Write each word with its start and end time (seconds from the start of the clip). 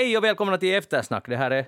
Hej 0.00 0.16
och 0.16 0.24
välkomna 0.24 0.58
till 0.58 0.74
Eftersnack. 0.74 1.28
Det 1.28 1.36
här 1.36 1.50
är 1.50 1.66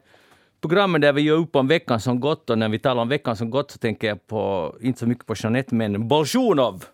programmet 0.60 1.00
där 1.02 1.12
vi 1.12 1.22
gör 1.22 1.36
upp 1.36 1.56
om 1.56 1.68
veckan 1.68 2.00
som 2.00 2.20
gått 2.20 2.50
och 2.50 2.58
när 2.58 2.68
vi 2.68 2.78
talar 2.78 3.02
om 3.02 3.08
veckan 3.08 3.36
som 3.36 3.50
gått 3.50 3.70
så 3.70 3.78
tänker 3.78 4.08
jag 4.08 4.26
på, 4.26 4.74
inte 4.80 4.98
så 5.00 5.06
mycket 5.06 5.26
på 5.26 5.34
Jeanette, 5.36 5.74
men 5.74 6.08
Bolsjunov. 6.08 6.84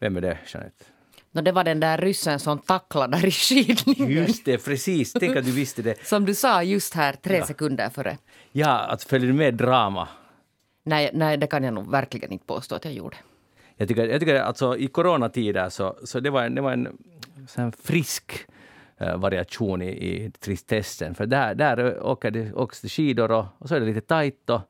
Vem 0.00 0.16
är 0.16 0.20
det, 0.20 0.38
Jeanette? 0.46 0.84
No, 1.32 1.40
det 1.40 1.52
var 1.52 1.64
den 1.64 1.80
där 1.80 1.98
ryssen 1.98 2.38
som 2.38 2.58
tacklade 2.58 3.26
i 3.26 3.30
skidningen. 3.30 4.10
Just 4.10 4.44
det, 4.44 4.64
precis. 4.64 5.12
Tänk 5.12 5.36
att 5.36 5.44
du 5.44 5.52
visste 5.52 5.82
det. 5.82 6.06
Som 6.06 6.24
du 6.24 6.34
sa 6.34 6.62
just 6.62 6.94
här 6.94 7.12
tre 7.12 7.44
sekunder 7.44 7.90
före. 7.90 8.18
Ja, 8.52 8.78
att 8.78 9.04
följer 9.04 9.28
du 9.28 9.34
med 9.34 9.54
drama? 9.54 10.08
Nej, 10.84 11.10
nej, 11.14 11.36
det 11.36 11.46
kan 11.46 11.64
jag 11.64 11.74
nog 11.74 11.90
verkligen 11.90 12.32
inte 12.32 12.46
påstå 12.46 12.74
att 12.74 12.84
jag 12.84 12.94
gjorde. 12.94 13.16
Jag 13.76 13.88
tycker, 13.88 14.06
jag 14.06 14.20
tycker 14.20 14.40
alltså 14.40 14.76
i 14.76 14.86
coronatider 14.86 15.68
så, 15.68 15.96
så 16.04 16.20
det 16.20 16.30
var 16.30 16.42
en, 16.42 16.54
det 16.54 16.60
var 16.60 16.72
en 16.72 16.98
sån 17.48 17.72
frisk 17.72 18.46
variation 18.98 19.82
i, 19.82 19.88
i 19.88 20.30
tristessen. 20.30 21.14
För 21.14 21.26
där, 21.26 21.54
där 21.54 22.02
åker 22.02 22.30
det, 22.30 22.52
åks 22.52 22.80
det 22.80 22.88
skidor 22.88 23.30
och, 23.30 23.44
och 23.58 23.68
så 23.68 23.74
är 23.74 23.80
det 23.80 23.86
lite 23.86 24.00
tajt 24.00 24.50
och, 24.50 24.60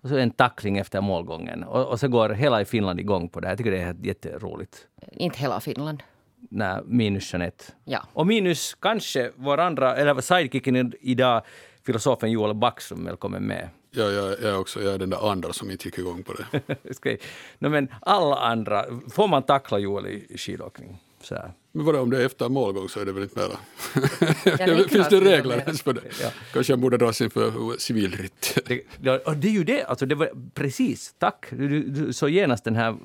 och 0.00 0.08
så 0.08 0.16
en 0.16 0.30
tackling 0.30 0.78
efter 0.78 1.00
målgången. 1.00 1.64
Och, 1.64 1.86
och 1.86 2.00
så 2.00 2.08
går 2.08 2.28
hela 2.28 2.64
Finland 2.64 3.00
igång 3.00 3.28
på 3.28 3.40
det. 3.40 3.48
Jag 3.48 3.58
tycker 3.58 3.70
det 3.70 3.82
är 3.82 3.96
jätteroligt. 4.02 4.86
Inte 5.12 5.38
hela 5.38 5.60
Finland. 5.60 6.02
Nej, 6.50 6.80
minus 6.84 7.32
Jeanette. 7.32 7.64
Ja. 7.84 8.02
Och 8.12 8.26
minus 8.26 8.74
kanske 8.74 9.30
vår 9.36 9.58
andra, 9.58 9.96
eller 9.96 10.20
sidekicken 10.20 10.92
idag, 11.00 11.42
filosofen 11.86 12.30
Joel 12.30 12.54
Backström. 12.54 13.04
Välkommen 13.04 13.42
med. 13.42 13.68
Ja, 13.90 14.04
jag, 14.04 14.30
jag, 14.30 14.42
är 14.42 14.58
också, 14.58 14.82
jag 14.82 14.94
är 14.94 14.98
den 14.98 15.10
där 15.10 15.30
andra 15.30 15.52
som 15.52 15.70
inte 15.70 15.88
gick 15.88 15.98
igång 15.98 16.22
på 16.22 16.32
det. 16.32 17.18
No, 17.58 17.68
men 17.68 17.88
alla 18.00 18.36
andra, 18.36 18.84
får 19.10 19.28
man 19.28 19.42
tackla 19.42 19.78
Joel 19.78 20.06
i 20.06 20.38
skidåkning? 20.38 20.98
Så 21.20 21.34
här. 21.34 21.52
Men 21.72 21.86
vadå, 21.86 22.00
om 22.00 22.10
det 22.10 22.22
är 22.22 22.26
efter 22.26 22.48
målgång 22.48 22.88
så 22.88 23.00
är 23.00 23.06
det 23.06 23.12
väl 23.12 23.22
inte 23.22 23.38
mera? 23.38 23.58
Niklas 24.58 24.86
Finns 24.92 25.08
det 25.08 25.20
regler 25.20 25.58
ens 25.58 25.82
för 25.82 25.92
det? 25.92 26.00
Ja. 26.22 26.30
Kanske 26.52 26.72
jag 26.72 26.80
borde 26.80 26.96
dras 26.96 27.20
inför 27.20 27.78
civilrätt. 27.78 28.58
Det, 28.66 28.82
ja, 29.00 29.34
det 29.34 29.48
är 29.48 29.52
ju 29.52 29.64
det, 29.64 29.84
alltså 29.84 30.06
det 30.06 30.14
var, 30.14 30.30
precis, 30.54 31.14
tack. 31.18 31.46
Du, 31.50 31.68
du, 31.68 31.82
du 31.82 32.12
såg 32.12 32.30
genast 32.30 32.64
den 32.64 32.76
här 32.76 32.96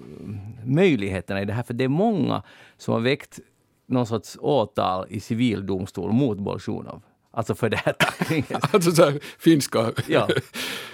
möjligheterna 0.66 1.42
i 1.42 1.46
det 1.46 1.54
här, 1.54 1.64
för 1.64 1.74
det 1.74 1.84
är 1.84 1.88
många 1.88 2.44
som 2.78 2.94
har 2.94 3.02
väckt 3.02 3.40
någon 3.88 4.08
sorts 4.08 4.38
åtal 4.42 5.06
i 5.10 5.20
civildomstol 5.20 6.12
mot 6.12 6.38
Bolsjunov. 6.38 7.02
Alltså 7.36 7.56
för 7.56 7.70
det 7.70 7.78
här 7.78 7.94
tacklingen. 7.94 8.62
alltså 8.72 8.92
så 8.92 9.04
här, 9.04 9.20
finska. 9.40 9.92
ja, 10.08 10.28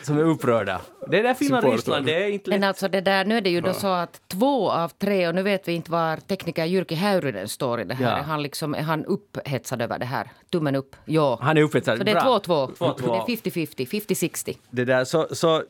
som 0.01 0.17
är 0.17 0.23
upprörda. 0.23 0.81
Det 1.07 1.19
är 1.19 1.23
där 1.23 1.33
Finland 1.33 1.65
och. 1.65 1.73
Ryssland, 1.73 2.05
det 2.05 2.23
är 2.23 2.29
inte 2.29 2.49
Men 2.49 2.59
lätt. 2.59 2.67
alltså 2.67 2.87
det 2.87 3.01
där, 3.01 3.25
nu 3.25 3.37
är 3.37 3.41
det 3.41 3.49
ju 3.49 3.61
då 3.61 3.73
så 3.73 3.87
att 3.87 4.21
två 4.27 4.71
av 4.71 4.89
tre, 4.89 5.27
och 5.27 5.35
nu 5.35 5.43
vet 5.43 5.67
vi 5.67 5.73
inte 5.73 5.91
var 5.91 6.17
tekniker 6.17 6.65
Jyrki 6.65 6.95
Häyrynen 6.95 7.47
står 7.47 7.81
i 7.81 7.83
det 7.83 7.93
här. 7.93 8.11
Ja. 8.11 8.17
Är, 8.17 8.23
han 8.23 8.43
liksom, 8.43 8.75
är 8.75 8.81
han 8.81 9.05
upphetsad 9.05 9.81
över 9.81 9.99
det 9.99 10.05
här? 10.05 10.31
Tummen 10.51 10.75
upp? 10.75 10.95
Ja. 11.05 11.39
Han 11.41 11.57
är 11.57 11.61
upphetsad. 11.61 11.97
Så 11.97 12.03
det 12.03 12.11
är 12.11 12.15
Bra. 12.15 12.39
2-2. 12.45 12.75
2-2. 12.75 13.25
Det 13.27 13.33
är 13.33 13.37
50-50, 13.37 13.87
50-60. 13.87 14.57
Det 14.69 14.85
där, 14.85 15.05
så, 15.05 15.27
så 15.31 15.63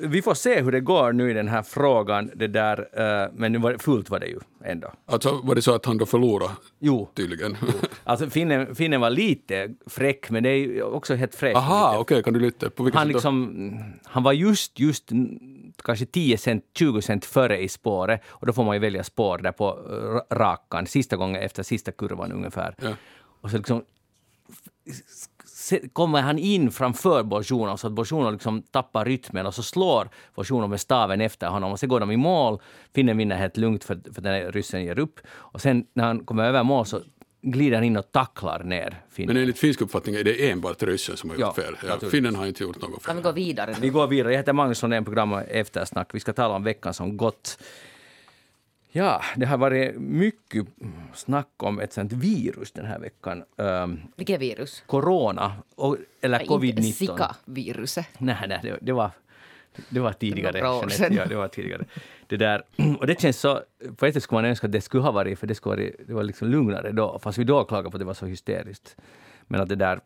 vi 0.00 0.22
får 0.22 0.34
se 0.34 0.60
hur 0.62 0.72
det 0.72 0.80
går 0.80 1.12
nu 1.12 1.30
i 1.30 1.34
den 1.34 1.48
här 1.48 1.62
frågan. 1.62 2.30
Det 2.34 2.46
där, 2.46 2.78
eh, 3.24 3.30
men 3.34 3.60
var, 3.62 3.76
fullt 3.78 4.10
var 4.10 4.18
det 4.20 4.26
ju 4.26 4.38
ändå. 4.64 4.92
Alltså 5.06 5.40
var 5.44 5.54
det 5.54 5.62
så 5.62 5.74
att 5.74 5.86
han 5.86 5.98
då 5.98 6.06
förlorade 6.06 6.52
Jo. 6.78 7.08
tydligen? 7.14 7.56
Alltså 8.04 8.30
finnen, 8.30 8.74
finnen 8.74 9.00
var 9.00 9.10
lite 9.10 9.74
fräck, 9.86 10.30
men 10.30 10.42
det 10.42 10.48
är 10.48 10.56
ju 10.56 10.82
också 10.82 11.14
helt 11.14 11.34
fräscht. 11.34 11.56
Aha, 11.56 11.96
okej, 11.98 12.22
kan 12.22 12.32
du 12.34 12.40
lite? 12.40 12.70
På 12.70 12.82
vilket 12.82 12.98
Han, 12.98 13.06
sätt 13.08 13.14
liksom, 13.14 13.76
han 14.04 14.22
var 14.22 14.32
just, 14.32 14.78
just 14.80 15.10
kanske 15.84 16.06
10 16.06 16.38
cent, 16.38 16.64
20 16.78 17.02
cent 17.02 17.24
före 17.24 17.62
i 17.62 17.68
spåret 17.68 18.20
och 18.26 18.46
då 18.46 18.52
får 18.52 18.64
man 18.64 18.76
ju 18.76 18.80
välja 18.80 19.04
spår 19.04 19.38
där 19.38 19.52
på 19.52 19.68
eh, 19.68 19.92
ra- 19.92 20.36
rakan, 20.38 20.86
sista 20.86 21.16
gången 21.16 21.42
efter 21.42 21.62
sista 21.62 21.92
kurvan 21.92 22.32
ungefär. 22.32 22.74
Ja. 22.82 22.90
Och 23.40 23.50
så 23.50 23.56
liksom 23.56 23.82
kommer 25.92 26.22
han 26.22 26.38
in 26.38 26.70
framför 26.70 27.22
Bolsjunov 27.22 27.76
så 27.76 27.86
att 27.86 27.92
Bolsjunov 27.92 28.32
liksom 28.32 28.62
tappar 28.62 29.04
rytmen 29.04 29.46
och 29.46 29.54
så 29.54 29.62
slår 29.62 30.08
Bolsjunov 30.34 30.70
med 30.70 30.80
staven 30.80 31.20
efter 31.20 31.46
honom 31.48 31.72
och 31.72 31.80
så 31.80 31.86
går 31.86 32.00
de 32.00 32.10
i 32.10 32.16
mål. 32.16 32.60
Finnen 32.94 33.16
vinner 33.16 33.36
helt 33.36 33.56
lugnt 33.56 33.84
för, 33.84 33.98
för 34.14 34.22
den 34.22 34.34
här 34.34 34.52
ryssen 34.52 34.84
ger 34.84 34.98
upp. 34.98 35.20
Och 35.26 35.60
sen 35.60 35.86
när 35.92 36.04
han 36.04 36.24
kommer 36.24 36.44
över 36.44 36.62
mål 36.62 36.86
så 36.86 37.00
glider 37.42 37.76
han 37.76 37.84
in 37.84 37.96
och 37.96 38.12
tacklar 38.12 38.62
ner 38.64 39.00
finnen. 39.10 39.34
Men 39.34 39.42
enligt 39.42 39.58
finsk 39.58 39.80
uppfattning 39.80 40.14
är 40.14 40.24
det 40.24 40.50
enbart 40.50 40.82
ryssen 40.82 41.16
som 41.16 41.30
har 41.30 41.36
Ja, 41.38 41.46
gjort 41.46 41.56
fel. 41.56 41.76
Ja, 42.02 42.08
finnen 42.10 42.36
har 42.36 42.46
inte 42.46 42.62
gjort 42.64 42.80
något 42.82 43.04
Kan 43.04 43.16
vi 43.16 43.22
fel. 43.22 43.32
gå 43.32 43.32
vidare? 43.32 43.74
Vi 43.80 43.88
går 43.88 44.06
vidare. 44.06 44.32
Jag 44.32 44.38
heter 44.38 44.52
Magnus 44.52 44.82
Lundén, 44.82 45.04
programmet 45.04 45.46
Eftersnack. 45.50 46.14
Vi 46.14 46.20
ska 46.20 46.32
tala 46.32 46.54
om 46.54 46.62
veckan 46.64 46.94
som 46.94 47.16
gått. 47.16 47.58
Ja, 48.96 49.22
det 49.36 49.46
har 49.46 49.58
varit 49.58 49.96
mycket 49.96 50.66
snack 51.14 51.48
om 51.56 51.80
ett 51.80 51.92
sånt 51.92 52.12
virus 52.12 52.72
den 52.72 52.86
här 52.86 52.98
veckan. 52.98 53.44
Um, 53.56 54.00
Vilket 54.16 54.40
virus? 54.40 54.82
corona, 54.86 55.52
och, 55.74 55.96
eller 56.20 56.40
Inte 56.40 56.54
covid-19. 56.54 56.92
Zika-viruset. 56.92 58.06
Nej, 58.18 58.36
nej, 58.48 58.60
det, 58.62 58.78
det 58.80 58.92
var... 58.92 59.10
Det 59.88 60.00
var 60.00 60.12
tidigare. 60.12 60.58
Jeanette. 60.58 60.90
sedan. 60.90 61.14
Ja, 61.14 61.26
det 61.26 61.34
var 61.34 61.48
tidigare. 61.48 61.84
Det 62.26 62.36
där, 62.36 62.62
och 63.00 63.06
det 63.06 63.20
känns 63.20 63.40
så... 63.40 63.60
På 63.96 64.06
ett 64.06 64.14
sätt 64.14 64.22
skulle 64.22 64.42
man 64.42 64.44
önska 64.50 64.66
att 64.66 64.72
det 64.72 64.80
skulle 64.80 65.02
ha 65.02 65.10
varit, 65.10 65.38
för 65.38 65.46
det, 65.46 65.54
skulle 65.54 65.76
varit, 65.76 66.06
det 66.06 66.14
var 66.14 66.22
liksom 66.22 66.48
lugnare 66.48 66.92
då. 66.92 67.18
Fast 67.18 67.38
vi 67.38 67.44
då 67.44 67.64
klagade 67.64 67.90
på 67.90 67.96
att 67.96 68.00
det 68.00 68.04
var 68.04 68.14
så 68.14 68.26
hysteriskt. 68.26 68.96
Men 69.46 69.60
att 69.60 69.68
det 69.68 69.76
där... 69.76 70.00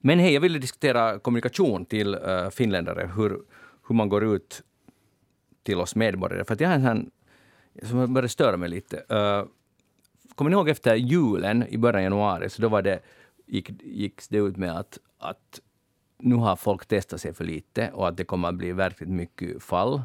Men 0.00 0.18
hej, 0.18 0.34
jag 0.34 0.40
ville 0.40 0.58
diskutera 0.58 1.18
kommunikation 1.18 1.84
till 1.84 2.14
uh, 2.14 2.50
finländare. 2.50 3.10
Hur, 3.16 3.40
hur 3.88 3.94
man 3.94 4.08
går 4.08 4.34
ut 4.34 4.62
till 5.62 5.78
oss 5.78 5.94
medborgare. 5.94 6.44
För 6.44 6.56
jag 6.60 6.68
har 6.68 6.90
en 6.90 7.10
som 7.82 8.14
började 8.14 8.28
störa 8.28 8.56
mig 8.56 8.68
lite. 8.68 8.96
Uh, 8.96 9.48
kommer 10.34 10.50
ni 10.50 10.56
ihåg 10.56 10.68
efter 10.68 10.94
julen 10.94 11.64
i 11.68 11.78
början 11.78 11.96
av 11.96 12.02
januari, 12.02 12.50
så 12.50 12.62
då 12.62 12.68
var 12.68 12.82
det, 12.82 13.00
gick, 13.46 13.70
gick 13.82 14.22
det 14.28 14.38
ut 14.38 14.56
med 14.56 14.78
att, 14.78 14.98
att 15.18 15.60
nu 16.18 16.34
har 16.34 16.56
folk 16.56 16.86
testat 16.86 17.20
sig 17.20 17.34
för 17.34 17.44
lite 17.44 17.90
och 17.90 18.08
att 18.08 18.16
det 18.16 18.24
kommer 18.24 18.48
att 18.48 18.54
bli 18.54 18.72
verkligt 18.72 19.08
mycket 19.08 19.62
fall. 19.62 20.02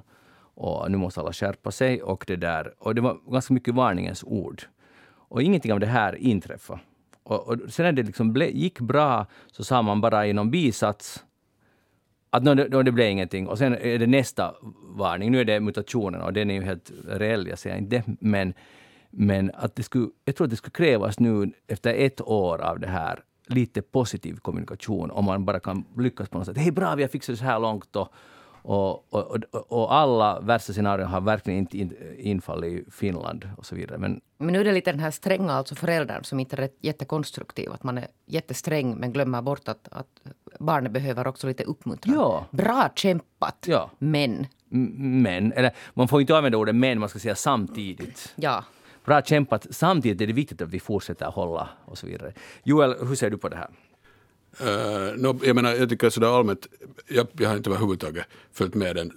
Och 0.58 0.92
nu 0.92 0.98
måste 0.98 1.20
alla 1.20 1.34
skärpa 1.34 1.72
sig. 1.72 2.04
Och 2.04 2.24
det, 2.28 2.36
där, 2.36 2.74
och 2.78 2.96
det 2.96 3.02
var 3.02 3.18
ganska 3.32 3.54
mycket 3.54 3.74
varningens 3.74 4.24
ord. 4.24 4.64
Och 5.06 5.42
ingenting 5.42 5.74
av 5.74 5.80
det 5.80 5.88
här 5.88 6.16
inträffade. 6.16 6.80
Och, 7.24 7.48
och 7.48 7.58
sen 7.70 7.86
när 7.86 7.92
det 7.92 8.04
liksom 8.04 8.34
ble, 8.34 8.50
gick 8.50 8.80
bra 8.80 9.26
så 9.52 9.64
sa 9.64 9.82
man 9.82 10.02
bara 10.02 10.28
i 10.28 10.34
någon 10.34 10.52
bisats 10.52 11.25
att 12.36 12.44
no, 12.44 12.56
det, 12.56 12.70
no, 12.70 12.84
det 12.84 12.92
blev 12.92 13.10
ingenting. 13.10 13.48
Och 13.48 13.58
sen 13.58 13.76
är 13.76 14.00
det 14.00 14.08
nästa 14.08 14.56
varning. 14.98 15.32
Nu 15.32 15.40
är 15.40 15.46
det 15.46 15.60
mutationen 15.60 16.22
och 16.22 16.34
den 16.34 16.50
är 16.50 16.54
ju 16.54 16.62
helt 16.62 16.92
reell, 17.08 17.48
jag 17.48 17.60
säger 17.60 17.78
inte. 17.78 18.04
Men, 18.20 18.54
men 19.10 19.52
att 19.54 19.76
det 19.76 19.84
skulle, 19.84 20.08
jag 20.26 20.36
tror 20.36 20.46
att 20.46 20.52
det 20.52 20.58
skulle 20.58 20.72
krävas 20.72 21.20
nu 21.20 21.52
efter 21.68 21.94
ett 21.94 22.22
år 22.22 22.62
av 22.62 22.80
det 22.80 22.88
här 22.88 23.20
lite 23.48 23.82
positiv 23.82 24.38
kommunikation 24.38 25.12
om 25.12 25.26
man 25.26 25.46
bara 25.46 25.60
kan 25.60 25.84
lyckas 25.98 26.30
på 26.30 26.38
något 26.38 26.48
sätt. 26.48 26.58
Hej 26.58 26.72
bra, 26.72 26.96
vi 26.96 27.04
har 27.04 27.10
fixat 27.10 27.34
det 27.34 27.38
så 27.38 27.46
här 27.46 27.60
långt 27.60 27.96
och, 27.96 28.14
och, 28.66 29.14
och, 29.14 29.38
och, 29.70 29.94
alla 29.94 30.40
värsta 30.40 30.74
scenarion 30.74 31.08
har 31.08 31.22
verkligen 31.22 31.60
inte 31.60 31.78
in, 31.78 31.94
infallit 32.18 32.88
i 32.88 32.92
Finland 32.92 33.50
och 33.58 33.66
så 33.66 33.76
vidare. 33.76 33.98
Men 33.98 34.22
Men 34.38 34.54
nu 34.54 34.60
är 34.60 34.64
det 34.64 34.72
lite 34.72 34.92
den 34.92 35.00
här 35.00 35.12
stränga, 35.12 35.54
alltså 35.54 35.76
föräldern 35.76 36.24
som 36.24 36.40
inte 36.40 36.56
är 36.56 36.70
jättekonstruktiv. 36.82 37.72
Att 37.72 37.84
man 37.84 37.98
är 37.98 38.08
jättesträng 38.26 38.96
men 38.96 39.14
glömmer 39.14 39.42
bort 39.42 39.68
att, 39.68 39.88
att 39.92 40.08
barnet 40.60 40.92
behöver 40.92 41.28
också 41.28 41.48
lite 41.48 41.64
uppmuntran. 41.64 42.16
Ja. 42.16 42.46
Bra 42.52 42.90
kämpat, 42.96 43.66
Ja. 43.68 43.90
men 44.00 44.48
men, 44.70 45.54
eller 45.54 45.72
man 45.94 46.08
får 46.08 46.22
inte 46.22 46.38
använda 46.38 46.58
ordet 46.58 46.76
men, 46.76 47.00
man 47.00 47.10
ska 47.10 47.20
säga 47.20 47.36
samtidigt. 47.36 48.34
ja. 48.36 48.64
Bra 49.06 49.22
kämpat. 49.22 49.68
Samtidigt 49.70 50.22
är 50.22 50.28
det 50.28 50.34
viktigt 50.34 50.62
att 50.62 50.70
vi 50.70 50.80
fortsätter 50.80 51.26
hålla 51.26 51.70
och 51.86 51.98
så 51.98 52.08
vidare. 52.08 52.34
Joel, 52.64 52.96
hur 53.08 53.16
ser 53.16 53.30
du 53.30 53.38
på 53.38 53.50
det 53.50 53.56
här? 53.56 53.68
Uh, 54.62 55.18
no, 55.18 55.40
jag 55.44 55.56
menar, 55.56 55.74
jag 55.74 55.90
tycker 55.90 56.10
sådär 56.10 56.38
allmänt, 56.38 56.68
jag, 57.08 57.28
jag 57.32 57.50
har 57.50 57.58
inte 57.58 57.70
överhuvudtaget 57.70 58.26
följt 58.54 58.76
med 58.76 58.96
den 58.96 59.12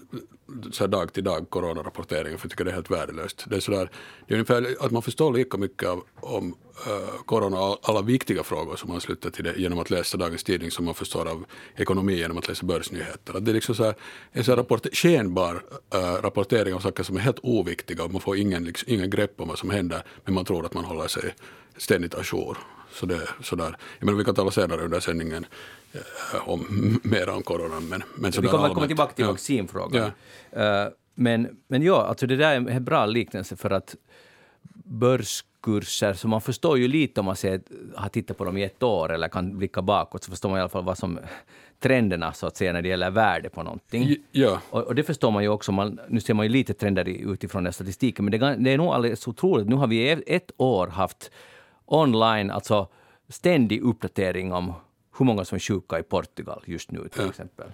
så 0.72 0.84
här 0.84 0.88
dag 0.88 1.12
till 1.12 1.25
dag 1.25 1.50
coronarapporteringen 1.50 2.39
för 2.39 2.47
jag 2.47 2.51
tycker 2.51 2.65
det 2.65 2.71
är 2.71 2.74
helt 2.74 2.91
värdelöst. 2.91 3.45
Det 3.48 3.57
är, 3.57 3.60
sådär, 3.60 3.91
det 4.27 4.34
är 4.34 4.39
ungefär 4.39 4.77
att 4.80 4.91
man 4.91 5.03
förstår 5.03 5.33
lika 5.33 5.57
mycket 5.57 5.89
av, 5.89 6.03
om 6.15 6.54
uh, 6.86 7.22
corona 7.24 7.60
och 7.60 7.78
alla 7.83 8.03
viktiga 8.03 8.42
frågor 8.42 8.77
som 8.77 8.91
man 8.91 9.01
slutar 9.01 9.30
till 9.30 9.45
det 9.45 9.57
genom 9.57 9.78
att 9.78 9.91
läsa 9.91 10.16
dagens 10.16 10.45
tidning 10.45 10.71
som 10.71 10.84
man 10.84 10.95
förstår 10.95 11.28
av 11.28 11.45
ekonomi 11.77 12.15
genom 12.15 12.39
att 12.39 12.48
läsa 12.48 12.66
börsnyheter. 12.66 13.36
Att 13.36 13.45
det 13.45 13.51
är 13.51 13.54
liksom 13.54 13.74
så 13.74 13.84
här, 13.84 13.95
en 14.33 14.45
så 14.45 14.51
här 14.51 14.57
rapport, 14.57 14.86
skenbar 14.92 15.54
uh, 15.95 16.01
rapportering 16.22 16.74
av 16.74 16.80
saker 16.80 17.03
som 17.03 17.16
är 17.16 17.21
helt 17.21 17.39
oviktiga 17.42 18.04
och 18.04 18.12
man 18.12 18.21
får 18.21 18.36
ingen, 18.36 18.65
liksom, 18.65 18.92
ingen 18.92 19.10
grepp 19.10 19.41
om 19.41 19.48
vad 19.48 19.59
som 19.59 19.71
händer 19.71 20.03
men 20.24 20.34
man 20.34 20.45
tror 20.45 20.66
att 20.66 20.74
man 20.74 20.84
håller 20.84 21.09
sig 21.09 21.34
ständigt 21.78 22.15
ajour. 22.15 22.59
Så 22.92 23.07
det, 23.07 23.21
sådär. 23.42 23.77
Jag 23.98 24.07
menar, 24.07 24.19
vi 24.19 24.25
kan 24.25 24.34
tala 24.34 24.51
senare 24.51 24.80
under 24.80 25.01
sändningen 25.01 25.47
eh, 25.92 26.48
om 26.48 27.01
mer 27.04 27.28
om 27.28 27.42
coronan. 27.42 27.89
Men, 27.89 28.03
men 28.16 28.30
Vi 28.30 28.33
sådär 28.33 28.48
kommer 28.48 28.59
allmänt. 28.65 28.75
komma 28.75 28.86
tillbaka 28.86 29.13
till 29.13 29.25
Ja. 29.25 29.30
vaccinfrågan. 29.30 30.10
Eh, 30.53 30.84
men, 31.15 31.57
men 31.69 31.83
ja, 31.83 32.07
alltså 32.07 32.27
det 32.27 32.36
där 32.36 32.53
är 32.60 32.69
en 32.71 32.84
bra 32.84 33.07
liknelse 33.07 33.57
för 33.57 33.71
att 33.71 33.97
börskurser, 34.84 36.13
så 36.15 36.28
man 36.28 36.41
förstår 36.41 36.78
ju 36.78 36.89
lite 36.89 37.21
om 37.21 37.27
man 37.27 37.36
ser, 37.36 37.60
har 37.97 38.09
tittat 38.09 38.36
på 38.39 38.45
dem 38.45 38.57
i 38.57 38.63
ett 38.65 38.83
år 38.83 39.13
eller 39.13 39.28
kan 39.28 39.59
blicka 39.59 39.83
bakåt, 39.83 40.24
så 40.24 40.31
förstår 40.31 40.48
man 40.48 40.59
i 40.59 40.60
alla 40.60 40.69
fall 40.69 40.84
vad 40.84 40.98
som 40.98 41.19
trenderna 41.81 42.33
så 42.33 42.47
att 42.47 42.57
säga 42.57 42.72
när 42.72 42.83
det 42.83 42.89
gäller 42.89 43.10
värde 43.10 43.51
på 43.51 43.63
någonting. 43.63 44.16
Ja, 44.33 44.60
Och, 44.71 44.83
och 44.83 44.95
det 44.95 45.03
förstår 45.03 45.31
man 45.31 45.42
ju 45.42 45.48
också, 45.48 45.72
man, 45.72 46.01
nu 46.09 46.21
ser 46.21 46.34
man 46.34 46.47
ju 46.47 46.53
lite 46.53 46.74
trender 46.74 47.09
utifrån 47.09 47.65
den 47.65 47.72
statistiken, 47.72 48.24
men 48.24 48.33
det, 48.41 48.57
det 48.59 48.71
är 48.71 48.78
nog 48.78 48.86
alldeles 48.95 49.28
otroligt. 49.28 49.69
Nu 49.69 49.77
har 49.77 49.86
vi 49.86 50.09
e- 50.10 50.22
ett 50.27 50.51
år 50.57 50.86
haft 50.86 51.31
online, 51.88 52.50
alltså 52.50 52.88
ständig 53.28 53.82
uppdatering 53.82 54.52
om 54.52 54.72
hur 55.18 55.26
många 55.26 55.44
som 55.44 55.56
är 55.56 55.60
sjuka 55.60 55.98
i 55.98 56.02
Portugal 56.02 56.62
just 56.66 56.90
nu 56.90 57.08
till 57.08 57.28
exempel. 57.28 57.72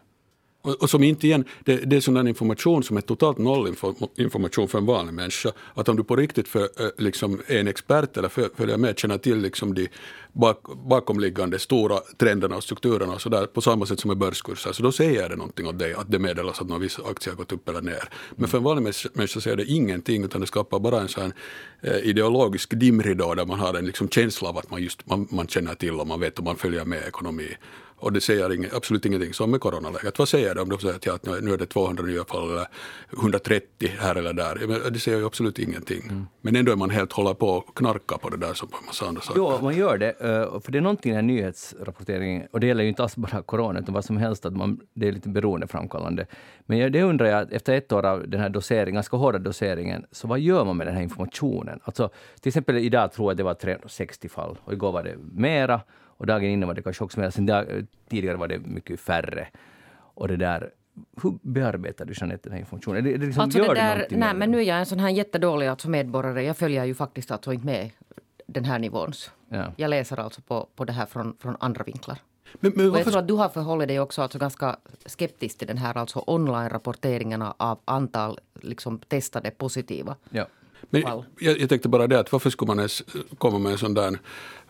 Och, 0.64 0.82
och 0.82 0.90
som 0.90 1.02
inte 1.02 1.26
igen, 1.26 1.44
det, 1.64 1.76
det 1.76 1.96
är 1.96 2.00
sån 2.00 2.28
information 2.28 2.82
som 2.82 2.96
är 2.96 3.00
totalt 3.00 3.38
nollinformation 3.38 4.68
för 4.68 4.78
en 4.78 4.86
vanlig 4.86 5.14
människa. 5.14 5.52
Att 5.74 5.88
om 5.88 5.96
du 5.96 6.04
på 6.04 6.16
riktigt 6.16 6.48
för, 6.48 6.62
eh, 6.62 6.88
liksom, 6.98 7.40
är 7.46 7.58
en 7.58 7.68
expert 7.68 8.16
eller 8.16 8.28
följer 8.56 8.76
med, 8.76 8.98
känner 8.98 9.18
till 9.18 9.38
liksom 9.38 9.74
de 9.74 9.88
bak, 10.32 10.58
bakomliggande 10.86 11.58
stora 11.58 12.00
trenderna 12.18 12.56
och 12.56 12.62
strukturerna 12.62 13.12
och 13.12 13.20
sådär 13.20 13.46
på 13.46 13.60
samma 13.60 13.86
sätt 13.86 14.00
som 14.00 14.08
med 14.08 14.18
börskurser, 14.18 14.72
så 14.72 14.82
då 14.82 14.92
säger 14.92 15.28
det 15.28 15.36
någonting 15.36 15.66
åt 15.66 15.78
dig 15.78 15.94
att 15.94 16.10
det 16.10 16.18
meddelas 16.18 16.60
att 16.60 16.68
någon 16.68 16.80
viss 16.80 16.98
aktie 17.10 17.32
har 17.32 17.36
gått 17.36 17.52
upp 17.52 17.68
eller 17.68 17.82
ner. 17.82 18.08
Men 18.36 18.48
för 18.48 18.58
en 18.58 18.64
vanlig 18.64 18.94
människa 19.14 19.40
säger 19.40 19.56
det 19.56 19.64
ingenting 19.64 20.24
utan 20.24 20.40
det 20.40 20.46
skapar 20.46 20.78
bara 20.78 21.00
en 21.00 21.08
sån 21.08 21.32
eh, 21.82 21.96
ideologisk 21.96 22.70
dimridå 22.80 23.34
där 23.34 23.46
man 23.46 23.58
har 23.58 23.74
en 23.74 23.86
liksom 23.86 24.08
känsla 24.08 24.48
av 24.48 24.58
att 24.58 24.70
man, 24.70 24.82
just, 24.82 25.06
man, 25.06 25.28
man 25.30 25.46
känner 25.46 25.74
till 25.74 26.00
och 26.00 26.06
man 26.06 26.20
vet 26.20 26.38
och 26.38 26.44
man 26.44 26.56
följer 26.56 26.84
med 26.84 27.08
ekonomi. 27.08 27.56
Och 27.96 28.12
det 28.12 28.20
säger 28.20 28.54
inget, 28.54 28.74
absolut 28.74 29.06
ingenting, 29.06 29.34
som 29.34 29.50
med 29.50 29.60
coronaläget. 29.60 30.18
Vad 30.18 30.28
säger 30.28 30.54
de 30.54 30.60
om 30.60 30.68
de 30.68 30.78
säger 30.78 30.94
att, 30.94 31.06
ja, 31.06 31.14
att 31.14 31.24
nu 31.42 31.52
är 31.52 31.56
det 31.56 31.66
200 31.66 32.04
nya 32.04 32.24
fall 32.24 32.50
eller 32.50 32.66
130 33.12 33.90
här 33.98 34.16
eller 34.16 34.32
där? 34.32 34.90
Det 34.90 34.98
säger 34.98 35.18
ju 35.18 35.26
absolut 35.26 35.58
ingenting. 35.58 36.02
Mm. 36.02 36.26
Men 36.40 36.56
ändå 36.56 36.72
är 36.72 36.76
man 36.76 36.90
helt 36.90 37.12
håller 37.12 37.34
på 37.34 37.48
och 37.48 37.76
knarkar 37.76 38.16
på 38.16 38.28
det 38.28 38.36
där 38.36 38.54
som 38.54 38.68
på 38.68 38.76
en 38.80 38.86
massa 38.86 39.06
andra 39.06 39.22
saker. 39.22 39.40
Jo, 39.40 39.58
man 39.62 39.76
gör 39.76 39.98
det. 39.98 40.10
Eh, 40.10 40.60
för 40.60 40.72
det 40.72 40.78
är 40.78 40.82
någonting 40.82 41.12
i 41.12 41.14
den 41.14 41.24
här 41.24 41.34
nyhetsrapporteringen, 41.34 42.48
och 42.50 42.60
det 42.60 42.66
gäller 42.66 42.82
ju 42.82 42.88
inte 42.88 43.02
alls 43.02 43.16
bara 43.16 43.42
corona, 43.42 43.80
utan 43.80 43.94
vad 43.94 44.04
som 44.04 44.16
helst, 44.16 44.46
att 44.46 44.56
man, 44.56 44.80
det 44.94 45.08
är 45.08 45.12
lite 45.12 45.28
beroendeframkallande. 45.28 46.26
Men 46.66 46.92
det 46.92 47.02
undrar 47.02 47.26
jag, 47.26 47.52
efter 47.52 47.74
ett 47.74 47.92
år 47.92 48.06
av 48.06 48.28
den 48.28 48.40
här 48.40 48.48
doseringen, 48.48 48.94
ganska 48.94 49.16
hårda 49.16 49.38
doseringen, 49.38 50.06
så 50.12 50.28
vad 50.28 50.40
gör 50.40 50.64
man 50.64 50.76
med 50.76 50.86
den 50.86 50.94
här 50.94 51.02
informationen? 51.02 51.80
Alltså, 51.84 52.10
till 52.40 52.48
exempel 52.50 52.78
idag 52.78 53.12
tror 53.12 53.30
jag 53.30 53.36
det 53.36 53.42
var 53.42 53.54
360 53.54 54.28
fall, 54.28 54.58
och 54.64 54.72
igår 54.72 54.92
var 54.92 55.02
det 55.02 55.16
mera. 55.32 55.80
Och 56.16 56.26
dagen 56.26 56.50
innan 56.50 56.66
var 56.66 56.74
det 56.74 56.82
kanske 56.82 57.04
också 57.04 57.20
mer. 57.20 57.30
Sen 57.30 57.46
dag, 57.46 57.86
tidigare 58.08 58.36
var 58.36 58.48
det 58.48 58.58
mycket 58.58 59.00
färre. 59.00 59.48
Och 59.96 60.28
det 60.28 60.36
där, 60.36 60.70
hur 61.22 61.38
bearbetar 61.42 62.04
du 62.04 62.14
Jeanette 62.16 62.42
den 62.42 62.52
här 62.52 62.60
informationen? 62.60 63.04
Det, 63.04 63.16
det 63.16 63.26
liksom, 63.26 63.42
alltså 63.42 63.58
gör 63.58 63.74
det 63.74 63.80
där, 63.80 64.06
nej, 64.10 64.34
men 64.34 64.50
nu 64.50 64.58
är 64.58 64.62
jag 64.62 64.78
en 64.78 64.86
sån 64.86 64.98
här 64.98 65.10
jättedålig 65.10 65.66
alltså 65.66 65.90
medborgare. 65.90 66.42
Jag 66.42 66.56
följer 66.56 66.84
ju 66.84 66.94
faktiskt 66.94 67.30
alltså 67.30 67.52
inte 67.52 67.66
med 67.66 67.90
den 68.46 68.64
här 68.64 68.78
nivåns. 68.78 69.30
Ja. 69.48 69.72
Jag 69.76 69.88
läser 69.88 70.20
alltså 70.20 70.40
på, 70.40 70.68
på 70.76 70.84
det 70.84 70.92
här 70.92 71.06
från, 71.06 71.36
från 71.40 71.56
andra 71.60 71.84
vinklar. 71.84 72.18
Men, 72.60 72.72
men 72.76 72.92
jag 72.92 73.04
tror 73.04 73.18
att 73.18 73.28
du 73.28 73.34
har 73.34 73.48
förhållit 73.48 73.88
dig 73.88 74.00
också 74.00 74.22
alltså 74.22 74.38
ganska 74.38 74.76
skeptisk 75.06 75.58
till 75.58 75.66
den 75.66 75.78
här 75.78 75.96
alltså 75.96 76.24
online-rapporteringarna 76.26 77.54
av 77.56 77.78
antal 77.84 78.38
liksom, 78.60 78.98
testade 78.98 79.50
positiva. 79.50 80.16
Ja. 80.30 80.46
Men 80.90 81.02
jag, 81.38 81.60
jag 81.60 81.68
tänkte 81.68 81.88
bara 81.88 82.06
det 82.06 82.20
att 82.20 82.32
varför 82.32 82.50
skulle 82.50 82.66
man 82.66 82.78
ens 82.78 83.02
komma 83.38 83.58
med 83.58 83.72
en 83.72 83.78
sån 83.78 83.94
där 83.94 84.18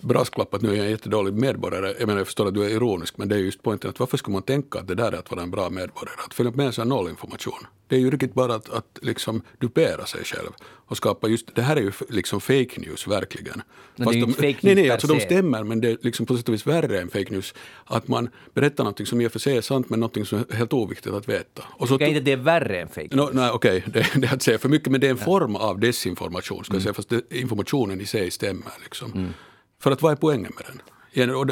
brasklapp 0.01 0.55
att 0.55 0.62
nu 0.62 0.73
är 0.73 0.77
jag 0.77 0.85
en 0.85 0.91
jättedålig 0.91 1.35
medborgare. 1.35 1.95
Jag 1.99 2.06
menar 2.06 2.21
jag 2.21 2.27
förstår 2.27 2.49
att 2.49 2.55
du 2.55 2.65
är 2.65 2.69
ironisk 2.69 3.19
men 3.19 3.29
det 3.29 3.35
är 3.35 3.39
just 3.39 3.62
poängen 3.62 3.89
att 3.89 4.01
varför 4.01 4.17
skulle 4.17 4.33
man 4.33 4.43
tänka 4.43 4.79
att 4.79 4.89
det 4.89 4.95
där 4.95 5.12
är 5.12 5.19
att 5.19 5.31
vara 5.31 5.43
en 5.43 5.51
bra 5.51 5.71
medborgare? 5.71 6.21
Att 6.27 6.35
följa 6.35 6.53
med 6.53 6.67
en 6.67 6.73
sån 6.73 6.89
nollinformation. 6.89 7.67
Det 7.94 7.99
är 7.99 8.00
ju 8.00 8.11
riktigt 8.11 8.35
bara 8.35 8.55
att, 8.55 8.70
att 8.70 8.99
liksom 9.02 9.43
dupera 9.58 10.06
sig 10.06 10.25
själv 10.25 10.50
och 10.87 10.96
skapa 10.96 11.29
just, 11.29 11.55
det 11.55 11.62
här 11.62 11.76
är 11.76 11.81
ju 11.81 11.93
liksom 12.08 12.41
fake 12.41 12.81
news 12.81 13.06
verkligen. 13.06 13.62
Men 13.96 14.08
det 14.08 14.14
är 14.14 14.17
ju 14.17 14.26
de, 14.26 14.32
fake 14.32 14.56
nej, 14.61 14.75
nej, 14.75 14.91
alltså 14.91 15.06
de 15.06 15.20
stämmer 15.20 15.64
men 15.64 15.81
det 15.81 15.91
är 15.91 15.99
liksom 16.00 16.26
på 16.26 16.37
sätt 16.37 16.49
och 16.49 16.55
vis 16.55 16.67
värre 16.67 17.00
än 17.00 17.11
fake 17.11 17.31
news. 17.31 17.55
Att 17.85 18.08
man 18.08 18.29
berättar 18.55 18.85
något 18.85 19.08
som 19.08 19.20
i 19.20 19.26
och 19.26 19.32
för 19.32 19.38
sig 19.38 19.56
är 19.56 19.61
sant 19.61 19.91
men 19.91 20.00
något 20.00 20.29
som 20.29 20.44
är 20.49 20.55
helt 20.55 20.73
oviktigt 20.73 21.14
att 21.14 21.29
veta. 21.29 21.62
Och 21.70 21.88
så, 21.88 21.94
inte 21.99 22.20
det 22.20 22.32
är 22.32 22.37
värre 22.37 22.81
än 22.81 22.88
fake 22.88 23.00
news? 23.00 23.14
No, 23.14 23.31
nej, 23.32 23.50
okej, 23.50 23.85
okay, 23.87 23.93
det, 24.14 24.20
det, 24.20 24.26
är 24.26 24.35
att 24.35 24.43
säga 24.43 24.58
för 24.58 24.69
mycket 24.69 24.88
men 24.88 25.00
det 25.00 25.06
är 25.06 25.11
en 25.11 25.17
ja. 25.17 25.25
form 25.25 25.56
av 25.56 25.81
desinformation 25.81 26.64
ska 26.64 26.73
mm. 26.73 26.76
jag 26.76 26.82
säga 26.82 26.94
fast 26.94 27.08
det, 27.08 27.38
informationen 27.38 28.00
i 28.00 28.06
sig 28.06 28.31
stämmer. 28.31 28.73
Liksom. 28.82 29.12
Mm. 29.12 29.35
För 29.81 29.91
att 29.91 30.02
vad 30.02 30.12
är 30.12 30.17
poängen 30.17 30.52
med 30.56 30.64
den? 30.67 30.81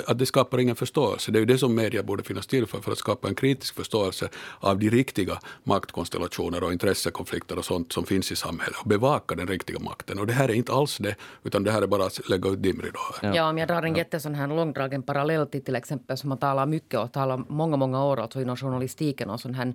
Att 0.06 0.18
det 0.18 0.26
skapar 0.26 0.58
ingen 0.58 0.76
förståelse. 0.76 1.32
Det 1.32 1.38
är 1.38 1.40
ju 1.40 1.46
det 1.46 1.58
som 1.58 1.74
media 1.74 2.02
borde 2.02 2.22
finnas 2.22 2.46
till 2.46 2.66
för, 2.66 2.80
för 2.80 2.92
att 2.92 2.98
skapa 2.98 3.28
en 3.28 3.34
kritisk 3.34 3.74
förståelse 3.74 4.28
av 4.60 4.78
de 4.78 4.90
riktiga 4.90 5.38
maktkonstellationer 5.64 6.64
och 6.64 6.72
intressekonflikter 6.72 7.58
och 7.58 7.64
sånt 7.64 7.92
som 7.92 8.04
finns 8.04 8.32
i 8.32 8.36
samhället 8.36 8.76
och 8.82 8.88
bevaka 8.88 9.34
den 9.34 9.46
riktiga 9.46 9.78
makten. 9.78 10.18
Och 10.18 10.26
det 10.26 10.32
här 10.32 10.48
är 10.48 10.54
inte 10.54 10.72
alls 10.72 10.98
det, 10.98 11.14
utan 11.42 11.64
det 11.64 11.70
här 11.70 11.82
är 11.82 11.86
bara 11.86 12.06
att 12.06 12.28
lägga 12.28 12.50
ut 12.50 12.62
dimridåer. 12.62 13.16
Ja. 13.22 13.34
ja, 13.34 13.50
om 13.50 13.58
jag 13.58 13.68
drar 13.68 13.82
en 13.82 13.94
jättesån 13.94 14.34
här 14.34 14.48
långdragen 14.48 15.02
parallell 15.02 15.46
till 15.46 15.64
till 15.64 15.76
exempel 15.76 16.16
som 16.16 16.28
man 16.28 16.38
talar 16.38 16.66
mycket 16.66 17.00
och 17.00 17.12
talar 17.12 17.44
många, 17.48 17.76
många 17.76 18.04
år 18.04 18.20
alltså 18.20 18.40
inom 18.40 18.56
journalistiken 18.56 19.30
och 19.30 19.40
sån 19.40 19.54
här 19.54 19.74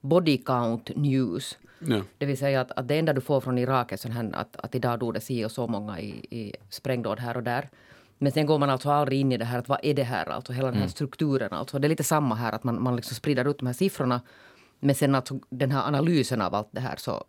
body 0.00 0.38
count 0.38 0.96
news. 0.96 1.58
Ja. 1.78 2.00
Det 2.18 2.26
vill 2.26 2.38
säga 2.38 2.60
att, 2.60 2.70
att 2.72 2.88
det 2.88 2.98
enda 2.98 3.12
du 3.12 3.20
får 3.20 3.40
från 3.40 3.58
Irak 3.58 3.92
är 3.92 3.96
sån 3.96 4.12
här 4.12 4.30
att, 4.34 4.56
att 4.56 4.74
idag 4.74 4.98
dog 4.98 5.14
det 5.14 5.20
si 5.20 5.44
och 5.44 5.50
så 5.50 5.66
många 5.66 6.00
i, 6.00 6.10
i 6.30 6.54
sprängdåd 6.70 7.20
här 7.20 7.36
och 7.36 7.42
där. 7.42 7.68
Men 8.18 8.32
sen 8.32 8.46
går 8.46 8.58
man 8.58 8.70
alltså 8.70 8.90
aldrig 8.90 9.20
in 9.20 9.32
i 9.32 9.36
det 9.36 9.44
här 9.44 9.58
att 9.58 9.68
vad 9.68 9.78
är 9.82 9.94
det 9.94 10.02
här 10.02 10.26
alltså, 10.26 10.52
hela 10.52 10.66
den 10.66 10.74
här 10.74 10.82
mm. 10.82 10.90
strukturen 10.90 11.52
alltså. 11.52 11.78
Det 11.78 11.86
är 11.86 11.88
lite 11.88 12.04
samma 12.04 12.34
här 12.34 12.52
att 12.52 12.64
man, 12.64 12.82
man 12.82 12.96
liksom 12.96 13.14
sprider 13.14 13.50
ut 13.50 13.58
de 13.58 13.66
här 13.66 13.72
siffrorna. 13.72 14.20
Men 14.80 14.94
sen 14.94 15.14
alltså 15.14 15.38
den 15.50 15.70
här 15.70 15.86
analysen 15.86 16.40
av 16.40 16.54
allt 16.54 16.68
det 16.70 16.80
här 16.80 16.96
så 16.96 17.24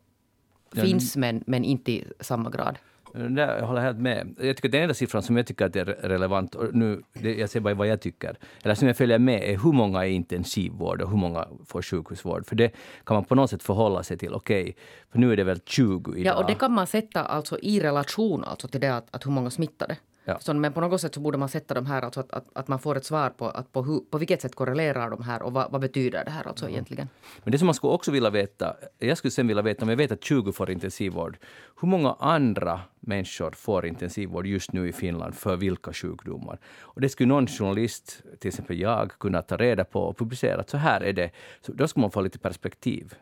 ja, 0.73 0.83
finns 0.83 1.15
men, 1.15 1.43
men 1.47 1.63
inte 1.63 1.91
i 1.91 2.05
samma 2.19 2.49
grad. 2.49 2.77
jag 3.13 3.67
håller 3.67 3.81
helt 3.81 3.97
med. 3.97 4.35
Jag 4.39 4.55
tycker 4.55 4.67
att 4.67 4.71
den 4.71 4.81
enda 4.81 4.93
siffran 4.93 5.23
som 5.23 5.37
jag 5.37 5.47
tycker 5.47 5.65
att 5.65 5.75
är 5.75 5.85
relevant, 5.85 6.55
och 6.55 6.75
nu, 6.75 7.01
det, 7.13 7.35
jag 7.35 7.49
säger 7.49 7.63
bara 7.63 7.73
vad 7.73 7.87
jag 7.87 8.01
tycker, 8.01 8.37
eller 8.63 8.75
som 8.75 8.87
jag 8.87 8.97
följer 8.97 9.19
med, 9.19 9.43
är 9.43 9.57
hur 9.57 9.71
många 9.71 10.05
är 10.05 10.09
intensivvård 10.09 11.01
och 11.01 11.09
hur 11.09 11.17
många 11.17 11.47
får 11.65 11.81
sjukhusvård. 11.81 12.45
För 12.45 12.55
det 12.55 12.71
kan 13.03 13.15
man 13.15 13.25
på 13.25 13.35
något 13.35 13.49
sätt 13.49 13.63
förhålla 13.63 14.03
sig 14.03 14.17
till. 14.17 14.33
Okej, 14.33 14.61
okay, 14.61 14.73
för 15.11 15.19
nu 15.19 15.31
är 15.31 15.37
det 15.37 15.43
väl 15.43 15.59
20 15.65 16.11
idag. 16.15 16.25
Ja, 16.25 16.41
och 16.41 16.47
det 16.47 16.55
kan 16.55 16.71
man 16.71 16.87
sätta 16.87 17.23
alltså 17.23 17.59
i 17.59 17.79
relation 17.79 18.43
alltså 18.43 18.67
till 18.67 18.81
det 18.81 18.95
att, 18.95 19.15
att 19.15 19.25
hur 19.25 19.31
många 19.31 19.49
smittade. 19.49 19.97
Ja. 20.29 20.39
Så, 20.39 20.53
men 20.53 20.73
på 20.73 20.81
något 20.81 21.01
sätt 21.01 21.13
så 21.13 21.19
borde 21.19 21.37
man 21.37 21.49
sätta 21.49 21.73
de 21.73 21.85
här, 21.85 22.01
alltså 22.01 22.19
att, 22.19 22.31
att, 22.31 22.45
att 22.53 22.67
man 22.67 22.79
får 22.79 22.95
ett 22.95 23.05
svar 23.05 23.29
på, 23.29 23.49
att 23.49 23.71
på, 23.71 23.83
hur, 23.83 23.99
på 23.99 24.17
vilket 24.17 24.41
sätt 24.41 24.55
korrelerar 24.55 25.09
de 25.09 25.23
här 25.23 25.41
och 25.41 25.53
vad, 25.53 25.71
vad 25.71 25.81
betyder 25.81 26.25
det 26.25 26.31
här 26.31 26.47
alltså 26.47 26.65
mm. 26.65 26.73
egentligen. 26.73 27.09
Men 27.43 27.51
det 27.51 27.57
som 27.57 27.65
man 27.65 27.75
skulle 27.75 27.93
också 27.93 28.11
vilja 28.11 28.29
veta, 28.29 28.75
jag 28.97 29.17
skulle 29.17 29.31
sen 29.31 29.47
vilja 29.47 29.63
veta 29.63 29.85
om 29.85 29.89
jag 29.89 29.97
vet 29.97 30.11
att 30.11 30.23
20 30.23 30.51
får 30.51 30.71
intensivvård, 30.71 31.37
hur 31.81 31.87
många 31.87 32.15
andra 32.19 32.81
människor 32.99 33.51
får 33.51 33.85
intensivvård 33.85 34.47
just 34.47 34.73
nu 34.73 34.89
i 34.89 34.93
Finland 34.93 35.35
för 35.35 35.55
vilka 35.55 35.93
sjukdomar? 35.93 36.59
Och 36.79 37.01
det 37.01 37.09
skulle 37.09 37.27
någon 37.27 37.47
journalist, 37.47 38.23
till 38.39 38.47
exempel 38.47 38.79
jag, 38.79 39.11
kunna 39.19 39.41
ta 39.41 39.57
reda 39.57 39.83
på 39.83 40.01
och 40.01 40.17
publicera 40.17 40.61
att 40.61 40.69
så 40.69 40.77
här 40.77 41.01
är 41.01 41.13
det. 41.13 41.31
Så 41.61 41.71
då 41.71 41.87
skulle 41.87 42.01
man 42.01 42.11
få 42.11 42.21
lite 42.21 42.39
perspektiv. 42.39 43.13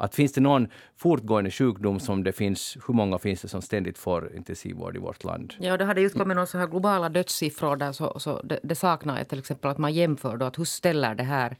Att 0.00 0.14
finns 0.14 0.32
det 0.32 0.40
någon 0.40 0.68
fortgående 0.96 1.50
sjukdom 1.50 2.00
som 2.00 2.24
det 2.24 2.32
finns, 2.32 2.76
hur 2.86 2.94
många 2.94 3.18
finns 3.18 3.42
det 3.42 3.48
som 3.48 3.62
ständigt 3.62 3.98
får 3.98 4.36
intensivvård 4.36 4.96
i 4.96 4.98
vårt 4.98 5.24
land? 5.24 5.54
Ja, 5.58 5.76
det 5.76 5.84
hade 5.84 6.00
just 6.00 6.18
kommit 6.18 6.36
någon 6.36 6.46
så 6.46 6.58
här 6.58 6.66
globala 6.66 7.08
dödssiffror 7.08 7.76
där 7.76 7.92
så, 7.92 8.18
så 8.18 8.42
det, 8.42 8.60
det 8.62 8.74
saknar 8.74 9.18
jag 9.18 9.28
till 9.28 9.38
exempel 9.38 9.70
att 9.70 9.78
man 9.78 9.92
jämför 9.92 10.36
då 10.36 10.46
att 10.46 10.58
hur 10.58 10.64
ställer 10.64 11.14
det 11.14 11.22
här 11.22 11.56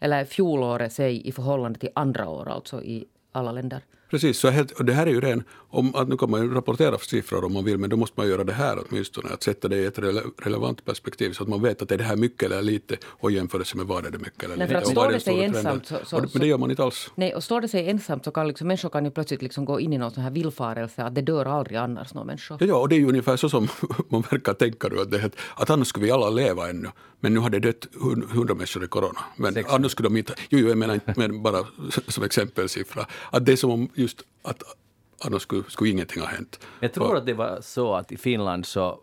eller 0.00 0.24
fjolåret 0.24 0.92
sig 0.92 1.28
i 1.28 1.32
förhållande 1.32 1.78
till 1.78 1.90
andra 1.94 2.28
år 2.28 2.48
alltså 2.48 2.82
i 2.82 3.04
alla 3.32 3.52
länder. 3.52 3.82
Precis, 4.10 4.38
så 4.38 4.48
helt, 4.48 4.70
och 4.70 4.84
det 4.84 4.92
här 4.92 5.06
är 5.06 5.10
ju 5.10 5.20
ren, 5.20 5.44
om, 5.74 5.94
att 5.94 6.08
nu 6.08 6.16
kan 6.16 6.30
man 6.30 6.42
ju 6.42 6.54
rapportera 6.54 6.98
siffror 6.98 7.44
om 7.44 7.52
man 7.52 7.64
vill, 7.64 7.78
men 7.78 7.90
då 7.90 7.96
måste 7.96 8.20
man 8.20 8.28
göra 8.28 8.44
det 8.44 8.52
här 8.52 8.78
åtminstone, 8.88 9.28
att 9.34 9.42
sätta 9.42 9.68
det 9.68 9.76
i 9.76 9.84
ett 9.84 9.98
rele, 9.98 10.22
relevant 10.42 10.84
perspektiv 10.84 11.32
så 11.32 11.42
att 11.42 11.48
man 11.48 11.62
vet 11.62 11.82
att 11.82 11.90
är 11.90 11.98
det 11.98 12.04
här 12.04 12.16
mycket 12.16 12.42
eller 12.42 12.62
lite 12.62 12.96
och 13.04 13.30
jämförelse 13.30 13.76
med 13.76 13.86
vad 13.86 14.06
är 14.06 14.10
det 14.10 14.18
mycket 14.18 14.42
eller 14.42 14.56
lite. 14.56 14.72
Nej, 14.72 14.84
står 14.84 15.12
det 15.12 15.20
sig 15.20 15.44
ensamt 15.44 15.86
så, 15.86 15.98
så, 16.04 16.16
men 16.16 16.40
det 16.40 16.46
gör 16.46 16.58
man 16.58 16.70
inte 16.70 16.82
alls. 16.84 17.10
Nej, 17.14 17.34
och 17.34 17.44
står 17.44 17.60
det 17.60 17.68
sig 17.68 17.90
ensamt 17.90 18.24
så 18.24 18.30
kan 18.30 18.48
liksom, 18.48 18.68
människor 18.68 18.88
kan 18.88 19.04
ju 19.04 19.10
plötsligt 19.10 19.42
liksom 19.42 19.64
gå 19.64 19.80
in 19.80 19.92
i 19.92 19.98
någon 19.98 20.10
sån 20.10 20.22
här 20.22 20.30
villfarelse 20.30 21.02
att 21.02 21.14
det 21.14 21.22
dör 21.22 21.46
aldrig 21.46 21.78
annars 21.78 22.14
någon 22.14 22.26
människa. 22.26 22.56
Ja, 22.60 22.66
ja, 22.66 22.76
och 22.76 22.88
det 22.88 22.94
är 22.94 22.98
ju 22.98 23.08
ungefär 23.08 23.36
så 23.36 23.48
som 23.48 23.68
man 24.08 24.22
verkar 24.30 24.54
tänka 24.54 24.88
nu, 24.88 25.00
att, 25.00 25.10
det, 25.10 25.30
att 25.54 25.70
annars 25.70 25.88
skulle 25.88 26.06
vi 26.06 26.12
alla 26.12 26.30
leva 26.30 26.70
ännu, 26.70 26.88
men 27.20 27.34
nu 27.34 27.40
har 27.40 27.50
det 27.50 27.60
dött 27.60 27.86
hundra 28.30 28.54
människor 28.54 28.84
i 28.84 28.88
corona. 28.88 29.20
Men 29.36 29.54
Sex. 29.54 29.70
annars 29.72 29.92
skulle 29.92 30.08
de 30.08 30.16
inte, 30.16 30.34
jo, 30.48 30.58
jo 30.58 30.68
jag 30.68 30.78
menar 30.78 30.94
inte, 30.94 31.14
men 31.16 31.42
bara 31.42 31.58
som 32.08 32.24
exempelsiffra, 32.24 33.06
att 33.30 33.46
det 33.46 33.52
är 33.52 33.56
som 33.56 33.70
om 33.70 33.88
just 33.94 34.22
att 34.42 34.62
annars 35.24 35.42
skulle, 35.42 35.62
skulle 35.68 35.90
ingenting 35.90 36.22
ha 36.22 36.28
hänt. 36.28 36.66
Jag 36.80 36.92
tror 36.92 37.10
och, 37.10 37.18
att 37.18 37.26
det 37.26 37.34
var 37.34 37.58
så 37.60 37.94
att 37.94 38.12
i 38.12 38.16
Finland 38.16 38.66
så 38.66 39.00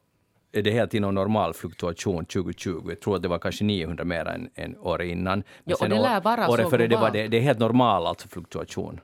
är 0.52 0.62
det 0.62 0.72
helt 0.72 0.94
inom 0.94 1.16
normal 1.16 1.54
fluktuation 1.54 2.26
2020. 2.26 2.86
Jag 2.88 3.02
tror 3.02 3.16
att 3.16 3.22
det 3.22 3.28
var 3.28 3.40
kanske 3.40 3.64
900 3.64 4.04
mer 4.04 4.26
än, 4.26 4.50
än 4.56 4.78
året 4.78 5.08
innan. 5.08 5.38
Men 5.38 5.46
jo, 5.66 5.76
och 5.80 5.90
det 5.90 6.02
lär 6.02 6.22
vara 6.22 6.50
året 6.50 6.70
före 6.70 6.88
det 6.88 6.98
var 6.98 7.12
det, 7.12 7.28
det 7.28 7.38
är 7.38 7.42
helt 7.42 7.60
normal 7.60 8.08
alltså 8.08 8.28
fluktuation. 8.28 9.00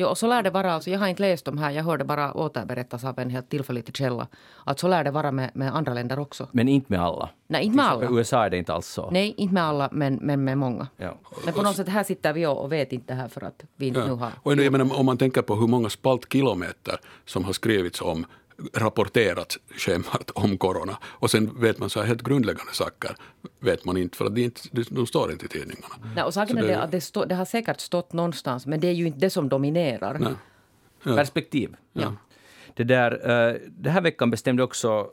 Jo, 0.00 0.06
och 0.08 0.18
så 0.18 0.26
lär 0.26 0.42
det 0.42 0.50
vara, 0.50 0.72
alltså 0.72 0.90
jag 0.90 0.98
har 0.98 1.08
inte 1.08 1.22
läst 1.22 1.44
de 1.44 1.58
här, 1.58 1.70
jag 1.70 1.84
hörde 1.84 2.04
bara 2.04 2.34
återberättas 2.34 3.04
av 3.04 3.18
en 3.18 3.30
helt 3.30 3.48
tillförlitlig 3.48 3.96
källa. 3.96 4.26
Att 4.64 4.78
så 4.78 4.88
lär 4.88 5.04
det 5.04 5.10
vara 5.10 5.32
med, 5.32 5.50
med 5.54 5.76
andra 5.76 5.94
länder 5.94 6.18
också. 6.18 6.48
Men 6.52 6.68
inte 6.68 6.92
med 6.92 7.00
alla? 7.00 7.28
Nej, 7.46 7.64
inte 7.64 7.76
med 7.76 7.86
alla. 7.86 8.10
USA 8.10 8.44
är 8.44 8.50
det 8.50 8.58
inte 8.58 8.72
alls 8.72 8.86
så? 8.86 9.10
Nej, 9.10 9.34
inte 9.36 9.54
med 9.54 9.62
alla, 9.62 9.88
men, 9.92 10.14
men 10.14 10.44
med 10.44 10.58
många. 10.58 10.86
Ja. 10.96 11.14
Men 11.44 11.54
på 11.54 11.62
något 11.62 11.76
sätt, 11.76 11.88
här 11.88 12.04
sitter 12.04 12.32
vi 12.32 12.46
och 12.46 12.72
vet 12.72 12.92
inte 12.92 13.14
det 13.14 13.20
här 13.20 13.28
för 13.28 13.44
att 13.44 13.64
vi 13.76 13.88
ja. 13.88 14.06
nu 14.06 14.12
har... 14.12 14.30
Och 14.42 14.56
jag 14.56 14.72
menar, 14.72 14.98
om 14.98 15.06
man 15.06 15.18
tänker 15.18 15.42
på 15.42 15.54
hur 15.54 15.66
många 15.66 15.88
spaltkilometer 15.88 17.00
som 17.24 17.44
har 17.44 17.52
skrivits 17.52 18.02
om 18.02 18.26
rapporterat 18.74 19.56
schemat 19.76 20.30
om 20.30 20.58
corona. 20.58 20.98
Och 21.04 21.30
sen 21.30 21.60
vet 21.60 21.78
man 21.78 21.90
så 21.90 22.00
här 22.00 22.06
helt 22.06 22.22
grundläggande 22.22 22.72
saker 22.72 23.16
vet 23.60 23.84
man 23.84 23.96
inte 23.96 24.16
för 24.16 24.24
att 24.26 24.34
de, 24.34 24.44
inte, 24.44 24.60
de 24.90 25.06
står 25.06 25.32
inte 25.32 25.44
i 25.44 25.48
tidningarna. 25.48 25.94
Nej, 26.14 26.24
och 26.24 26.34
saken 26.34 26.58
är 26.58 26.62
det, 26.62 26.82
att 26.82 26.90
det, 26.90 27.00
stå, 27.00 27.24
det, 27.24 27.34
har 27.34 27.44
säkert 27.44 27.80
stått 27.80 28.12
någonstans 28.12 28.66
men 28.66 28.80
det 28.80 28.88
är 28.88 28.92
ju 28.92 29.06
inte 29.06 29.18
det 29.18 29.30
som 29.30 29.48
dominerar. 29.48 30.18
Nej. 30.18 30.32
Ja. 31.02 31.16
Perspektiv. 31.16 31.76
Ja. 31.92 32.14
Det, 32.74 32.84
där, 32.84 33.12
uh, 33.12 33.60
det 33.70 33.90
här 33.90 34.00
veckan 34.00 34.30
bestämde 34.30 34.62
också 34.62 35.10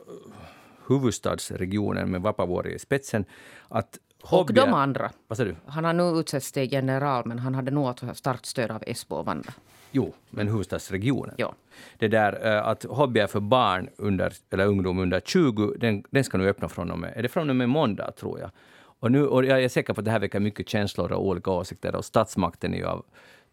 huvudstadsregionen 0.88 2.10
med 2.10 2.22
Vapavuori 2.22 2.74
i 2.74 2.78
spetsen. 2.78 3.24
Att 3.68 3.98
och 4.30 4.54
de 4.54 4.74
andra. 4.74 5.10
Vad 5.28 5.38
du? 5.38 5.56
Han 5.66 5.84
har 5.84 5.92
nu 5.92 6.02
utsetts 6.02 6.52
till 6.52 6.72
general 6.72 7.22
men 7.26 7.38
han 7.38 7.54
hade 7.54 7.70
nog 7.70 7.86
att 7.88 8.16
startstöd 8.16 8.70
av 8.70 8.82
Esbo 8.86 9.16
och 9.16 9.26
Vanda. 9.26 9.52
Jo, 9.92 10.14
men 10.30 10.48
huvudstadsregionen. 10.48 11.34
Ja. 11.38 11.54
Det 11.98 12.08
där 12.08 12.46
eh, 12.46 12.66
att 12.66 12.84
hobbyer 12.84 13.26
för 13.26 13.40
barn 13.40 13.88
under, 13.96 14.32
eller 14.50 14.66
ungdom 14.66 14.98
under 14.98 15.20
20, 15.20 15.74
den, 15.78 16.04
den 16.10 16.24
ska 16.24 16.38
nu 16.38 16.48
öppna 16.48 16.68
från 16.68 16.90
och 16.90 16.98
med, 16.98 17.12
är 17.16 17.22
det 17.22 17.28
från 17.28 17.50
och 17.50 17.56
med 17.56 17.68
måndag 17.68 18.10
tror 18.10 18.40
jag. 18.40 18.50
Och, 18.98 19.12
nu, 19.12 19.26
och 19.26 19.44
jag 19.44 19.64
är 19.64 19.68
säker 19.68 19.92
på 19.92 20.00
att 20.00 20.04
det 20.04 20.10
här 20.10 20.18
väcker 20.18 20.40
mycket 20.40 20.68
känslor 20.68 21.12
och 21.12 21.26
olika 21.26 21.50
åsikter 21.50 21.94
och 21.94 22.04
statsmakten 22.04 22.74
är 22.74 22.78
ju 22.78 22.86
av 22.86 23.04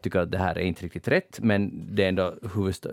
tycker 0.03 0.19
att 0.19 0.31
det 0.31 0.37
här 0.37 0.57
är 0.57 0.61
inte 0.61 0.85
riktigt 0.85 1.07
rätt, 1.07 1.39
men 1.41 1.87
det 1.95 2.03
är 2.03 2.09
ändå 2.09 2.33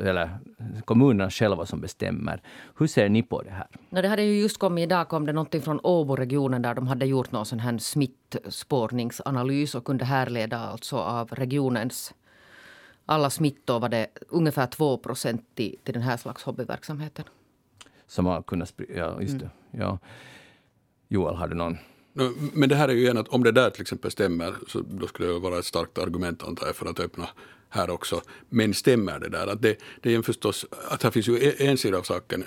eller 0.00 0.38
kommunerna 0.84 1.30
själva 1.30 1.66
som 1.66 1.80
bestämmer. 1.80 2.42
Hur 2.78 2.86
ser 2.86 3.08
ni 3.08 3.22
på 3.22 3.42
det 3.42 3.50
här? 3.50 3.66
No, 3.90 4.02
det 4.02 4.08
hade 4.08 4.22
ju 4.22 4.40
just 4.40 4.58
kommit 4.58 4.82
idag 4.82 5.08
kom 5.08 5.26
det 5.26 5.32
någonting 5.32 5.62
från 5.62 5.80
Åbo-regionen 5.82 6.62
där 6.62 6.74
de 6.74 6.86
hade 6.86 7.06
gjort 7.06 7.32
någon 7.32 7.46
sån 7.46 7.60
här 7.60 7.78
smittspårningsanalys 7.78 9.74
och 9.74 9.84
kunde 9.84 10.04
härleda 10.04 10.58
alltså 10.58 10.96
av 10.96 11.28
regionens 11.28 12.14
alla 13.10 13.30
smittor 13.30 13.80
var 13.80 13.88
det 13.88 14.06
ungefär 14.28 14.66
2 14.66 14.96
procent 14.96 15.44
till, 15.54 15.78
till 15.84 15.94
den 15.94 16.02
här 16.02 16.16
slags 16.16 16.42
hobbyverksamheten. 16.42 17.24
Som 18.06 18.26
har 18.26 18.42
kunnat 18.42 18.68
sprida, 18.68 18.94
ja 18.94 19.20
just 19.20 19.38
det. 19.38 19.50
Mm. 19.72 19.86
Ja. 19.86 19.98
Joel, 21.08 21.34
har 21.34 21.48
du 21.48 21.54
någon 21.54 21.78
men 22.52 22.68
det 22.68 22.74
här 22.74 22.88
är 22.88 22.92
ju 22.92 23.08
en 23.08 23.16
att 23.16 23.28
om 23.28 23.44
det 23.44 23.52
där 23.52 23.70
till 23.70 23.82
exempel 23.82 24.10
stämmer 24.10 24.54
så 24.68 24.80
då 24.80 25.06
skulle 25.06 25.28
det 25.28 25.38
vara 25.38 25.58
ett 25.58 25.64
starkt 25.64 25.98
argument 25.98 26.42
antar 26.42 26.66
jag 26.66 26.76
för 26.76 26.86
att 26.86 27.00
öppna 27.00 27.28
här 27.70 27.90
också. 27.90 28.22
Men 28.48 28.74
stämmer 28.74 29.18
det 29.18 29.28
där? 29.28 29.46
Att 29.46 29.62
det, 29.62 29.76
det 30.00 30.14
är 30.14 30.22
förstås, 30.22 30.66
att 30.88 31.02
här 31.02 31.10
finns 31.10 31.28
ju 31.28 31.54
en 31.58 31.78
sida 31.78 31.98
av 31.98 32.02
saken 32.02 32.44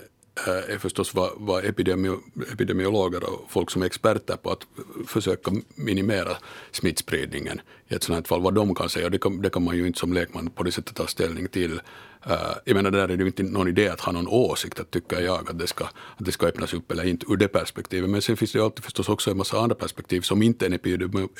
eh, 0.48 0.74
är 0.74 0.78
förstås 0.78 1.14
vad, 1.14 1.32
vad 1.36 1.66
epidemi, 1.66 2.18
epidemiologer 2.54 3.24
och 3.24 3.46
folk 3.50 3.72
som 3.72 3.82
är 3.82 3.86
experter 3.86 4.36
på 4.36 4.52
att 4.52 4.68
försöka 5.08 5.52
minimera 5.76 6.38
smittspridningen 6.72 7.62
i 7.88 7.96
ett 7.96 8.04
sådant 8.04 8.28
här 8.28 8.36
fall, 8.36 8.42
vad 8.42 8.54
de 8.54 8.76
kan 8.76 8.90
säga. 8.90 9.10
Det 9.10 9.18
kan, 9.18 9.42
det 9.42 9.50
kan 9.50 9.64
man 9.64 9.78
ju 9.78 9.88
inte 9.88 10.00
som 10.00 10.14
lekman 10.14 10.50
på 10.50 10.64
det 10.64 10.72
sättet 10.72 10.96
ta 10.96 11.08
ställning 11.08 11.48
till. 11.48 11.82
Uh, 12.28 12.56
jag 12.66 12.76
menar, 12.76 12.92
där 12.92 13.04
är 13.04 13.08
det 13.08 13.24
ju 13.24 13.26
inte 13.26 13.44
någon 13.44 13.68
idé 13.68 13.88
att 13.90 14.02
ha 14.02 14.12
någon 14.12 14.28
åsikt, 14.28 14.80
att 14.80 14.92
tycker 14.92 15.22
jag 15.22 15.50
att 15.50 15.60
det, 15.60 15.68
ska, 15.68 15.84
att 15.86 16.26
det 16.26 16.32
ska 16.32 16.48
öppnas 16.48 16.74
upp 16.74 16.92
eller 16.92 17.08
inte 17.08 17.26
ur 17.30 17.38
det 17.38 17.48
perspektivet. 17.48 18.10
Men 18.10 18.22
sen 18.22 18.38
finns 18.38 18.52
det 18.52 18.60
ju 18.60 18.66
alltid 18.66 18.84
förstås 18.84 19.10
också 19.10 19.32
en 19.32 19.38
massa 19.38 19.60
andra 19.60 19.76
perspektiv 19.76 20.22
som 20.22 20.42
inte 20.42 20.66
en 20.66 20.74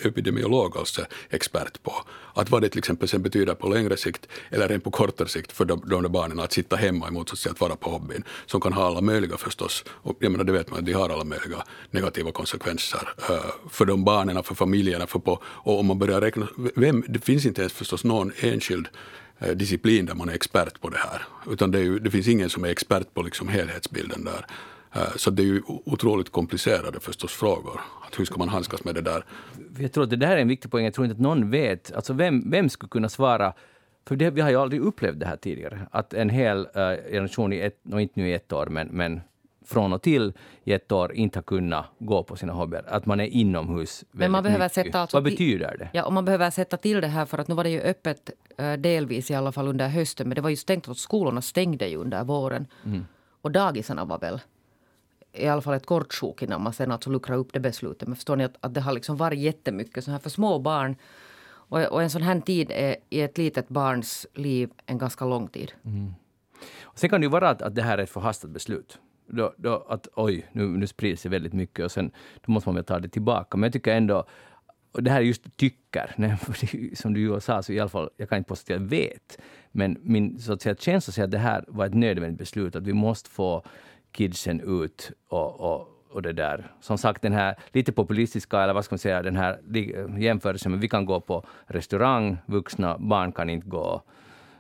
epidemiolog 0.04 0.78
alls 0.78 1.00
är 1.00 1.08
expert 1.30 1.84
på. 1.84 1.94
Att 2.34 2.52
vad 2.52 2.62
det 2.62 2.70
till 2.70 2.80
exempel 2.80 3.08
sen 3.08 3.22
betyder 3.22 3.54
på 3.56 3.70
längre 3.70 3.98
sikt 3.98 4.28
eller 4.50 4.68
rent 4.68 4.84
på 4.84 4.92
kortare 4.92 5.28
sikt 5.28 5.52
för 5.52 5.66
de, 5.66 5.82
de 5.86 6.02
där 6.02 6.10
barnen 6.10 6.40
att 6.40 6.54
sitta 6.54 6.76
hemma 6.76 7.08
i 7.08 7.12
motsats 7.12 7.42
till 7.42 7.52
att 7.52 7.60
vara 7.60 7.76
på 7.76 7.90
hobbyn, 7.90 8.24
som 8.46 8.62
kan 8.62 8.74
ha 8.74 8.88
alla 8.88 9.02
möjliga 9.02 9.38
förstås, 9.38 9.84
och 9.88 10.18
jag 10.20 10.32
menar 10.32 10.44
det 10.44 10.52
vet 10.52 10.70
man 10.70 10.80
att 10.80 10.86
de 10.86 10.94
har 10.94 11.10
alla 11.10 11.24
möjliga 11.24 11.64
negativa 11.92 12.32
konsekvenser 12.32 13.10
uh, 13.30 13.38
för 13.70 13.86
de 13.86 14.04
barnen, 14.04 14.44
för 14.44 14.56
familjerna, 14.56 15.08
för 15.08 15.20
på, 15.20 15.40
och 15.46 15.80
om 15.80 15.86
man 15.86 16.00
börjar 16.00 16.22
räkna, 16.22 16.48
vem, 16.76 17.04
det 17.08 17.20
finns 17.20 17.46
inte 17.46 17.62
ens 17.62 17.74
förstås 17.74 18.04
någon 18.04 18.32
enskild 18.40 18.88
Eh, 19.44 19.56
disciplin 19.56 20.06
där 20.06 20.16
man 20.16 20.30
är 20.30 20.34
expert 20.34 20.82
på 20.82 20.90
det 20.90 20.98
här. 20.98 21.22
Utan 21.52 21.72
det, 21.72 21.80
ju, 21.80 22.00
det 22.00 22.12
finns 22.12 22.28
ingen 22.28 22.50
som 22.50 22.64
är 22.64 22.70
expert 22.70 23.14
på 23.14 23.22
liksom 23.22 23.48
helhetsbilden 23.48 24.24
där. 24.24 24.46
Eh, 24.96 25.16
så 25.16 25.30
det 25.30 25.42
är 25.42 25.46
ju 25.46 25.62
otroligt 25.68 26.32
komplicerade 26.32 27.00
förstås 27.00 27.32
frågor. 27.32 27.82
Att 28.08 28.20
hur 28.20 28.26
ska 28.26 28.38
man 28.38 28.50
handskas 28.50 28.84
med 28.84 28.96
det 28.96 29.02
där? 29.02 29.26
Jag 29.78 29.92
tror 29.92 30.04
att 30.04 30.10
det 30.10 30.16
där 30.16 30.38
är 30.38 30.38
en 30.38 30.48
viktig 30.48 30.72
poäng. 30.72 30.86
Jag 30.86 30.94
tror 30.94 31.06
inte 31.06 31.16
att 31.16 31.22
någon 31.22 31.50
vet. 31.50 31.94
Alltså 31.94 32.14
vem, 32.14 32.52
vem 32.52 32.70
skulle 32.70 32.90
kunna 32.90 33.10
svara 33.10 33.54
för 34.06 34.16
det, 34.16 34.30
vi 34.30 34.42
har 34.42 34.50
ju 34.50 34.56
aldrig 34.56 34.82
upplevt 34.82 35.20
det 35.20 35.26
här 35.26 35.38
tidigare, 35.38 35.88
att 35.92 36.14
en 36.14 36.30
hel 36.30 36.58
uh, 36.58 37.12
generation, 37.12 37.54
i 37.54 37.60
ett, 37.60 37.80
och 37.92 38.02
inte 38.02 38.20
nu 38.20 38.30
i 38.30 38.34
ett 38.34 38.54
år, 38.54 38.66
men, 38.66 38.88
men 38.88 39.22
från 39.66 39.94
och 39.94 40.02
till 40.02 40.34
i 40.64 40.74
ett 40.74 40.92
år 40.92 41.14
inte 41.14 41.40
har 41.40 41.44
kunnat 41.44 41.86
gå 42.00 42.24
på 42.24 42.36
sina 42.36 42.54
hobbyer. 42.54 42.86
Att 42.88 43.06
man 43.06 43.20
är 43.20 43.26
inomhus 43.26 44.04
Men 44.12 44.32
man 44.32 44.44
behöver 44.44 44.70
sätta 44.70 45.00
alltså 45.00 45.18
Vad 45.18 45.24
betyder 45.24 45.78
det? 45.78 45.90
Ja, 45.94 46.04
och 46.04 46.14
man 46.14 46.26
behöver 46.26 46.50
sätta 46.50 46.78
till 46.78 47.02
det 47.02 47.08
här 47.08 47.26
för 47.26 47.38
att 47.38 47.48
nu 47.48 47.56
var 47.56 47.64
det 47.64 47.70
ju 47.70 47.82
öppet 47.82 48.30
uh, 48.62 48.74
delvis 48.74 49.32
i 49.32 49.36
alla 49.36 49.52
fall 49.52 49.68
under 49.68 49.88
hösten. 49.88 50.28
Men 50.28 50.36
det 50.36 50.42
var 50.42 50.50
ju 50.50 50.56
stängt 50.56 50.90
att 50.90 50.98
skolorna 50.98 51.42
stängde 51.42 51.88
ju 51.88 51.98
under 51.98 52.24
våren. 52.24 52.68
Mm. 52.86 53.06
Och 53.42 53.52
dagisarna 53.52 54.06
var 54.06 54.20
väl 54.20 54.40
i 55.34 55.48
alla 55.48 55.62
fall 55.62 55.74
ett 55.74 55.86
kort 55.86 56.14
sjok 56.14 56.42
innan 56.42 56.62
man 56.62 56.74
sen 56.74 56.92
alltså 56.92 57.10
luckrade 57.10 57.40
upp 57.40 57.54
det 57.54 57.60
beslutet. 57.60 58.08
Men 58.08 58.16
förstår 58.16 58.36
ni 58.36 58.44
att, 58.44 58.56
att 58.60 58.74
det 58.74 58.82
har 58.82 58.94
liksom 58.94 59.18
varit 59.18 59.40
jättemycket 59.40 60.04
så 60.04 60.12
här 60.12 60.20
för 60.20 60.30
små 60.30 60.60
barn. 60.60 60.96
Och, 61.46 61.80
och 61.80 62.04
en 62.04 62.10
sån 62.10 62.22
här 62.22 62.40
tid 62.40 62.72
är 62.72 62.96
i 63.10 63.22
ett 63.22 63.38
litet 63.38 63.70
barns 63.70 64.28
liv 64.34 64.70
en 64.86 64.98
ganska 64.98 65.26
lång 65.26 65.48
tid. 65.48 65.72
Mm. 65.86 66.14
Och 66.82 67.00
sen 67.00 67.10
kan 67.10 67.22
det 67.22 67.26
ju 67.26 67.32
vara 67.32 67.50
att, 67.50 67.62
att 67.62 67.76
det 67.76 67.82
här 67.82 67.98
är 67.98 68.04
ett 68.04 68.10
förhastat 68.10 68.50
beslut 68.50 69.00
då, 69.36 69.54
då 69.58 69.86
att 69.90 70.08
oj, 70.16 70.46
nu, 70.52 70.68
nu 70.68 70.88
sprids 70.88 71.24
det 71.24 71.30
väldigt 71.30 71.54
mycket 71.54 71.86
och 71.86 71.92
sen 71.92 72.12
då 72.46 72.52
måste 72.52 72.70
man 72.70 72.76
väl 72.76 72.84
ta 72.84 73.00
det 73.00 73.10
tillbaka. 73.10 73.58
Men 73.58 73.68
jag 73.68 73.74
tycker 73.74 73.96
ändå, 73.96 74.26
och 74.92 75.04
det 75.04 75.12
här 75.12 75.20
är 75.20 75.24
just 75.24 75.58
tycker, 75.58 76.12
nej, 76.18 76.38
som 76.96 77.14
du 77.14 77.40
sa, 77.42 77.64
så 77.64 77.74
i 77.74 77.80
alla 77.80 77.90
fall, 77.90 78.10
jag 78.18 78.30
kan 78.30 78.38
inte 78.38 78.48
påstå 78.48 78.74
att 78.74 78.82
jag 78.82 78.88
vet, 78.88 79.38
men 79.72 79.98
min 80.02 80.40
så 80.40 80.54
att 80.54 80.62
säga, 80.62 80.76
känsla 80.76 81.14
säger 81.14 81.26
att 81.26 81.32
det 81.32 81.38
här 81.38 81.66
var 81.68 81.86
ett 81.86 81.94
nödvändigt 81.94 82.40
beslut, 82.40 82.76
att 82.76 82.88
vi 82.88 82.94
måste 82.94 83.30
få 83.30 83.64
kidsen 84.12 84.62
ut 84.82 85.12
och, 85.28 85.60
och, 85.60 85.88
och 86.10 86.22
det 86.22 86.34
där. 86.34 86.72
Som 86.82 86.98
sagt, 86.98 87.22
den 87.22 87.34
här 87.34 87.56
lite 87.72 87.92
populistiska, 87.92 88.62
eller 88.62 88.74
vad 88.74 88.86
ska 88.86 88.94
man 88.94 89.00
säga, 89.00 89.22
den 89.22 89.36
här 89.36 89.60
jämförelsen, 90.20 90.72
men 90.72 90.82
vi 90.82 90.90
kan 90.90 91.06
gå 91.06 91.22
på 91.22 91.46
restaurang, 91.68 92.38
vuxna 92.46 92.98
barn 92.98 93.32
kan 93.32 93.50
inte 93.50 93.68
gå 93.68 94.02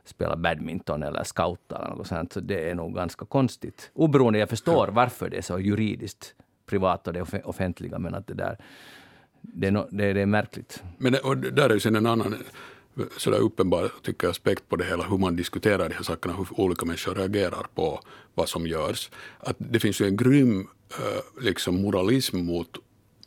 spela 0.05 0.36
badminton 0.36 1.03
eller 1.03 1.24
scouta 1.24 1.86
eller 1.86 1.95
något 1.95 2.07
sånt. 2.07 2.33
Så 2.33 2.39
det 2.39 2.69
är 2.69 2.75
nog 2.75 2.95
ganska 2.95 3.25
konstigt. 3.25 3.91
Oberoende, 3.93 4.39
jag 4.39 4.50
förstår 4.50 4.88
varför 4.88 5.29
det 5.29 5.38
är 5.38 5.41
så 5.41 5.60
juridiskt 5.60 6.36
privat 6.65 7.07
och 7.07 7.13
det 7.13 7.41
offentliga, 7.43 8.00
men 8.00 8.15
att 8.15 8.27
det 8.27 8.33
där 8.33 8.57
det 9.41 9.67
är, 9.67 9.72
no, 9.72 9.88
det, 9.91 10.13
det 10.13 10.22
är 10.22 10.25
märkligt. 10.25 10.83
Men 10.98 11.15
och 11.24 11.38
där 11.38 11.69
är 11.69 11.74
ju 11.74 11.79
sen 11.79 11.95
en 11.95 12.05
annan 12.05 12.36
sådär 13.17 13.39
uppenbar 13.39 13.91
tycker 14.01 14.27
jag, 14.27 14.31
aspekt 14.31 14.69
på 14.69 14.75
det 14.75 14.86
hela, 14.86 15.03
hur 15.03 15.17
man 15.17 15.36
diskuterar 15.36 15.89
de 15.89 15.95
här 15.95 16.03
sakerna, 16.03 16.36
hur 16.36 16.60
olika 16.60 16.86
människor 16.86 17.15
reagerar 17.15 17.65
på 17.75 18.00
vad 18.33 18.50
som 18.50 18.67
görs. 18.67 19.10
Att 19.39 19.55
det 19.57 19.79
finns 19.79 20.01
ju 20.01 20.05
en 20.05 20.17
grym 20.17 20.60
uh, 20.60 21.43
liksom 21.43 21.81
moralism 21.81 22.38
mot 22.38 22.77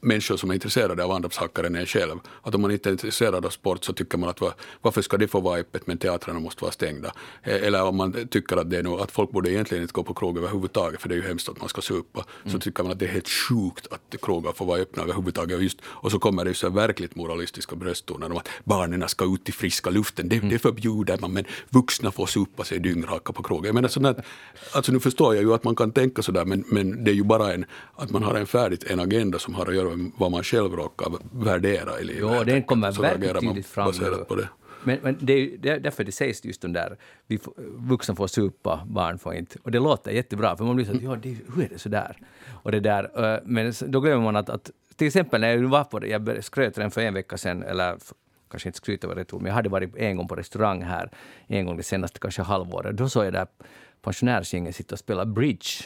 människor 0.06 0.36
som 0.36 0.50
är 0.50 0.54
intresserade 0.54 1.04
av 1.04 1.10
andra 1.10 1.30
saker 1.30 1.64
än 1.64 1.74
en 1.74 1.86
själv. 1.86 2.18
Att 2.42 2.54
om 2.54 2.60
man 2.60 2.70
inte 2.70 2.88
är 2.88 2.92
intresserad 2.92 3.46
av 3.46 3.50
sport 3.50 3.84
så 3.84 3.92
tycker 3.92 4.18
man 4.18 4.28
att 4.30 4.40
var, 4.40 4.54
varför 4.82 5.02
ska 5.02 5.16
det 5.16 5.28
få 5.28 5.40
vara 5.40 5.58
öppet 5.58 5.86
men 5.86 5.98
teatrarna 5.98 6.40
måste 6.40 6.64
vara 6.64 6.72
stängda. 6.72 7.12
Eh, 7.42 7.66
eller 7.66 7.82
om 7.82 7.96
man 7.96 8.28
tycker 8.28 8.56
att, 8.56 8.70
det 8.70 8.78
är 8.78 8.82
nog, 8.82 9.00
att 9.00 9.10
folk 9.10 9.30
borde 9.30 9.50
egentligen 9.50 9.82
inte 9.82 9.92
gå 9.92 10.02
på 10.02 10.14
krog 10.14 10.38
överhuvudtaget 10.38 11.00
för 11.00 11.08
det 11.08 11.14
är 11.14 11.16
ju 11.16 11.28
hemskt 11.28 11.48
att 11.48 11.60
man 11.60 11.68
ska 11.68 11.80
supa. 11.80 12.24
Mm. 12.42 12.52
Så 12.52 12.58
tycker 12.58 12.82
man 12.82 12.92
att 12.92 12.98
det 12.98 13.04
är 13.04 13.12
helt 13.12 13.28
sjukt 13.28 13.86
att 13.90 14.20
krogar 14.22 14.52
får 14.52 14.66
vara 14.66 14.80
öppna 14.80 15.02
överhuvudtaget. 15.02 15.56
Och, 15.56 15.62
just, 15.62 15.78
och 15.84 16.10
så 16.10 16.18
kommer 16.18 16.44
det 16.44 16.54
så 16.54 16.70
verkligt 16.70 17.16
moralistiska 17.16 17.76
brösttoner 17.76 18.30
om 18.30 18.36
att 18.36 18.48
barnen 18.64 19.08
ska 19.08 19.24
ut 19.24 19.48
i 19.48 19.52
friska 19.52 19.90
luften. 19.90 20.28
Det, 20.28 20.36
mm. 20.36 20.48
det 20.48 20.58
förbjuder 20.58 21.18
man 21.20 21.32
men 21.32 21.44
vuxna 21.68 22.10
får 22.12 22.26
supa 22.26 22.64
sig 22.64 22.78
dyngraka 22.78 23.32
på 23.32 23.42
krogen. 23.42 23.64
Jag 23.64 23.74
menar, 23.74 23.88
sådär, 23.88 24.24
alltså 24.72 24.92
nu 24.92 25.00
förstår 25.00 25.34
jag 25.34 25.44
ju 25.44 25.54
att 25.54 25.64
man 25.64 25.76
kan 25.76 25.92
tänka 25.92 26.22
sådär 26.22 26.44
men, 26.44 26.64
men 26.66 27.04
det 27.04 27.10
är 27.10 27.14
ju 27.14 27.24
bara 27.24 27.54
en, 27.54 27.64
att 27.94 28.10
man 28.10 28.22
har 28.22 28.34
en 28.34 28.46
färdigt 28.46 28.84
en 28.84 29.00
agenda 29.00 29.38
som 29.38 29.54
har 29.54 29.66
att 29.66 29.74
göra 29.74 29.95
vad 30.16 30.30
man 30.30 30.42
själv 30.42 30.72
råkar 30.72 31.12
värdera 31.32 32.00
i 32.00 32.04
livet. 32.04 32.22
Jo, 32.22 32.44
den 32.44 32.62
kommer 32.62 32.92
väldigt 33.02 33.40
tydligt 33.40 33.66
fram. 33.66 33.92
På 34.28 34.34
det. 34.34 34.48
Men, 34.86 34.98
men 35.02 35.18
det 35.20 35.32
är, 35.32 35.58
det 35.58 35.68
är 35.68 35.80
därför 35.80 36.04
det 36.04 36.12
sägs 36.12 36.44
just 36.44 36.62
den 36.62 36.72
där, 36.72 36.96
vi 37.26 37.38
får, 37.38 37.54
vuxna 37.76 38.14
får 38.14 38.26
supa, 38.26 38.86
barn 38.86 39.18
får 39.18 39.34
inte. 39.34 39.58
Och 39.62 39.70
det 39.70 39.78
låter 39.78 40.10
jättebra, 40.10 40.56
för 40.56 40.64
man 40.64 40.76
blir 40.76 40.86
så 40.86 40.92
att, 40.92 41.02
ja, 41.02 41.16
det, 41.16 41.36
hur 41.54 41.64
är 41.64 41.68
det 41.68 41.78
så 41.78 41.88
där? 41.88 42.16
Och 42.48 42.72
det 42.72 42.80
där, 42.80 43.34
eh, 43.34 43.40
men 43.44 43.72
då 43.86 44.00
glömmer 44.00 44.24
man 44.24 44.36
att, 44.36 44.50
att 44.50 44.70
till 44.96 45.06
exempel 45.06 45.40
när 45.40 45.56
jag 45.56 45.68
var 45.68 45.84
på 45.84 45.98
det, 45.98 46.08
jag 46.08 46.44
skröt 46.44 46.78
redan 46.78 46.90
för 46.90 47.00
en 47.00 47.14
vecka 47.14 47.36
sedan, 47.36 47.62
eller 47.62 47.96
kanske 48.50 48.68
inte 48.68 48.76
skryta 48.76 49.08
rätt 49.08 49.32
ord, 49.32 49.42
men 49.42 49.48
jag 49.48 49.54
hade 49.54 49.68
varit 49.68 49.96
en 49.96 50.16
gång 50.16 50.28
på 50.28 50.36
restaurang 50.36 50.82
här, 50.82 51.10
en 51.46 51.66
gång 51.66 51.76
det 51.76 51.82
senaste 51.82 52.18
kanske 52.18 52.42
halvåret. 52.42 52.96
Då 52.96 53.08
såg 53.08 53.26
jag 53.26 53.32
där 53.32 53.46
pensionärsgänget 54.02 54.76
sitta 54.76 54.94
och 54.94 54.98
spela 54.98 55.24
bridge 55.24 55.84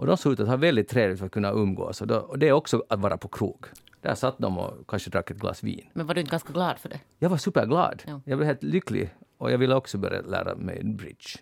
och 0.00 0.06
de 0.06 0.16
såg 0.16 0.32
ut 0.32 0.40
att 0.40 0.48
ha 0.48 0.56
väldigt 0.56 0.88
trevligt 0.88 1.18
för 1.18 1.26
att 1.26 1.32
kunna 1.32 1.50
umgås. 1.50 2.00
Och, 2.00 2.06
då, 2.06 2.16
och 2.16 2.38
det 2.38 2.48
är 2.48 2.52
också 2.52 2.84
att 2.88 3.00
vara 3.00 3.16
på 3.16 3.28
krog. 3.28 3.66
Där 4.00 4.14
satt 4.14 4.38
de 4.38 4.58
och 4.58 4.88
kanske 4.88 5.10
drack 5.10 5.30
ett 5.30 5.36
glas 5.36 5.62
vin. 5.62 5.86
Men 5.92 6.06
var 6.06 6.14
du 6.14 6.20
inte 6.20 6.30
ganska 6.30 6.52
glad 6.52 6.78
för 6.78 6.88
det? 6.88 7.00
Jag 7.18 7.30
var 7.30 7.36
superglad. 7.36 8.02
Ja. 8.06 8.20
Jag 8.24 8.38
blev 8.38 8.46
helt 8.46 8.62
lycklig. 8.62 9.10
Och 9.38 9.52
jag 9.52 9.58
ville 9.58 9.74
också 9.74 9.98
börja 9.98 10.20
lära 10.20 10.54
mig 10.54 10.84
bridge. 10.84 11.38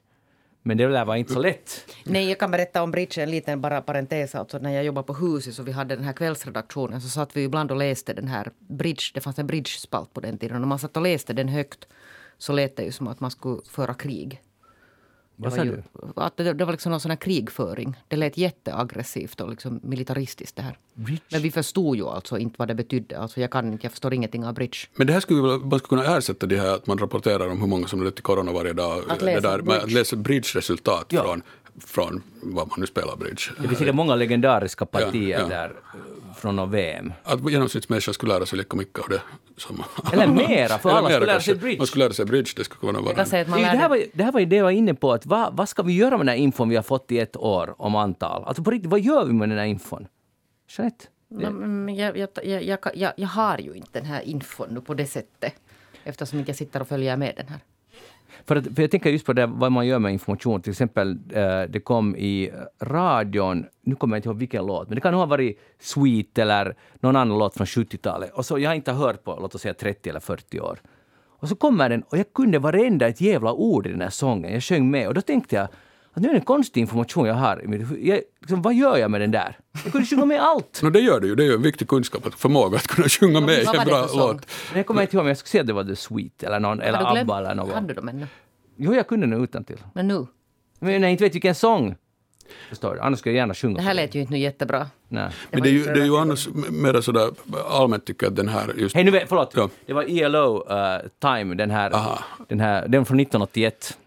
Men 0.63 0.77
det 0.77 0.87
där 0.87 1.05
var 1.05 1.17
inte 1.17 1.33
så 1.33 1.39
lätt. 1.39 1.95
Nej, 2.05 2.29
jag 2.29 2.39
kan 2.39 2.51
berätta 2.51 2.83
om 2.83 2.91
bridge, 2.91 3.23
en 3.23 3.31
liten 3.31 3.61
bara 3.61 3.83
parentes. 3.83 4.35
Alltså, 4.35 4.59
när 4.59 4.71
jag 4.71 4.85
jobbade 4.85 5.07
på 5.07 5.15
huset 5.15 5.55
så 5.55 5.63
vi 5.63 5.73
hade 5.73 5.97
den 5.97 6.05
här 6.05 6.13
kvällsredaktionen 6.13 7.01
så 7.01 7.09
satt 7.09 7.37
vi 7.37 7.43
ibland 7.45 7.71
och 7.71 7.77
läste 7.77 8.13
den 8.13 8.29
här 8.29 8.51
bridge. 8.59 9.03
Det 9.15 9.21
fanns 9.21 9.39
en 9.39 9.47
bridge-spalt 9.47 10.15
på 10.15 10.21
den 10.21 10.39
tiden. 10.39 10.55
Och 10.55 10.61
när 10.61 10.69
man 10.69 10.79
satt 10.79 10.97
och 10.97 11.03
läste 11.03 11.33
den 11.33 11.49
högt 11.49 11.87
så 12.39 12.53
lät 12.53 12.77
det 12.77 12.85
ju 12.85 12.93
som 12.93 13.09
att 13.09 13.21
man 13.21 13.31
skulle 13.31 13.61
föra 13.71 13.95
krig. 13.95 14.43
Vad 15.41 15.53
sa 15.53 15.65
du? 15.65 15.83
Att 16.17 16.37
det, 16.37 16.53
det, 16.53 16.65
var 16.65 16.73
liksom 16.73 16.91
någon 16.91 17.01
sån 17.01 17.11
här 17.11 17.17
krigföring. 17.17 17.95
Det 18.09 18.17
lät 18.17 18.37
jätteaggressivt 18.37 19.41
och 19.41 19.51
liksom 19.51 19.81
militaristiskt 19.83 20.57
det 20.57 20.63
här. 20.63 20.79
Bridge. 20.95 21.23
Men 21.31 21.43
vi 21.43 21.51
förstod 21.51 21.97
ju 21.97 22.07
alltså 22.07 22.39
inte 22.39 22.55
vad 22.59 22.69
det 22.69 22.75
betydde. 22.75 23.19
Alltså 23.19 23.41
jag, 23.41 23.51
kan, 23.51 23.79
jag 23.83 23.93
förstår 23.93 24.15
ingenting 24.15 24.45
av 24.45 24.55
bridge. 24.55 24.79
Men 24.95 25.07
det 25.07 25.13
här 25.13 25.21
skulle 25.21 25.43
man 25.43 25.79
skulle 25.79 26.03
kunna 26.03 26.17
ersätta 26.17 26.47
det 26.47 26.57
här 26.57 26.75
att 26.75 26.87
man 26.87 26.99
rapporterar 26.99 27.49
om 27.49 27.61
hur 27.61 27.67
många 27.67 27.87
som 27.87 28.05
dött 28.05 28.19
i 28.19 28.23
corona 28.23 28.53
varje 28.53 28.73
dag. 28.73 29.03
Att 29.09 29.23
läsa 29.23 29.41
det 29.41 29.49
där, 29.49 29.63
bridge. 29.63 29.83
Att 29.83 29.93
läsa 29.93 30.17
bridge-resultat 30.17 31.07
ja. 31.09 31.23
från 31.23 31.43
från 31.87 32.23
vad 32.43 32.69
man 32.69 32.81
nu 32.81 32.87
spelar 32.87 33.17
bridge. 33.17 33.43
Det 33.57 33.69
finns 33.69 33.79
säkert 33.79 33.95
många 33.95 34.15
legendariska 34.15 34.87
partier 34.87 35.39
ja, 35.39 35.41
ja. 35.41 35.49
där 35.49 35.73
från 36.39 36.57
något 36.57 36.71
VM. 36.71 37.13
Att 37.23 37.51
genomsnittsmänniskan 37.51 38.15
skulle 38.15 38.35
lära 38.35 38.47
sig 38.47 38.59
lika 38.59 38.77
mycket 38.77 38.99
av 38.99 39.09
det 39.09 39.21
som... 39.57 39.85
Eller 40.13 40.27
mera, 40.27 40.79
för 40.79 40.91
alla 40.91 41.11
skulle 41.11 41.27
lära 41.27 41.41
sig 41.41 41.55
bridge. 41.55 41.79
Man 41.79 41.87
skulle 41.87 42.05
lära 42.05 42.13
sig 42.13 42.25
bridge, 42.25 42.53
det 42.57 42.65
skulle 42.65 42.81
kunna 42.81 43.01
vara... 43.01 43.25
Det, 43.25 43.35
här 43.35 43.89
var, 43.89 44.03
det 44.13 44.25
här 44.25 44.33
var 44.33 44.41
ju 44.41 44.47
det 44.47 44.57
jag 44.57 44.65
var 44.65 44.71
inne 44.71 44.95
på, 44.95 45.13
att 45.13 45.27
vad, 45.27 45.57
vad 45.57 45.69
ska 45.69 45.83
vi 45.83 45.93
göra 45.93 46.11
med 46.11 46.21
den 46.21 46.29
här 46.29 46.37
infon 46.37 46.69
vi 46.69 46.77
har 46.77 46.83
fått 46.83 47.13
i 47.13 47.19
ett 47.19 47.37
år 47.37 47.75
om 47.79 47.97
antal? 47.97 48.45
Alltså 48.45 48.63
på 48.63 48.71
riktigt, 48.71 48.91
vad 48.91 49.01
gör 49.01 49.25
vi 49.25 49.33
med 49.33 49.49
den 49.49 49.59
här 49.59 49.67
infon? 49.67 50.07
Jeanette? 50.77 51.05
No, 51.29 51.91
jag, 51.91 52.17
jag, 52.19 52.29
jag, 52.45 52.79
jag, 52.95 53.13
jag 53.17 53.29
har 53.29 53.59
ju 53.59 53.75
inte 53.75 54.01
den 54.01 54.07
här 54.07 54.21
infon 54.21 54.69
nu 54.71 54.81
på 54.81 54.95
det 54.95 55.07
sättet 55.07 55.55
eftersom 56.05 56.45
jag 56.47 56.57
sitter 56.57 56.81
och 56.81 56.89
följer 56.89 57.17
med 57.17 57.35
den 57.37 57.49
här. 57.49 57.61
För, 58.47 58.57
att, 58.57 58.65
för 58.65 58.83
jag 58.83 58.91
tänker 58.91 59.11
just 59.11 59.27
på 59.27 59.33
det, 59.33 59.47
vad 59.47 59.73
man 59.73 59.87
gör 59.87 59.99
med 59.99 60.13
information. 60.13 60.63
Till 60.63 60.71
exempel, 60.71 61.19
eh, 61.31 61.63
det 61.63 61.81
kom 61.85 62.17
i 62.17 62.53
radion, 62.81 63.67
nu 63.83 63.95
kommer 63.95 64.17
jag 64.17 64.19
inte 64.19 64.29
ihåg 64.29 64.39
vilken 64.39 64.67
låt, 64.67 64.89
men 64.89 64.95
det 64.95 65.01
kan 65.01 65.13
nog 65.13 65.21
ha 65.21 65.27
varit 65.27 65.61
Sweet 65.81 66.39
eller 66.39 66.75
någon 67.01 67.17
annan 67.17 67.39
låt 67.39 67.55
från 67.55 67.67
70-talet. 67.67 68.31
Och 68.33 68.47
så 68.47 68.59
jag 68.59 68.71
har 68.71 68.75
inte 68.75 68.93
hört 68.93 69.25
på, 69.25 69.39
låt 69.41 69.55
oss 69.55 69.63
säga 69.63 69.75
30 69.75 70.11
eller 70.11 70.21
40 70.21 70.61
år. 70.61 70.79
Och 71.41 71.49
så 71.49 71.57
kommer 71.57 71.89
den 71.89 72.03
och 72.03 72.19
jag 72.19 72.33
kunde 72.33 72.59
varenda 72.59 73.09
ett 73.09 73.21
jävla 73.21 73.53
ord 73.53 73.87
i 73.87 73.91
den 73.91 74.01
här 74.01 74.11
sången. 74.11 74.53
Jag 74.53 74.63
sjöng 74.63 74.91
med 74.91 75.09
och 75.09 75.15
då 75.15 75.21
tänkte 75.21 75.57
jag 75.57 75.69
att 76.19 76.23
nu 76.23 76.29
är 76.29 76.33
det 76.33 76.39
en 76.39 76.45
konstig 76.45 76.81
information 76.81 77.27
jag 77.27 77.35
har. 77.35 77.63
Jag, 78.01 78.21
liksom, 78.41 78.63
vad 78.63 78.75
gör 78.75 78.97
jag 78.97 79.11
med 79.11 79.21
den 79.21 79.31
där? 79.31 79.59
Jag 79.85 79.93
kunde 79.93 80.07
sjunga 80.07 80.25
med 80.25 80.41
allt. 80.41 80.81
No, 80.83 80.91
det 80.91 81.01
gör 81.01 81.21
du 81.21 81.29
ju. 81.29 81.35
Det 81.35 81.43
är 81.43 81.47
ju 81.47 81.55
en 81.55 81.63
viktig 81.63 81.89
kunskap, 81.89 82.27
att 82.27 82.35
förmåga 82.35 82.77
att 82.77 82.87
kunna 82.87 83.09
sjunga 83.09 83.41
med 83.41 83.59
i 83.59 83.67
en 83.79 83.85
bra 83.87 84.09
låt. 84.15 84.47
Jag 84.75 84.87
kommer 84.87 85.03
inte 85.03 85.17
ihåg 85.17 85.23
om 85.23 85.29
jag 85.29 85.37
skulle 85.37 85.51
säga 85.51 85.61
att 85.61 85.67
det 85.67 85.73
var 85.73 85.85
The 85.85 85.97
Sweet 85.97 86.43
eller, 86.43 86.61
någon, 86.61 86.81
eller 86.81 87.21
ABBA 87.21 87.39
eller 87.39 87.55
något. 87.55 87.73
Kan 87.73 87.87
du 87.87 87.95
dem 87.95 88.09
ännu? 88.09 88.27
Jo, 88.77 88.95
jag 88.95 89.09
kunde 89.09 89.27
den 89.27 89.43
utan 89.43 89.65
till. 89.65 89.79
Men 89.95 90.09
nu? 90.09 90.27
Men 90.79 91.03
jag 91.03 91.11
inte 91.11 91.25
vet 91.25 91.35
vilken 91.35 91.55
sång. 91.55 91.97
Förstår 92.69 92.95
du? 92.95 93.01
Annars 93.01 93.19
skulle 93.19 93.35
jag 93.35 93.43
gärna 93.43 93.55
sjunga. 93.55 93.77
Det 93.77 93.83
här 93.83 93.95
lät 93.95 94.15
ju 94.15 94.21
inte 94.21 94.37
jättebra. 94.37 94.87
Nej. 95.09 95.31
Men 95.51 95.63
det 95.63 95.69
är 95.69 95.73
ju, 95.73 95.85
det 95.85 96.01
är 96.01 96.05
ju 96.05 96.17
annars 96.17 96.49
mer 96.71 97.01
sådär 97.01 97.31
allmänt 97.71 98.05
tycker 98.05 98.27
jag 98.27 98.31
att 98.31 98.37
den 98.37 98.49
här 98.49 98.75
just... 98.77 98.95
Hej 98.95 99.05
nu, 99.05 99.21
förlåt. 99.29 99.53
Ja. 99.57 99.69
Det 99.87 99.93
var 99.93 100.03
ELO 100.03 100.57
uh, 100.57 101.09
Time, 101.21 101.55
den 101.55 101.71
här, 101.71 102.19
den 102.49 102.61
här, 102.61 102.89
den 102.89 103.05
från 103.05 103.21
1981. 103.21 103.99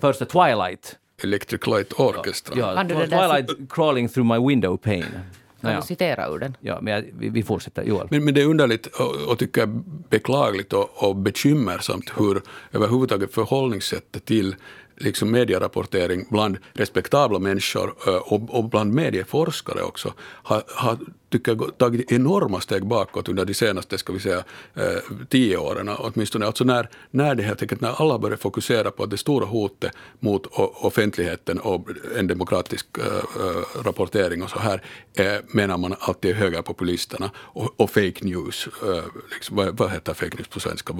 Första 0.00 0.24
Twilight. 0.24 0.96
Electric 1.22 1.66
Light 1.66 1.92
Orchestra. 1.92 2.54
Ja, 2.58 2.84
ja 2.88 3.06
Twilight 3.06 3.70
crawling 3.70 4.08
through 4.08 4.40
my 4.40 4.48
window 4.48 4.76
pane. 4.76 5.22
Kan 5.60 5.76
du 5.76 5.82
citera 5.82 6.28
ur 6.28 6.38
den? 6.38 6.56
Ja, 6.60 6.78
men 6.82 6.94
jag, 6.94 7.04
vi, 7.18 7.28
vi 7.28 7.42
fortsätter. 7.42 7.82
Joel. 7.82 8.06
Men, 8.10 8.24
men 8.24 8.34
det 8.34 8.42
är 8.42 8.46
underligt 8.46 8.86
och, 8.86 9.30
och 9.30 9.38
tycker 9.38 9.60
jag 9.60 9.68
beklagligt 10.08 10.72
och, 10.72 11.02
och 11.08 11.16
bekymmersamt 11.16 12.12
hur 12.16 12.42
överhuvudtaget 12.72 13.34
förhållningssättet 13.34 14.24
till 14.24 14.56
liksom 14.96 15.30
medierapportering 15.30 16.26
bland 16.30 16.58
respektabla 16.72 17.38
människor 17.38 17.94
eh, 18.06 18.14
och, 18.14 18.54
och 18.54 18.64
bland 18.64 18.94
medieforskare 18.94 19.82
också 19.82 20.12
har, 20.20 20.62
har 20.66 20.98
tycker 21.30 21.56
jag, 21.56 21.78
tagit 21.78 22.12
enorma 22.12 22.60
steg 22.60 22.86
bakåt 22.86 23.28
under 23.28 23.44
de 23.44 23.54
senaste 23.54 23.98
ska 23.98 24.12
vi 24.12 24.20
säga, 24.20 24.44
eh, 24.74 24.84
tio 25.28 25.56
åren. 25.56 25.88
Åtminstone 25.88 26.46
alltså 26.46 26.64
när, 26.64 26.88
när, 27.10 27.34
det 27.34 27.42
helt 27.42 27.62
enkelt, 27.62 27.80
när 27.80 28.00
alla 28.00 28.18
börjar 28.18 28.36
fokusera 28.36 28.90
på 28.90 29.02
att 29.02 29.10
det 29.10 29.16
stora 29.16 29.46
hotet 29.46 29.92
mot 30.20 30.46
offentligheten 30.56 31.58
och 31.58 31.88
en 32.18 32.26
demokratisk 32.26 32.86
äh, 32.98 33.82
rapportering 33.84 34.42
och 34.42 34.50
så 34.50 34.58
här 34.58 34.82
äh, 35.14 35.36
menar 35.48 35.78
man 35.78 35.94
alltid 35.98 36.34
högerpopulisterna 36.34 37.30
och, 37.36 37.80
och 37.80 37.90
fake 37.90 38.24
news. 38.24 38.68
Äh, 38.82 39.04
liksom, 39.34 39.56
vad, 39.56 39.78
vad 39.78 39.90
heter 39.90 40.14
fake 40.14 40.36
news 40.36 40.48
på 40.48 40.60
svenska? 40.60 40.94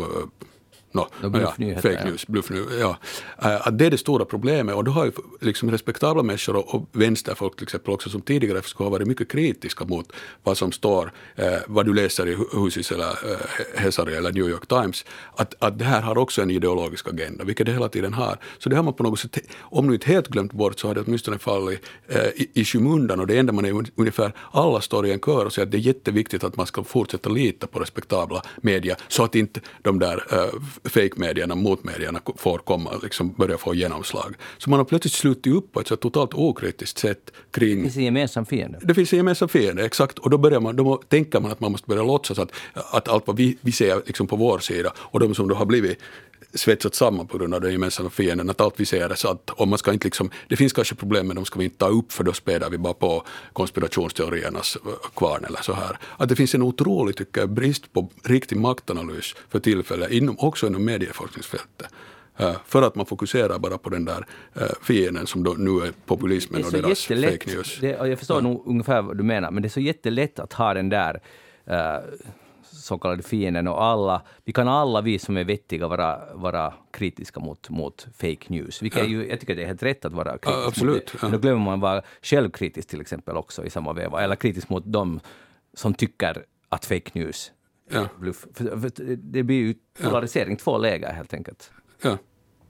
No, 0.96 1.28
no 1.28 1.38
ja, 1.38 1.80
fake 1.80 2.04
news, 2.04 2.24
ja. 2.28 2.32
bluff, 2.32 2.50
ja. 2.80 2.96
Uh, 3.44 3.68
att 3.68 3.78
det 3.78 3.86
är 3.86 3.90
det 3.90 3.98
stora 3.98 4.24
problemet 4.24 4.74
och 4.74 4.84
då 4.84 4.90
har 4.90 5.04
ju 5.04 5.12
liksom 5.40 5.70
respektabla 5.70 6.22
människor 6.22 6.56
och, 6.56 6.74
och 6.74 6.88
vänsterfolk 6.92 7.56
till 7.56 7.62
exempel 7.62 7.94
också 7.94 8.10
som 8.10 8.20
tidigare 8.20 8.62
skulle 8.62 8.86
ha 8.86 8.90
varit 8.90 9.08
mycket 9.08 9.32
kritiska 9.32 9.84
mot 9.84 10.12
vad 10.42 10.58
som 10.58 10.72
står, 10.72 11.12
uh, 11.38 11.44
vad 11.66 11.86
du 11.86 11.94
läser 11.94 12.28
i 12.28 12.36
Husis 12.52 12.92
eller 12.92 13.10
uh, 13.10 13.36
Hesari 13.76 14.14
eller 14.14 14.32
New 14.32 14.48
York 14.48 14.66
Times, 14.66 15.04
att, 15.36 15.54
att 15.58 15.78
det 15.78 15.84
här 15.84 16.02
har 16.02 16.18
också 16.18 16.42
en 16.42 16.50
ideologisk 16.50 17.08
agenda, 17.08 17.44
vilket 17.44 17.66
det 17.66 17.72
hela 17.72 17.88
tiden 17.88 18.14
har. 18.14 18.38
Så 18.58 18.68
det 18.68 18.76
har 18.76 18.82
man 18.82 18.94
på 18.94 19.02
något 19.02 19.18
sätt, 19.18 19.38
om 19.60 19.86
nu 19.86 19.94
inte 19.94 20.06
helt 20.06 20.28
glömt 20.28 20.52
bort 20.52 20.78
så 20.78 20.88
har 20.88 20.94
det 20.94 21.00
åtminstone 21.00 21.38
fallit 21.38 21.80
uh, 22.14 22.16
i, 22.18 22.50
i 22.54 22.64
skymundan 22.64 23.20
och 23.20 23.26
det 23.26 23.38
enda 23.38 23.52
man 23.52 23.64
är 23.64 23.84
ungefär, 23.94 24.32
alla 24.52 24.80
står 24.80 25.06
i 25.06 25.12
en 25.12 25.20
kör 25.20 25.44
och 25.44 25.52
säger 25.52 25.66
att 25.66 25.72
det 25.72 25.78
är 25.78 25.80
jätteviktigt 25.80 26.44
att 26.44 26.56
man 26.56 26.66
ska 26.66 26.84
fortsätta 26.84 27.30
lita 27.30 27.66
på 27.66 27.78
respektabla 27.78 28.42
media 28.56 28.96
så 29.08 29.24
att 29.24 29.34
inte 29.34 29.60
de 29.82 29.98
där 29.98 30.16
uh, 30.32 30.85
fake-medierna, 30.88 31.54
motmedierna 31.54 32.20
får 32.36 32.58
komma, 32.58 32.90
liksom 33.02 33.32
börja 33.32 33.58
få 33.58 33.74
genomslag. 33.74 34.34
Så 34.58 34.70
man 34.70 34.78
har 34.78 34.84
plötsligt 34.84 35.12
slutit 35.12 35.52
upp 35.52 35.72
på 35.72 35.80
ett 35.80 35.86
så 35.86 35.96
totalt 35.96 36.34
okritiskt 36.34 36.98
sätt 36.98 37.32
kring... 37.50 37.76
Det 37.76 37.82
finns 37.82 37.96
en 37.96 38.04
gemensam 38.04 38.46
fiende. 38.46 38.78
Det 38.82 38.94
finns 38.94 39.12
en 39.12 39.16
gemensam 39.16 39.48
fiende, 39.48 39.84
exakt. 39.84 40.18
Och 40.18 40.30
då, 40.30 40.38
börjar 40.38 40.60
man, 40.60 40.76
då 40.76 40.96
tänker 40.96 41.40
man 41.40 41.50
att 41.50 41.60
man 41.60 41.72
måste 41.72 41.88
börja 41.88 42.02
låtsas 42.02 42.38
att, 42.38 42.52
att 42.72 43.08
allt 43.08 43.26
vad 43.26 43.36
vi, 43.36 43.58
vi 43.60 43.72
ser 43.72 44.02
liksom 44.06 44.26
på 44.26 44.36
vår 44.36 44.58
sida 44.58 44.92
och 44.96 45.20
de 45.20 45.34
som 45.34 45.48
då 45.48 45.54
har 45.54 45.66
blivit 45.66 45.98
svetsat 46.56 46.94
samman 46.94 47.26
på 47.26 47.38
grund 47.38 47.54
av 47.54 47.60
den 47.60 47.72
gemensamma 47.72 48.10
fienden, 48.10 48.50
att 48.50 48.60
allt 48.60 48.80
vi 48.80 48.86
ser 48.86 49.10
är 49.10 49.14
sant. 49.14 49.50
Och 49.50 49.68
man 49.68 49.78
ska 49.78 49.92
inte 49.92 50.06
liksom, 50.06 50.30
det 50.48 50.56
finns 50.56 50.72
kanske 50.72 50.94
problem 50.94 51.26
men 51.26 51.36
de 51.36 51.44
ska 51.44 51.58
vi 51.58 51.64
inte 51.64 51.78
ta 51.78 51.88
upp 51.88 52.12
för 52.12 52.24
då 52.24 52.32
späder 52.32 52.70
vi 52.70 52.78
bara 52.78 52.94
på 52.94 53.22
konspirationsteoriernas 53.52 54.76
kvarn 55.16 55.44
eller 55.44 55.62
så 55.62 55.72
här. 55.72 55.98
Att 56.16 56.28
det 56.28 56.36
finns 56.36 56.54
en 56.54 56.62
otrolig, 56.62 57.16
tycker 57.16 57.40
jag, 57.40 57.50
brist 57.50 57.92
på 57.92 58.08
riktig 58.24 58.56
maktanalys 58.56 59.34
för 59.48 59.58
tillfället, 59.58 60.10
inom, 60.10 60.36
också 60.38 60.66
inom 60.66 60.84
medieforskningsfältet. 60.84 61.88
Uh, 62.40 62.56
för 62.66 62.82
att 62.82 62.94
man 62.94 63.06
fokuserar 63.06 63.58
bara 63.58 63.78
på 63.78 63.90
den 63.90 64.04
där 64.04 64.26
uh, 64.60 64.62
fienden 64.82 65.26
som 65.26 65.44
då 65.44 65.54
nu 65.58 65.70
är 65.70 65.92
populismen 66.06 66.60
är 66.60 66.66
och 66.66 66.72
deras 66.72 67.06
fake 67.06 67.38
news. 67.46 67.78
Det, 67.80 67.86
jag 67.88 68.18
förstår 68.18 68.36
ja. 68.36 68.40
nog 68.40 68.62
ungefär 68.66 69.02
vad 69.02 69.16
du 69.18 69.24
menar, 69.24 69.50
men 69.50 69.62
det 69.62 69.66
är 69.66 69.70
så 69.70 69.80
jättelätt 69.80 70.38
att 70.38 70.52
ha 70.52 70.74
den 70.74 70.88
där 70.88 71.20
uh, 71.70 71.76
så 72.76 72.98
kallade 72.98 73.22
fienden 73.22 73.68
och 73.68 73.82
alla, 73.82 74.22
vi 74.44 74.52
kan 74.52 74.68
alla 74.68 75.00
vi 75.00 75.18
som 75.18 75.36
är 75.36 75.44
vettiga 75.44 75.88
vara, 75.88 76.34
vara 76.34 76.74
kritiska 76.90 77.40
mot, 77.40 77.70
mot 77.70 78.06
fake 78.16 78.46
news. 78.46 78.82
Vilket 78.82 79.02
ja. 79.02 79.06
ju, 79.06 79.28
jag 79.28 79.40
tycker 79.40 79.56
det 79.56 79.62
är 79.62 79.66
helt 79.66 79.82
rätt 79.82 80.04
att 80.04 80.12
vara 80.12 80.30
kritisk 80.30 80.58
ja, 80.58 80.66
absolut, 80.68 81.12
det. 81.12 81.22
Men 81.22 81.32
då 81.32 81.38
glömmer 81.38 81.64
man 81.64 81.80
vara 81.80 82.02
självkritisk 82.22 82.88
till 82.88 83.00
exempel 83.00 83.36
också 83.36 83.64
i 83.64 83.70
samma 83.70 83.92
veva, 83.92 84.22
eller 84.22 84.36
kritisk 84.36 84.68
mot 84.68 84.84
dem 84.92 85.20
som 85.74 85.94
tycker 85.94 86.44
att 86.68 86.84
fake 86.84 87.10
news 87.12 87.52
är 87.90 88.08
bluff. 88.18 88.46
För, 88.54 88.80
för 88.80 89.16
det 89.16 89.42
blir 89.42 89.56
ju 89.56 89.74
polarisering, 90.02 90.56
två 90.56 90.78
läger 90.78 91.12
helt 91.12 91.34
enkelt. 91.34 91.70
Ja. 92.02 92.18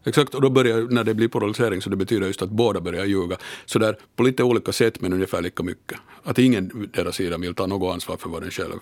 Exakt, 0.04 0.34
och 0.34 0.40
då 0.40 0.50
börjar, 0.50 0.82
när 0.90 1.04
det 1.04 1.14
blir 1.14 1.28
polarisering 1.28 1.82
så 1.82 1.90
det 1.90 1.96
betyder 1.96 2.26
just 2.26 2.42
att 2.42 2.50
båda 2.50 2.80
börjar 2.80 3.04
ljuga. 3.04 3.36
Så 3.64 3.78
där 3.78 3.98
på 4.16 4.22
lite 4.22 4.42
olika 4.42 4.72
sätt 4.72 5.00
men 5.00 5.12
ungefär 5.12 5.42
lika 5.42 5.62
mycket. 5.62 5.98
Att 6.22 6.38
ingen 6.38 6.90
deras 6.94 7.16
sida 7.16 7.38
vill 7.38 7.54
ta 7.54 7.66
något 7.66 7.94
ansvar 7.94 8.16
för 8.16 8.28
vad 8.28 8.42
den 8.42 8.50
själv 8.50 8.72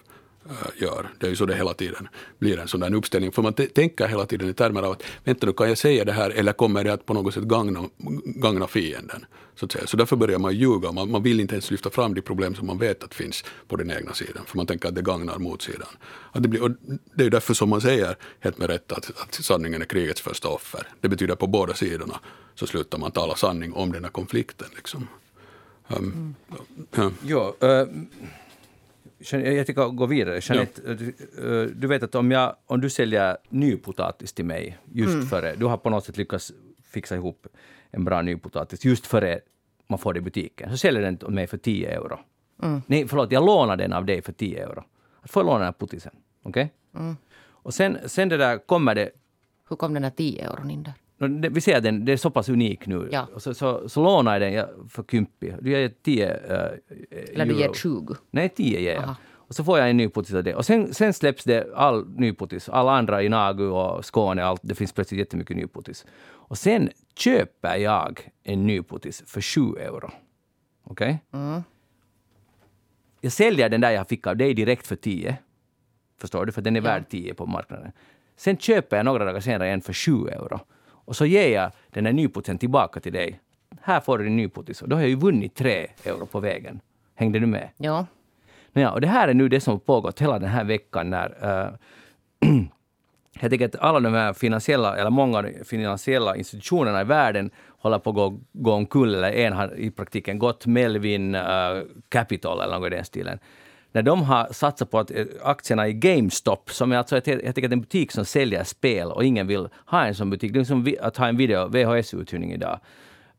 gör. 0.77 1.11
Det 1.19 1.27
är 1.27 1.31
ju 1.31 1.37
så 1.37 1.47
det 1.47 1.55
hela 1.55 1.75
tiden 1.75 2.09
blir 2.39 2.59
en 2.59 2.69
sån 2.69 2.81
där 2.81 2.95
uppställning. 2.95 3.33
För 3.33 3.43
man 3.43 3.53
tänker 3.53 4.09
hela 4.09 4.27
tiden 4.27 4.49
i 4.49 4.55
termer 4.55 4.83
av 4.83 4.93
att 4.93 5.03
vänta 5.25 5.47
nu, 5.47 5.53
kan 5.53 5.69
jag 5.69 5.79
säga 5.79 6.05
det 6.05 6.13
här 6.13 6.31
eller 6.31 6.53
kommer 6.53 6.85
det 6.85 6.93
att 6.93 7.07
på 7.07 7.15
något 7.15 7.35
sätt 7.35 7.43
gagna, 7.43 7.89
gagna 8.25 8.67
fienden? 8.67 9.27
Så, 9.57 9.65
att 9.65 9.73
säga. 9.73 9.87
så 9.87 9.97
därför 9.97 10.17
börjar 10.17 10.39
man 10.39 10.55
ljuga. 10.55 10.93
Man, 10.93 11.11
man 11.11 11.23
vill 11.23 11.41
inte 11.41 11.55
ens 11.55 11.71
lyfta 11.71 11.91
fram 11.91 12.15
de 12.15 12.21
problem 12.21 12.55
som 12.55 12.67
man 12.67 12.79
vet 12.79 13.05
att 13.05 13.15
finns 13.15 13.45
på 13.69 13.77
den 13.77 13.91
egna 13.91 14.15
sidan. 14.15 14.45
För 14.47 14.57
man 14.57 14.67
tänker 14.67 14.89
att 14.89 14.95
det 14.95 15.03
gagnar 15.03 15.39
motsidan. 15.39 15.89
Att 16.33 16.43
det, 16.43 16.49
blir, 16.49 16.63
och 16.63 16.71
det 17.15 17.25
är 17.25 17.31
därför 17.31 17.55
som 17.55 17.69
man 17.69 17.81
säger, 17.81 18.17
helt 18.41 18.59
med 18.59 18.71
rätt, 18.71 18.93
att, 18.93 19.11
att 19.21 19.35
sanningen 19.35 19.83
är 19.83 19.87
krigets 19.87 20.21
första 20.21 20.49
offer. 20.49 20.89
Det 21.01 21.09
betyder 21.09 21.35
på 21.35 21.47
båda 21.47 21.75
sidorna 21.75 22.21
så 22.55 22.67
slutar 22.67 22.99
man 22.99 23.11
tala 23.11 23.37
sanning 23.37 23.73
om 23.73 23.93
den 23.93 24.05
här 24.05 24.11
konflikten. 24.11 24.69
Liksom. 24.77 25.09
Um, 25.89 26.35
mm. 26.97 27.15
ja. 27.23 27.55
ja 27.61 27.83
uh 27.83 27.89
jag 29.33 29.67
tycker 29.67 29.89
gå 29.89 30.07
vidare. 30.07 30.41
Jeanette, 30.43 30.81
ja. 30.87 30.95
du, 30.95 31.75
du 31.75 31.87
vet 31.87 32.03
att 32.03 32.15
om, 32.15 32.31
jag, 32.31 32.57
om 32.67 32.81
du 32.81 32.91
säljer 32.91 33.37
nypotatis 33.49 34.33
till 34.33 34.45
mig 34.45 34.79
just 34.93 35.15
mm. 35.15 35.27
före, 35.27 35.55
du 35.55 35.67
har 35.67 35.77
på 35.77 35.91
något 35.91 36.05
sätt 36.05 36.17
lyckats 36.17 36.53
fixa 36.85 37.15
ihop 37.15 37.47
en 37.91 38.05
bra 38.05 38.23
nypotatis 38.23 38.85
just 38.85 39.07
före 39.07 39.41
man 39.87 39.99
får 39.99 40.15
det 40.15 40.19
i 40.19 40.23
butiken, 40.23 40.71
så 40.71 40.77
säljer 40.77 41.03
den 41.03 41.15
åt 41.15 41.29
mig 41.29 41.47
för 41.47 41.57
10 41.57 41.91
euro. 41.91 42.19
Mm. 42.63 42.83
Nej, 42.87 43.09
förlåt, 43.09 43.33
jag 43.33 43.47
lånar 43.47 43.77
den 43.77 43.93
av 43.93 44.05
dig 44.05 44.23
för 44.23 44.33
10 44.33 44.63
euro. 44.63 44.85
Att 45.21 45.31
får 45.31 45.41
jag 45.41 45.47
låna 45.47 45.59
den 45.59 45.67
här 45.67 45.73
putisen? 45.73 46.13
Okej? 46.43 46.73
Okay? 46.93 47.03
Mm. 47.03 47.17
Och 47.47 47.75
sen, 47.75 47.99
sen 48.07 48.29
det 48.29 48.37
där 48.37 48.59
kommer 48.59 48.95
det... 48.95 49.11
Hur 49.69 49.77
kom 49.77 49.95
den 49.95 50.05
här 50.05 50.11
10 50.11 50.45
euron 50.45 50.71
in 50.71 50.83
där? 50.83 50.95
Vi 51.51 51.61
ser 51.61 51.81
den, 51.81 52.05
det 52.05 52.13
är 52.13 52.17
så 52.17 52.31
pass 52.31 52.49
unik 52.49 52.87
nu. 52.87 53.09
Ja. 53.13 53.29
Så, 53.37 53.55
så, 53.55 53.89
så 53.89 54.03
lånar 54.03 54.41
jag 54.41 54.53
den 54.53 54.89
för 54.89 55.03
Kympi. 55.03 55.55
Du 55.61 55.71
ger 55.71 55.93
10 56.03 56.35
uh, 56.35 56.97
Eller 57.33 57.47
du 57.47 57.59
ger 57.59 57.73
20? 57.73 58.17
Nej, 58.31 58.49
10 58.49 58.81
ger 58.81 58.95
jag. 58.95 59.15
Och 59.47 59.55
så 59.55 59.65
får 59.65 59.79
jag 59.79 59.91
en 59.91 59.97
nypotis 59.97 60.35
av 60.35 60.45
det. 60.45 60.55
Och 60.55 60.67
sen, 60.67 60.95
sen 60.95 61.15
släpps 61.15 61.45
det 61.45 61.75
all 61.75 62.09
nypotis. 62.09 62.69
Alla 62.69 62.93
andra 62.93 63.23
i 63.23 63.29
Nagu 63.29 63.67
och 63.67 64.05
Skåne, 64.05 64.45
allt, 64.45 64.61
det 64.65 64.75
finns 64.75 64.93
plötsligt 64.93 65.19
jättemycket 65.19 65.57
nypotis. 65.57 66.07
Och 66.27 66.59
sen 66.59 66.91
köper 67.17 67.77
jag 67.77 68.31
en 68.43 68.67
nypotis 68.67 69.23
för 69.27 69.41
7 69.41 69.61
euro. 69.61 70.11
Okej? 70.85 71.19
Okay? 71.31 71.41
Mm. 71.41 71.63
Jag 73.21 73.33
säljer 73.33 73.69
den 73.69 73.81
där 73.81 73.91
jag 73.91 74.09
fick 74.09 74.27
av 74.27 74.37
dig 74.37 74.55
direkt 74.55 74.87
för 74.87 74.97
10. 74.97 75.37
Förstår 76.19 76.47
du? 76.47 76.53
För 76.53 76.63
den 76.63 76.77
är 76.77 76.81
ja. 76.81 76.85
värd 76.85 77.09
10 77.09 77.35
på 77.35 77.47
marknaden. 77.47 77.93
Sen 78.37 78.57
köper 78.57 78.97
jag 78.97 79.05
några 79.05 79.25
dagar 79.25 79.41
senare 79.41 79.71
en 79.71 79.81
för 79.81 79.93
7 79.93 80.29
euro. 80.29 80.61
Och 80.87 81.17
så 81.17 81.27
ger 81.27 81.55
jag 81.55 81.73
den 81.91 82.07
här 82.07 82.13
nypotisen 82.13 82.59
tillbaka 82.59 83.01
till 83.01 83.13
dig 83.13 83.41
här 83.87 84.01
får 84.01 84.19
du 84.19 84.25
din 84.25 84.37
nypotis. 84.37 84.83
Och 84.83 84.89
då 84.89 84.97
har 84.97 85.01
jag 85.01 85.11
ju 85.11 85.17
vunnit 85.17 85.55
tre 85.55 85.87
euro 86.05 86.27
på 86.27 86.41
vägen. 86.41 86.81
Hängde 87.15 87.39
du 87.39 87.47
med? 87.47 87.69
Ja. 87.77 88.07
Ja, 88.73 88.91
och 88.91 89.01
det 89.01 89.07
här 89.07 89.29
är 89.29 89.35
nu 89.35 89.49
det 89.49 89.61
som 89.61 89.81
pågått 89.81 90.21
hela 90.21 90.39
den 90.39 90.49
här 90.49 90.65
veckan 90.65 91.11
när 91.11 91.29
uh, 91.29 91.75
jag 93.41 93.51
tycker 93.51 93.65
att 93.65 93.77
alla 93.77 94.01
de 94.01 94.15
här 94.15 94.33
finansiella, 94.33 94.97
eller 94.97 95.11
många 95.11 95.45
finansiella 95.65 96.37
institutionerna 96.37 97.01
i 97.01 97.05
världen 97.05 97.51
håller 97.69 97.99
på 97.99 98.11
att 98.11 98.17
gå, 98.17 98.41
gå 98.53 98.73
omkull, 98.73 99.15
eller 99.15 99.33
en 99.33 99.53
har 99.53 99.79
i 99.79 99.91
praktiken 99.91 100.39
gått, 100.39 100.67
Melvin 100.67 101.35
uh, 101.35 101.43
Capital 102.09 102.61
eller 102.61 102.79
något 102.79 102.87
i 102.87 102.97
den 102.97 103.05
stilen. 103.05 103.39
När 103.93 104.03
de 104.03 104.23
har 104.23 104.49
satsat 104.53 104.91
på 104.91 104.99
att 104.99 105.11
eh, 105.11 105.25
aktierna 105.43 105.89
i 105.89 105.93
GameStop, 105.93 106.71
som 106.71 106.93
är 106.93 106.97
alltså 106.97 107.17
ett, 107.17 107.27
jag 107.27 107.55
tycker 107.55 107.73
en 107.73 107.81
butik 107.81 108.13
som 108.13 108.25
säljer 108.25 108.65
spel 108.65 109.13
och 109.13 109.25
ingen 109.25 109.47
vill 109.47 109.69
ha 109.87 110.07
en 110.07 110.15
sån 110.15 110.31
butik. 110.31 110.53
Det 110.53 110.61
är 110.61 110.65
som 110.65 110.95
att 111.01 111.17
ha 111.17 111.29
en 111.29 111.37
video, 111.37 111.69
VHS-uthyrning 111.69 112.53
idag. 112.53 112.81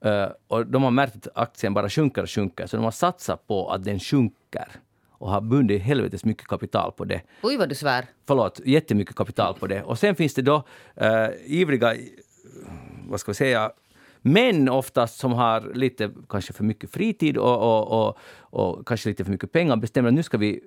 Uh, 0.06 0.28
och 0.48 0.68
de 0.68 0.84
har 0.84 0.92
märkt 0.92 1.16
att 1.16 1.28
aktien 1.38 1.74
bara 1.74 1.90
sjunker 1.90 2.22
och 2.22 2.30
sjunker, 2.30 2.68
så 2.68 2.78
de 2.78 2.84
har 2.84 2.92
satsat 2.92 3.48
på 3.48 3.72
att 3.72 3.84
den 3.84 4.00
sjunker 4.00 4.68
och 5.12 5.32
har 5.32 5.42
bundit 5.42 5.82
helvetes 5.82 6.26
mycket 6.26 6.48
kapital 6.48 6.92
på 6.92 7.06
det. 7.06 7.22
Oj 7.44 7.58
vad 7.58 7.70
du 7.70 7.76
svär. 7.76 8.06
Förlåt, 8.28 8.62
jättemycket 8.66 9.16
kapital 9.16 9.54
på 9.54 9.68
det. 9.68 9.84
Och 9.84 10.00
sen 10.00 10.16
finns 10.16 10.34
det 10.34 10.42
då 10.42 10.56
uh, 11.02 11.30
ivriga, 11.46 11.96
vad 13.10 13.20
ska 13.20 13.32
vi 13.32 13.36
säga, 13.36 13.72
män 14.22 14.70
oftast 14.70 15.18
som 15.20 15.34
har 15.34 15.74
lite 15.74 16.12
kanske 16.30 16.54
för 16.54 16.64
mycket 16.64 16.92
fritid 16.92 17.38
och, 17.38 17.58
och, 17.58 18.08
och, 18.08 18.18
och 18.40 18.88
kanske 18.88 19.10
lite 19.10 19.24
för 19.24 19.32
mycket 19.32 19.52
pengar 19.52 19.76
bestämmer 19.76 20.10
att 20.10 20.16
nu 20.16 20.24
ska 20.24 20.38
vi 20.38 20.62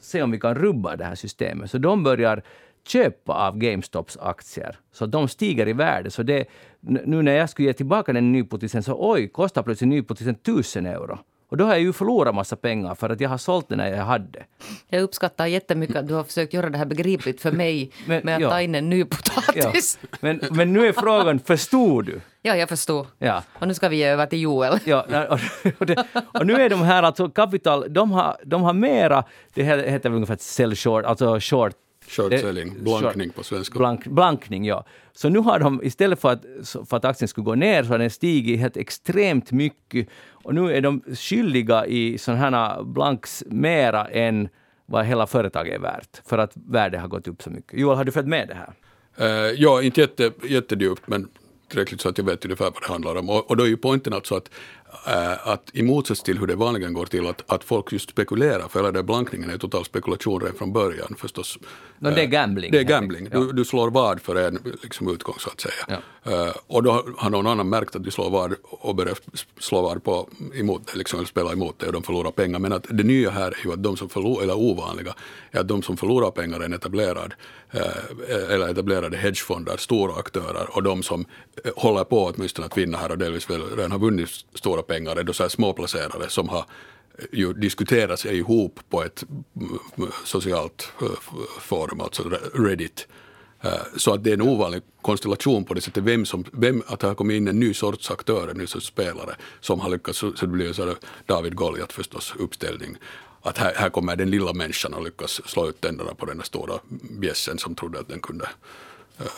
se 0.00 0.22
om 0.22 0.30
vi 0.30 0.38
kan 0.40 0.54
rubba 0.54 0.96
det 0.96 1.04
här 1.04 1.14
systemet. 1.14 1.70
Så 1.70 1.78
de 1.78 2.02
börjar 2.02 2.42
köpa 2.86 3.32
av 3.32 3.58
GameStops 3.58 4.16
aktier. 4.16 4.76
Så 4.92 5.06
de 5.06 5.28
stiger 5.28 5.68
i 5.68 5.72
värde. 5.72 6.10
Så 6.10 6.22
det, 6.22 6.44
nu 6.82 7.22
när 7.22 7.32
jag 7.32 7.50
skulle 7.50 7.68
ge 7.68 7.74
tillbaka 7.74 8.12
den 8.12 8.32
nypotisen 8.32 8.82
så 8.82 8.96
oj, 9.12 9.28
kostar 9.28 9.62
plötsligt 9.62 9.88
nypotisen 9.88 10.34
tusen 10.34 10.86
euro. 10.86 11.18
Och 11.52 11.58
då 11.58 11.64
har 11.64 11.72
jag 11.72 11.80
ju 11.80 11.92
förlorat 11.92 12.34
massa 12.34 12.56
pengar 12.56 12.94
för 12.94 13.10
att 13.10 13.20
jag 13.20 13.28
har 13.28 13.38
sålt 13.38 13.68
den 13.68 13.78
när 13.78 13.88
jag 13.88 14.04
hade. 14.04 14.44
Jag 14.88 15.02
uppskattar 15.02 15.46
jättemycket 15.46 15.96
att 15.96 16.08
du 16.08 16.14
har 16.14 16.24
försökt 16.24 16.54
göra 16.54 16.70
det 16.70 16.78
här 16.78 16.84
begripligt 16.84 17.40
för 17.40 17.52
mig 17.52 17.90
men, 18.06 18.24
med 18.24 18.34
att 18.34 18.42
ja. 18.42 18.50
ta 18.50 18.60
in 18.60 18.74
en 18.74 18.90
ny 18.90 19.04
potatis. 19.04 19.98
Ja. 20.02 20.18
Men, 20.20 20.40
men 20.50 20.72
nu 20.72 20.86
är 20.86 20.92
frågan, 20.92 21.38
förstod 21.44 22.06
du? 22.06 22.20
Ja, 22.42 22.56
jag 22.56 22.68
förstår. 22.68 23.06
Ja. 23.18 23.42
Och 23.52 23.68
nu 23.68 23.74
ska 23.74 23.88
vi 23.88 23.96
ge 23.96 24.06
över 24.06 24.26
till 24.26 24.40
Joel. 24.40 24.78
Ja, 24.84 25.26
och, 25.28 25.40
och, 25.78 25.86
det, 25.86 26.06
och 26.34 26.46
nu 26.46 26.54
är 26.54 26.70
de 26.70 26.82
här, 26.82 27.02
alltså 27.02 27.28
Capital, 27.28 27.86
de 27.90 28.12
har, 28.12 28.36
de 28.44 28.62
har 28.62 28.72
mera, 28.72 29.24
det 29.54 29.62
heter 29.64 30.10
ungefär 30.10 30.36
sell 30.40 30.76
short, 30.76 31.04
alltså 31.04 31.38
short 31.40 31.74
Short 32.12 32.40
selling, 32.40 32.84
blankning 32.84 33.30
på 33.30 33.42
svenska. 33.42 33.78
Blank, 33.78 34.06
blankning, 34.06 34.64
ja. 34.64 34.84
Så 35.12 35.28
nu 35.28 35.38
har 35.38 35.58
de, 35.58 35.80
istället 35.82 36.20
för 36.20 36.32
att, 36.32 36.44
för 36.88 36.96
att 36.96 37.04
aktien 37.04 37.28
skulle 37.28 37.44
gå 37.44 37.54
ner, 37.54 37.82
så 37.82 37.88
har 37.88 37.98
den 37.98 38.10
stigit 38.10 38.60
helt 38.60 38.76
extremt 38.76 39.52
mycket. 39.52 40.08
Och 40.30 40.54
nu 40.54 40.72
är 40.72 40.80
de 40.80 41.02
skyldiga 41.14 41.86
i 41.86 42.18
sådana 42.18 42.40
här 42.40 42.82
blanks 42.82 43.44
mera 43.46 44.06
än 44.06 44.48
vad 44.86 45.06
hela 45.06 45.26
företaget 45.26 45.74
är 45.74 45.78
värt, 45.78 46.22
för 46.26 46.38
att 46.38 46.52
värdet 46.54 47.00
har 47.00 47.08
gått 47.08 47.28
upp 47.28 47.42
så 47.42 47.50
mycket. 47.50 47.80
Joel, 47.80 47.96
har 47.96 48.04
du 48.04 48.12
följt 48.12 48.28
med 48.28 48.48
det 48.48 48.54
här? 48.54 48.72
Uh, 49.20 49.54
ja, 49.60 49.82
inte 49.82 50.00
jätte, 50.00 50.32
jättedjupt, 50.42 51.02
men 51.06 51.28
tillräckligt 51.68 52.00
så 52.00 52.08
att 52.08 52.18
jag 52.18 52.24
vet 52.24 52.44
ungefär 52.44 52.64
vad 52.64 52.82
det 52.82 52.92
handlar 52.92 53.16
om. 53.16 53.30
Och, 53.30 53.50
och 53.50 53.56
då 53.56 53.64
är 53.64 53.68
ju 53.68 53.76
poängen 53.76 54.12
alltså 54.12 54.34
att 54.34 54.50
att 55.42 55.70
i 55.72 55.82
motsats 55.82 56.22
till 56.22 56.38
hur 56.38 56.46
det 56.46 56.54
vanligen 56.54 56.92
går 56.92 57.06
till 57.06 57.26
att, 57.26 57.52
att 57.52 57.64
folk 57.64 57.92
just 57.92 58.10
spekulerar, 58.10 58.68
för 58.68 58.78
hela 58.78 58.92
den 58.92 59.06
blankningen 59.06 59.50
är 59.50 59.58
total 59.58 59.84
spekulation 59.84 60.40
redan 60.40 60.56
från 60.56 60.72
början 60.72 61.14
förstås. 61.18 61.58
No, 61.98 62.10
det 62.10 62.22
är 62.22 62.26
gambling. 62.26 62.72
Det 62.72 62.78
är 62.78 62.82
gambling. 62.82 63.28
Du, 63.30 63.52
du 63.52 63.64
slår 63.64 63.90
vad 63.90 64.20
för 64.20 64.36
en 64.36 64.76
liksom, 64.82 65.08
utgång 65.08 65.34
så 65.38 65.50
att 65.50 65.60
säga. 65.60 65.74
Ja. 65.88 66.46
Uh, 66.46 66.52
och 66.66 66.82
då 66.82 67.04
har 67.16 67.30
någon 67.30 67.46
annan 67.46 67.68
märkt 67.68 67.96
att 67.96 68.04
du 68.04 68.10
slår 68.10 68.30
vad 68.30 68.54
och 68.62 68.94
börjar 68.94 69.16
slå 69.58 69.82
vad 69.82 70.04
på 70.04 70.28
emot 70.54 70.94
liksom, 70.94 71.18
eller 71.18 71.28
spela 71.28 71.52
emot 71.52 71.78
det 71.78 71.86
och 71.86 71.92
de 71.92 72.02
förlorar 72.02 72.30
pengar. 72.30 72.58
Men 72.58 72.72
att 72.72 72.86
det 72.90 73.02
nya 73.02 73.30
här 73.30 73.46
är 73.46 73.64
ju 73.64 73.72
att 73.72 73.82
de 73.82 73.96
som 73.96 74.08
förlorar, 74.08 74.42
eller 74.42 74.58
ovanliga, 74.58 75.14
är 75.50 75.60
att 75.60 75.68
de 75.68 75.82
som 75.82 75.96
förlorar 75.96 76.30
pengar 76.30 76.60
är 76.60 76.64
en 76.64 76.72
etablerad 76.72 77.34
eller 78.50 78.68
etablerade 78.68 79.16
hedgefonder, 79.16 79.76
stora 79.76 80.14
aktörer 80.14 80.76
och 80.76 80.82
de 80.82 81.02
som 81.02 81.24
håller 81.76 82.04
på 82.04 82.32
åtminstone 82.36 82.66
att 82.66 82.78
vinna 82.78 82.98
här 82.98 83.10
och 83.10 83.18
delvis 83.18 83.50
väl 83.50 83.62
redan 83.76 83.92
har 83.92 83.98
vunnit 83.98 84.28
stora 84.54 84.81
pengar 84.82 85.16
är 85.16 85.22
då 85.22 85.32
så 85.32 85.42
här 85.42 85.50
småplacerare 85.50 86.28
som 86.28 86.48
har 86.48 86.64
eh, 87.18 87.24
ju 87.32 87.52
diskuterat 87.52 88.20
sig 88.20 88.38
ihop 88.38 88.80
på 88.90 89.02
ett 89.02 89.24
mm, 89.56 89.78
mm, 89.96 90.10
socialt 90.24 90.92
eh, 91.02 91.06
forum, 91.60 92.00
alltså 92.00 92.22
Reddit. 92.54 93.08
Eh, 93.60 93.72
så 93.96 94.14
att 94.14 94.24
det 94.24 94.30
är 94.30 94.34
en 94.34 94.42
ovanlig 94.42 94.82
konstellation 95.02 95.64
på 95.64 95.74
det 95.74 95.80
sättet. 95.80 96.04
Vem 96.04 96.26
som, 96.26 96.44
vem, 96.52 96.82
att 96.86 97.00
det 97.00 97.06
har 97.06 97.14
kommit 97.14 97.36
in 97.36 97.48
en 97.48 97.60
ny 97.60 97.74
sorts 97.74 98.10
aktör, 98.10 98.48
en 98.48 98.58
ny 98.58 98.66
sorts 98.66 98.86
spelare 98.86 99.36
som 99.60 99.80
har 99.80 99.90
lyckats, 99.90 100.18
så 100.18 100.30
det 100.30 100.46
blir 100.46 100.72
så 100.72 100.94
David 101.26 101.54
Goliat 101.54 101.92
förstås 101.92 102.34
uppställning. 102.38 102.96
Att 103.42 103.58
här, 103.58 103.74
här 103.76 103.90
kommer 103.90 104.16
den 104.16 104.30
lilla 104.30 104.52
människan 104.52 104.94
och 104.94 105.04
lyckas 105.04 105.40
slå 105.44 105.68
ut 105.68 105.80
tänderna 105.80 106.14
på 106.14 106.26
den 106.26 106.36
där 106.36 106.44
stora 106.44 106.78
bjässen 107.10 107.58
som 107.58 107.74
trodde 107.74 108.00
att 108.00 108.08
den 108.08 108.20
kunde 108.20 108.48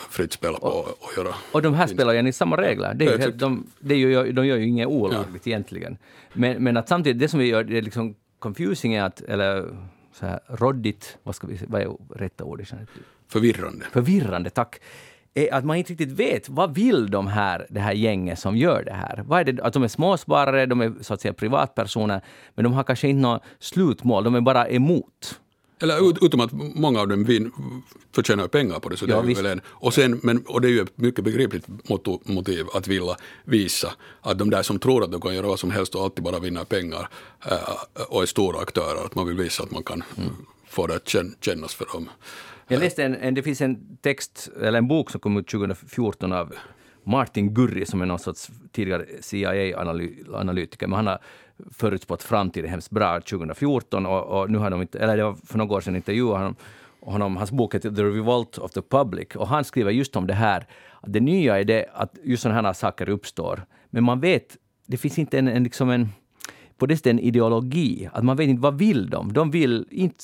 fritt 0.09 0.33
spela 0.33 0.57
på 0.57 0.67
och, 0.67 0.87
och 0.87 1.09
göra 1.17 1.35
Och 1.51 1.61
de 1.61 1.73
här 1.73 1.87
spelar 1.87 2.13
ju 2.13 2.19
enligt 2.19 2.35
samma 2.35 2.57
regler. 2.57 2.93
Det 2.93 3.05
är 3.05 3.17
helt, 3.17 3.39
de, 3.39 3.67
det 3.79 3.95
gör, 3.95 4.31
de 4.31 4.47
gör 4.47 4.57
ju 4.57 4.67
inget 4.67 4.87
olagligt 4.87 5.45
ja. 5.45 5.49
egentligen. 5.49 5.97
Men, 6.33 6.63
men 6.63 6.77
att 6.77 6.89
samtidigt, 6.89 7.19
det 7.19 7.27
som 7.27 7.39
vi 7.39 7.45
gör, 7.45 7.63
det 7.63 7.77
är 7.77 7.81
liksom 7.81 8.15
confusing 8.39 8.93
är 8.93 9.03
att, 9.03 9.21
eller 9.21 9.69
så 10.13 10.25
här 10.25 10.39
råddigt, 10.47 11.17
vad, 11.23 11.35
ska 11.35 11.47
vi, 11.47 11.59
vad 11.67 11.81
är 11.81 11.89
rätta 12.15 12.43
ordet? 12.43 12.73
Förvirrande. 13.27 13.85
Förvirrande, 13.91 14.49
tack 14.49 14.79
är 15.35 15.53
att 15.53 15.65
man 15.65 15.77
inte 15.77 15.91
riktigt 15.91 16.11
vet 16.11 16.49
vad 16.49 16.75
vill 16.75 17.11
de 17.11 17.27
här, 17.27 17.67
det 17.69 17.79
här 17.79 17.93
gänget 17.93 18.39
som 18.39 18.57
gör 18.57 18.83
det 18.83 18.93
här. 18.93 19.23
Vad 19.27 19.39
är 19.39 19.53
det, 19.53 19.63
att 19.63 19.73
de 19.73 19.83
är 19.83 19.87
småsparare, 19.87 20.65
de 20.65 20.81
är 20.81 20.93
så 21.01 21.13
att 21.13 21.21
säga 21.21 21.33
privatpersoner, 21.33 22.21
men 22.55 22.63
de 22.63 22.73
har 22.73 22.83
kanske 22.83 23.07
inte 23.07 23.21
något 23.21 23.43
slutmål, 23.59 24.23
de 24.23 24.35
är 24.35 24.41
bara 24.41 24.67
emot. 24.67 25.39
Eller 25.79 26.25
utom 26.25 26.39
att 26.39 26.51
många 26.75 27.01
av 27.01 27.07
dem 27.07 27.23
vin, 27.23 27.51
förtjänar 28.11 28.47
pengar 28.47 28.79
på 28.79 28.89
det. 28.89 28.97
Så 28.97 29.05
det 29.05 29.11
ja, 29.11 29.23
är 29.23 29.35
väl 29.35 29.45
en. 29.45 29.61
Och, 29.65 29.93
sen, 29.93 30.19
men, 30.23 30.43
och 30.47 30.61
det 30.61 30.67
är 30.67 30.71
ju 30.71 30.81
ett 30.81 30.97
mycket 30.97 31.23
begripligt 31.23 31.67
motiv 32.25 32.65
att 32.73 32.87
vilja 32.87 33.15
visa 33.43 33.93
att 34.21 34.37
de 34.37 34.49
där 34.49 34.63
som 34.63 34.79
tror 34.79 35.03
att 35.03 35.11
de 35.11 35.21
kan 35.21 35.35
göra 35.35 35.47
vad 35.47 35.59
som 35.59 35.71
helst 35.71 35.95
och 35.95 36.03
alltid 36.03 36.23
bara 36.23 36.39
vinna 36.39 36.65
pengar 36.65 37.09
äh, 37.51 37.57
och 38.09 38.21
är 38.21 38.25
stora 38.25 38.59
aktörer, 38.59 39.05
att 39.05 39.15
man 39.15 39.27
vill 39.27 39.37
visa 39.37 39.63
att 39.63 39.71
man 39.71 39.83
kan 39.83 40.03
mm. 40.17 40.29
få 40.67 40.87
det 40.87 40.95
att 40.95 41.15
kännas 41.41 41.75
för 41.75 41.85
dem. 41.93 42.09
Jag 42.67 42.79
läste 42.79 43.03
en, 43.03 43.15
en, 43.15 43.33
det 43.33 43.43
finns 43.43 43.61
en 43.61 43.97
text, 44.01 44.49
eller 44.61 44.77
en 44.77 44.87
bok 44.87 45.11
som 45.11 45.19
kom 45.19 45.37
ut 45.37 45.47
2014 45.47 46.31
av 46.31 46.53
Martin 47.03 47.53
Gurri 47.53 47.85
som 47.85 48.01
är 48.01 48.05
någon 48.05 48.19
sorts 48.19 48.49
tidigare 48.71 49.05
CIA-analytiker, 49.21 50.87
men 50.87 50.95
han 50.95 51.07
har 51.07 51.19
förutspått 51.71 52.23
framtiden 52.23 52.69
hemskt 52.69 52.91
bra 52.91 53.21
2014 53.21 54.05
och, 54.05 54.23
och, 54.23 54.51
nu 54.51 54.57
har 54.57 54.69
de 54.69 54.81
inte, 54.81 54.99
eller 54.99 55.17
det 55.17 55.23
var 55.23 55.33
för 55.45 55.57
några 55.57 55.75
år 55.75 55.81
sedan 55.81 55.95
intervjuade 55.95 56.37
honom, 56.37 56.55
honom, 57.01 57.37
hans 57.37 57.51
bok 57.51 57.75
heter 57.75 57.91
The 57.91 58.03
Revolt 58.03 58.57
of 58.57 58.71
the 58.71 58.81
Public 58.81 59.35
och 59.35 59.47
han 59.47 59.63
skriver 59.63 59.91
just 59.91 60.15
om 60.15 60.27
det 60.27 60.33
här, 60.33 60.67
det 61.07 61.19
nya 61.19 61.59
är 61.59 61.63
det 61.63 61.85
att 61.93 62.17
just 62.23 62.43
sådana 62.43 62.61
här 62.61 62.73
saker 62.73 63.09
uppstår, 63.09 63.65
men 63.89 64.03
man 64.03 64.19
vet, 64.19 64.57
det 64.87 64.97
finns 64.97 65.19
inte 65.19 65.39
en, 65.39 65.47
en, 65.47 65.63
liksom 65.63 65.89
en 65.89 66.09
på 66.77 66.85
det 66.85 66.97
sättet 66.97 67.09
en 67.09 67.19
ideologi, 67.19 68.09
att 68.13 68.23
man 68.23 68.37
vet 68.37 68.47
inte 68.47 68.61
vad 68.61 68.77
vill 68.77 69.09
de? 69.09 69.33
De 69.33 69.51
vill 69.51 69.87
inte 69.91 70.23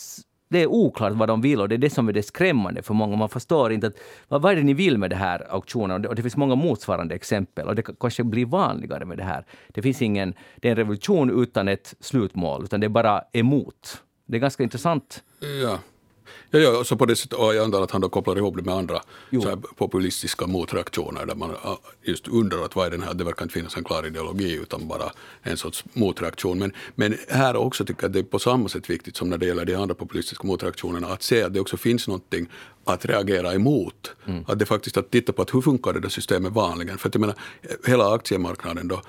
det 0.51 0.61
är 0.61 0.67
oklart 0.67 1.13
vad 1.13 1.27
de 1.27 1.41
vill 1.41 1.61
och 1.61 1.69
det 1.69 1.75
är 1.75 1.77
det 1.77 1.89
som 1.89 2.09
är 2.09 2.13
det 2.13 2.23
skrämmande 2.23 2.81
för 2.81 2.93
många. 2.93 3.15
Man 3.15 3.29
förstår 3.29 3.71
inte 3.71 3.87
att, 3.87 3.95
vad, 4.27 4.41
vad 4.41 4.51
är 4.51 4.55
det 4.55 4.63
ni 4.63 4.73
vill 4.73 4.97
med 4.97 5.09
det 5.09 5.15
här 5.15 5.47
auktionen? 5.51 5.91
Och 5.91 6.01
det, 6.01 6.07
och 6.07 6.15
det 6.15 6.21
finns 6.21 6.37
många 6.37 6.55
motsvarande 6.55 7.15
exempel 7.15 7.67
och 7.67 7.75
det 7.75 7.85
kanske 7.99 8.23
blir 8.23 8.45
vanligare 8.45 9.05
med 9.05 9.17
det 9.17 9.23
här. 9.23 9.45
Det 9.67 9.81
finns 9.81 10.01
ingen, 10.01 10.33
det 10.55 10.67
är 10.67 10.71
en 10.71 10.77
revolution 10.77 11.41
utan 11.43 11.67
ett 11.67 11.95
slutmål, 11.99 12.63
utan 12.63 12.79
det 12.79 12.87
är 12.87 12.89
bara 12.89 13.23
emot. 13.33 14.01
Det 14.25 14.37
är 14.37 14.39
ganska 14.39 14.63
intressant. 14.63 15.23
Ja. 15.63 15.79
Ja, 16.53 16.59
ja, 16.59 16.83
så 16.83 16.95
på 16.95 17.05
det 17.05 17.15
sättet, 17.15 17.39
jag 17.39 17.57
antar 17.57 17.81
att 17.81 17.91
han 17.91 18.01
då 18.01 18.09
kopplar 18.09 18.37
ihop 18.37 18.55
det 18.55 18.61
med 18.61 18.75
andra 18.75 19.01
så 19.43 19.57
populistiska 19.57 20.47
motreaktioner 20.47 21.25
där 21.25 21.35
man 21.35 21.51
just 22.03 22.27
undrar 22.27 22.65
att 22.65 22.75
vad 22.75 22.87
är 22.87 22.91
den 22.91 23.03
här, 23.03 23.13
det 23.13 23.23
verkar 23.23 23.43
inte 23.43 23.53
finnas 23.53 23.77
en 23.77 23.83
klar 23.83 24.07
ideologi 24.07 24.53
utan 24.55 24.87
bara 24.87 25.11
en 25.41 25.57
sorts 25.57 25.83
motreaktion. 25.93 26.59
Men, 26.59 26.73
men 26.95 27.17
här 27.29 27.55
också 27.55 27.85
tycker 27.85 28.03
jag 28.03 28.09
att 28.09 28.13
det 28.13 28.19
är 28.19 28.23
på 28.23 28.39
samma 28.39 28.69
sätt 28.69 28.89
viktigt 28.89 29.17
som 29.17 29.29
när 29.29 29.37
det 29.37 29.45
gäller 29.45 29.65
de 29.65 29.75
andra 29.75 29.95
populistiska 29.95 30.47
motreaktionerna 30.47 31.07
att 31.07 31.23
se 31.23 31.43
att 31.43 31.53
det 31.53 31.59
också 31.59 31.77
finns 31.77 32.07
någonting 32.07 32.47
att 32.85 33.05
reagera 33.05 33.53
emot. 33.53 34.11
Mm. 34.27 34.43
Att 34.47 34.59
det 34.59 34.65
faktiskt 34.65 34.97
att 34.97 35.11
titta 35.11 35.33
på 35.33 35.41
att 35.41 35.53
hur 35.53 35.61
funkar 35.61 35.93
det 35.93 35.99
där 35.99 36.09
systemet 36.09 36.53
vanligen. 36.53 36.97
För 36.97 37.07
att 37.07 37.15
jag 37.15 37.21
menar, 37.21 37.35
hela 37.85 38.13
aktiemarknaden 38.13 38.87
då, 38.87 39.01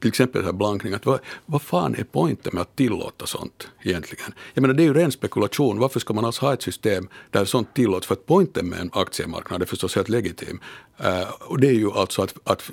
till 0.00 0.08
exempel 0.08 0.44
här 0.44 0.52
blankning, 0.52 0.94
att 0.94 1.06
vad, 1.06 1.20
vad 1.46 1.62
fan 1.62 1.94
är 1.94 2.04
poängen 2.12 2.38
med 2.52 2.62
att 2.62 2.76
tillåta 2.76 3.26
sånt 3.26 3.68
egentligen? 3.82 4.34
Jag 4.54 4.62
menar 4.62 4.74
det 4.74 4.82
är 4.82 4.84
ju 4.84 4.94
ren 4.94 5.12
spekulation, 5.12 5.78
varför 5.78 6.00
ska 6.00 6.14
man 6.14 6.24
alls 6.24 6.38
ha 6.38 6.52
ett 6.52 6.62
system 6.62 6.81
där 7.30 7.44
sånt 7.44 7.74
tillåts? 7.74 8.06
För 8.06 8.14
att 8.14 8.26
poängen 8.26 8.68
med 8.68 8.80
en 8.80 8.90
aktiemarknad 8.92 9.62
är 9.62 9.66
förstås 9.66 9.96
helt 9.96 10.08
legitim. 10.08 10.60
Uh, 11.04 11.30
och 11.40 11.60
det 11.60 11.66
är 11.66 11.72
ju 11.72 11.90
alltså 11.90 12.22
att, 12.22 12.34
att 12.44 12.70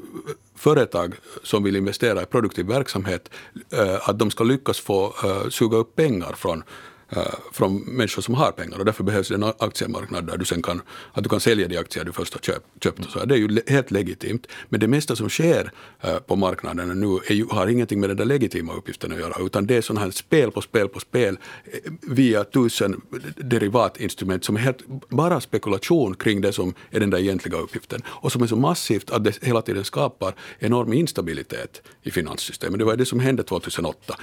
företag 0.56 1.14
som 1.44 1.64
vill 1.64 1.76
investera 1.76 2.22
i 2.22 2.26
produktiv 2.26 2.66
verksamhet, 2.66 3.30
uh, 3.74 4.10
att 4.10 4.20
de 4.20 4.32
ska 4.32 4.44
lyckas 4.44 4.80
få 4.80 5.08
uh, 5.26 5.50
suga 5.50 5.78
upp 5.78 5.96
pengar 5.96 6.34
från 6.34 6.58
uh, 6.58 6.64
Eh, 7.12 7.22
från 7.52 7.80
människor 7.80 8.22
som 8.22 8.36
har 8.36 8.52
pengar 8.52 8.80
och 8.80 8.86
därför 8.86 9.04
behövs 9.04 9.28
det 9.28 9.36
en 9.36 9.44
aktiemarknad 9.44 10.28
där 10.28 10.38
du 10.38 10.46
sen 10.46 10.62
kan, 10.62 10.82
att 11.14 11.24
du 11.24 11.30
kan 11.30 11.40
sälja 11.40 11.68
de 11.68 11.78
aktier 11.78 12.06
du 12.06 12.12
först 12.12 12.34
har 12.34 12.40
köpt. 12.40 12.84
köpt 12.84 13.06
och 13.06 13.12
så. 13.12 13.26
Det 13.26 13.36
är 13.36 13.38
ju 13.38 13.62
helt 13.68 13.92
legitimt. 13.92 14.48
Men 14.70 14.80
det 14.80 14.88
mesta 14.88 15.16
som 15.16 15.30
sker 15.30 15.72
eh, 16.02 16.18
på 16.18 16.36
marknaden 16.36 17.00
nu 17.00 17.20
är 17.28 17.34
ju, 17.34 17.46
har 17.50 17.68
ingenting 17.68 18.00
med 18.00 18.10
den 18.10 18.18
där 18.18 18.26
legitima 18.26 18.74
uppgiften 18.74 19.12
att 19.12 19.20
göra 19.20 19.46
utan 19.46 19.68
det 19.68 19.76
är 19.76 19.82
sådana 19.82 20.06
här 20.06 20.12
spel 20.12 20.52
på 20.52 20.62
spel 20.62 20.88
på 20.88 21.00
spel 21.00 21.38
eh, 21.66 21.92
via 22.02 22.44
tusen 22.44 23.02
derivatinstrument 23.36 24.44
som 24.44 24.56
är 24.56 24.60
helt 24.60 24.88
bara 25.10 25.42
spekulation 25.42 26.16
kring 26.16 26.42
det 26.42 26.54
som 26.54 26.74
är 26.92 27.00
den 27.00 27.10
där 27.10 27.18
egentliga 27.18 27.58
uppgiften 27.58 28.02
och 28.08 28.32
som 28.32 28.42
är 28.42 28.48
så 28.48 28.56
massivt 28.56 29.12
att 29.12 29.24
det 29.24 29.44
hela 29.44 29.62
tiden 29.62 29.86
skapar 29.86 30.34
enorm 30.60 30.94
instabilitet 30.94 31.82
i 32.04 32.12
finanssystemet. 32.12 32.80
Det 32.80 32.86
var 32.86 32.96
det 32.96 33.06
som 33.06 33.20
hände 33.20 33.44
2008. 33.44 34.16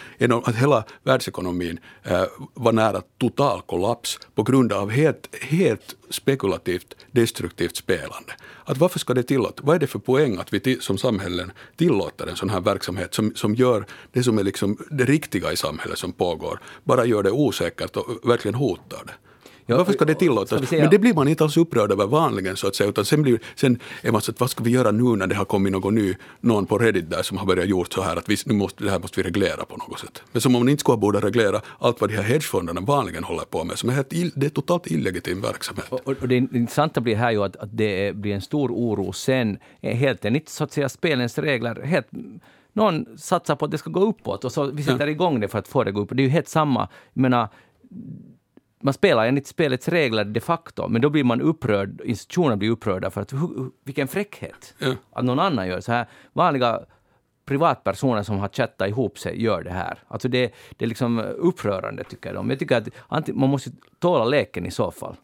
Att 0.44 0.56
hela 0.56 0.84
världsekonomin 1.02 1.80
var 2.54 2.72
nära 2.76 3.02
total 3.18 3.62
kollaps 3.66 4.18
på 4.34 4.42
grund 4.42 4.72
av 4.72 4.90
helt, 4.90 5.28
helt 5.42 5.96
spekulativt, 6.10 6.96
destruktivt 7.10 7.76
spelande. 7.76 8.32
Att 8.64 8.78
varför 8.78 8.98
ska 8.98 9.14
det 9.14 9.22
tillåtas? 9.22 9.66
Vad 9.66 9.76
är 9.76 9.80
det 9.80 9.86
för 9.86 9.98
poäng 9.98 10.36
att 10.38 10.52
vi 10.52 10.80
som 10.80 10.98
samhällen 10.98 11.52
tillåter 11.76 12.26
en 12.26 12.36
sån 12.36 12.50
här 12.50 12.60
verksamhet 12.60 13.14
som, 13.14 13.34
som 13.34 13.54
gör 13.54 13.86
det 14.12 14.22
som 14.22 14.38
är 14.38 14.44
liksom 14.44 14.78
det 14.90 15.04
riktiga 15.04 15.52
i 15.52 15.56
samhället 15.56 15.98
som 15.98 16.12
pågår, 16.12 16.60
bara 16.84 17.04
gör 17.04 17.22
det 17.22 17.30
osäkert 17.30 17.96
och 17.96 18.30
verkligen 18.30 18.54
hotar 18.54 19.04
det? 19.06 19.12
Ja, 19.66 19.76
Varför 19.76 19.92
ska 19.92 20.04
det 20.04 20.14
tillåtas? 20.14 20.66
Ska 20.66 20.76
Men 20.76 20.90
det 20.90 20.98
blir 20.98 21.14
man 21.14 21.28
inte 21.28 21.44
alls 21.44 21.56
upprörd 21.56 21.92
över 21.92 22.06
vanligen 22.06 22.56
så 22.56 22.66
att 22.66 22.74
säga, 22.74 22.90
utan 22.90 23.04
sen, 23.04 23.22
blir, 23.22 23.40
sen 23.54 23.78
är 24.02 24.12
man 24.12 24.20
så 24.20 24.30
att 24.30 24.40
vad 24.40 24.50
ska 24.50 24.64
vi 24.64 24.70
göra 24.70 24.90
nu 24.90 25.16
när 25.16 25.26
det 25.26 25.34
har 25.34 25.44
kommit 25.44 25.72
någon 25.72 25.94
ny, 25.94 26.14
någon 26.40 26.66
på 26.66 26.78
Reddit 26.78 27.10
där 27.10 27.22
som 27.22 27.36
har 27.36 27.46
börjat 27.46 27.68
gjort 27.68 27.92
så 27.92 28.02
här 28.02 28.16
att 28.16 28.28
vi, 28.28 28.36
nu 28.46 28.54
måste, 28.54 28.84
det 28.84 28.90
här 28.90 28.98
måste 28.98 29.20
vi 29.20 29.28
reglera 29.28 29.64
på 29.64 29.76
något 29.76 29.98
sätt. 29.98 30.22
Men 30.32 30.42
som 30.42 30.54
om 30.54 30.60
man 30.62 30.68
inte 30.68 30.80
skulle 30.80 30.98
borde 30.98 31.20
reglera 31.20 31.60
allt 31.78 32.00
vad 32.00 32.10
de 32.10 32.16
här 32.16 32.22
hedgefonderna 32.22 32.80
vanligen 32.80 33.24
håller 33.24 33.44
på 33.44 33.64
med, 33.64 33.78
som 33.78 33.88
är 33.88 33.94
helt, 33.94 34.10
det 34.34 34.46
är 34.46 34.50
totalt 34.50 34.86
illegitim 34.86 35.40
verksamhet. 35.40 35.86
Och, 35.88 36.00
och, 36.08 36.28
det 36.28 36.36
intressanta 36.36 37.00
blir 37.00 37.16
här 37.16 37.30
ju 37.30 37.44
att, 37.44 37.56
att 37.56 37.76
det 37.76 38.16
blir 38.16 38.34
en 38.34 38.42
stor 38.42 38.70
oro 38.70 39.12
sen, 39.12 39.58
helt 39.82 40.24
enligt 40.24 40.48
så 40.48 40.64
att 40.64 40.72
säga 40.72 40.88
spelens 40.88 41.38
regler, 41.38 41.82
helt 41.82 42.06
någon 42.72 43.18
satsar 43.18 43.56
på 43.56 43.64
att 43.64 43.70
det 43.70 43.78
ska 43.78 43.90
gå 43.90 44.00
uppåt 44.00 44.44
och 44.44 44.52
så 44.52 44.70
vi 44.70 44.82
sätter 44.82 45.06
ja. 45.06 45.12
igång 45.12 45.40
det 45.40 45.48
för 45.48 45.58
att 45.58 45.68
få 45.68 45.84
det 45.84 45.88
att 45.88 45.94
gå 45.94 46.00
upp. 46.00 46.10
Det 46.12 46.22
är 46.22 46.24
ju 46.24 46.30
helt 46.30 46.48
samma, 46.48 46.88
jag 47.12 47.20
menar, 47.20 47.48
man 48.80 48.94
spelar 48.94 49.26
enligt 49.26 49.46
spelets 49.46 49.88
regler 49.88 50.24
de 50.24 50.40
facto, 50.40 50.88
men 50.88 51.02
då 51.02 51.10
blir 51.10 51.24
man 51.24 51.40
upprörd, 51.40 52.00
institutionerna 52.04 52.56
blir 52.56 52.70
upprörda 52.70 53.10
för 53.10 53.20
att 53.20 53.32
vilken 53.84 54.08
fräckhet 54.08 54.74
ja. 54.78 54.94
att 55.10 55.24
någon 55.24 55.38
annan 55.38 55.68
gör 55.68 55.80
så 55.80 55.92
här. 55.92 56.06
Vanliga 56.32 56.80
privatpersoner 57.44 58.22
som 58.22 58.38
har 58.38 58.48
chattat 58.48 58.88
ihop 58.88 59.18
sig 59.18 59.42
gör 59.42 59.62
det 59.62 59.70
här. 59.70 59.98
Alltså 60.08 60.28
det, 60.28 60.54
det 60.76 60.84
är 60.84 60.88
liksom 60.88 61.18
upprörande 61.18 62.04
tycker 62.04 62.34
de. 62.34 62.50
Jag 62.50 62.58
tycker 62.58 62.84
att 63.08 63.28
man 63.28 63.50
måste 63.50 63.70
tåla 63.98 64.24
leken 64.24 64.66
i 64.66 64.70
så 64.70 64.90
fall. 64.90 65.16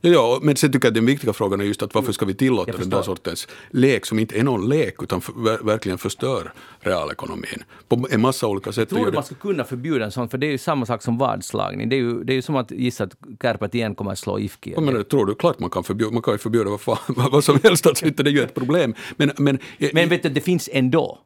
Ja, 0.00 0.10
ja, 0.10 0.38
men 0.42 0.56
sen 0.56 0.72
tycker 0.72 0.86
jag 0.86 0.90
att 0.90 0.94
den 0.94 1.06
viktiga 1.06 1.32
frågan 1.32 1.60
är 1.60 1.64
just 1.64 1.82
att 1.82 1.94
varför 1.94 2.12
ska 2.12 2.26
vi 2.26 2.34
tillåta 2.34 2.72
den 2.72 2.90
där 2.90 3.02
sortens 3.02 3.48
lek 3.70 4.06
som 4.06 4.18
inte 4.18 4.38
är 4.38 4.42
någon 4.42 4.68
lek 4.68 5.02
utan 5.02 5.20
för, 5.20 5.64
verkligen 5.64 5.98
förstör 5.98 6.52
realekonomin 6.80 7.64
på 7.88 8.06
en 8.10 8.20
massa 8.20 8.46
olika 8.46 8.72
sätt. 8.72 8.88
Tror 8.88 9.06
du 9.06 9.12
man 9.12 9.24
skulle 9.24 9.40
kunna 9.40 9.64
förbjuda 9.64 10.04
en 10.04 10.12
sån? 10.12 10.28
För 10.28 10.38
det 10.38 10.46
är 10.46 10.50
ju 10.50 10.58
samma 10.58 10.86
sak 10.86 11.02
som 11.02 11.18
vadslagning. 11.18 11.88
Det 11.88 11.96
är 11.96 11.98
ju, 11.98 12.24
det 12.24 12.32
är 12.32 12.34
ju 12.34 12.42
som 12.42 12.56
att 12.56 12.70
gissa 12.70 13.04
att 13.04 13.16
Kärpät 13.42 13.74
igen 13.74 13.94
kommer 13.94 14.12
att 14.12 14.18
slå 14.18 14.38
IFK. 14.38 14.70
Ja, 14.74 14.80
men 14.80 15.04
tror 15.04 15.26
du? 15.26 15.34
Klart 15.34 15.58
man 15.58 15.70
kan 15.70 15.84
förbjuda, 15.84 16.12
man 16.12 16.22
kan 16.22 16.34
ju 16.34 16.38
förbjuda 16.38 16.70
vad, 16.70 16.80
fan, 16.80 16.98
vad 17.32 17.44
som 17.44 17.58
helst, 17.62 17.86
alltså, 17.86 18.06
det 18.16 18.22
är 18.22 18.32
ju 18.32 18.42
ett 18.42 18.54
problem. 18.54 18.94
Men, 19.16 19.30
men, 19.36 19.58
men 19.92 20.08
vet 20.08 20.22
du, 20.22 20.28
det 20.28 20.40
finns 20.40 20.68
ändå. 20.72 21.18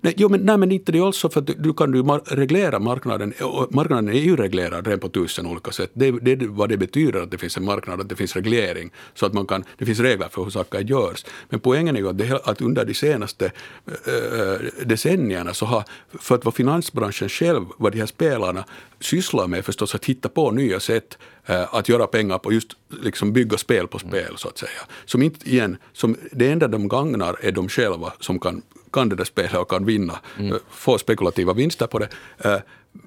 Nej, 0.00 0.14
jo, 0.16 0.28
men, 0.28 0.40
nej, 0.40 0.56
men 0.56 0.72
inte 0.72 0.92
det 0.92 1.00
alltså 1.00 1.28
för 1.28 1.40
att 1.40 1.46
du 1.58 1.74
kan 1.74 1.90
du 1.90 2.02
reglera 2.26 2.78
marknaden. 2.78 3.34
Eh, 3.38 3.64
marknaden 3.70 4.08
är 4.08 4.20
ju 4.20 4.36
reglerad 4.36 4.86
redan 4.86 5.00
på 5.00 5.08
tusen 5.08 5.46
olika 5.46 5.72
sätt. 5.72 5.90
Det, 5.92 6.10
det 6.10 6.46
vad 6.46 6.68
det 6.68 6.76
betyder 6.76 7.22
att 7.22 7.30
det 7.30 7.38
finns 7.38 7.56
en 7.56 7.64
marknad, 7.64 8.00
att 8.00 8.08
det 8.08 8.16
finns 8.16 8.36
reglering. 8.36 8.90
Så 9.14 9.26
att 9.26 9.32
man 9.32 9.46
kan, 9.46 9.64
det 9.78 9.86
finns 9.86 10.00
regler 10.00 10.28
för 10.28 10.44
hur 10.44 10.50
saker 10.50 10.80
görs. 10.80 11.24
Men 11.48 11.60
poängen 11.60 11.96
är 11.96 12.00
ju 12.00 12.08
att, 12.08 12.18
det, 12.18 12.40
att 12.44 12.60
under 12.60 12.84
de 12.84 12.94
senaste 12.94 13.46
äh, 13.46 14.86
decennierna 14.86 15.54
så 15.54 15.66
har, 15.66 15.84
för 16.18 16.34
att 16.34 16.44
vara 16.44 16.54
finansbranschen 16.54 17.28
själv, 17.28 17.64
vad 17.76 17.92
de 17.92 17.98
här 17.98 18.06
spelarna 18.06 18.64
sysslar 19.00 19.46
med 19.46 19.64
förstås 19.64 19.94
att 19.94 20.04
hitta 20.04 20.28
på 20.28 20.50
nya 20.50 20.80
sätt 20.80 21.18
äh, 21.46 21.74
att 21.74 21.88
göra 21.88 22.06
pengar 22.06 22.38
på 22.38 22.52
just 22.52 22.76
liksom 23.02 23.32
bygga 23.32 23.58
spel 23.58 23.86
på 23.86 23.98
spel 23.98 24.34
så 24.36 24.48
att 24.48 24.58
säga. 24.58 24.80
Som 25.04 25.22
inte 25.22 25.48
igen, 25.50 25.76
som 25.92 26.16
det 26.32 26.50
enda 26.50 26.68
de 26.68 26.88
gagnar 26.88 27.36
är 27.40 27.52
de 27.52 27.68
själva 27.68 28.12
som 28.20 28.38
kan 28.38 28.62
kan 28.98 29.08
det 29.08 29.16
där 29.16 29.24
spelet 29.24 29.54
och 29.54 29.70
kan 29.70 29.84
vinna, 29.84 30.18
mm. 30.38 30.52
Eh, 30.52 30.58
få 30.70 30.98
spekulativa 30.98 31.52
vinster 31.52 31.86
på 31.86 31.98
det. 31.98 32.08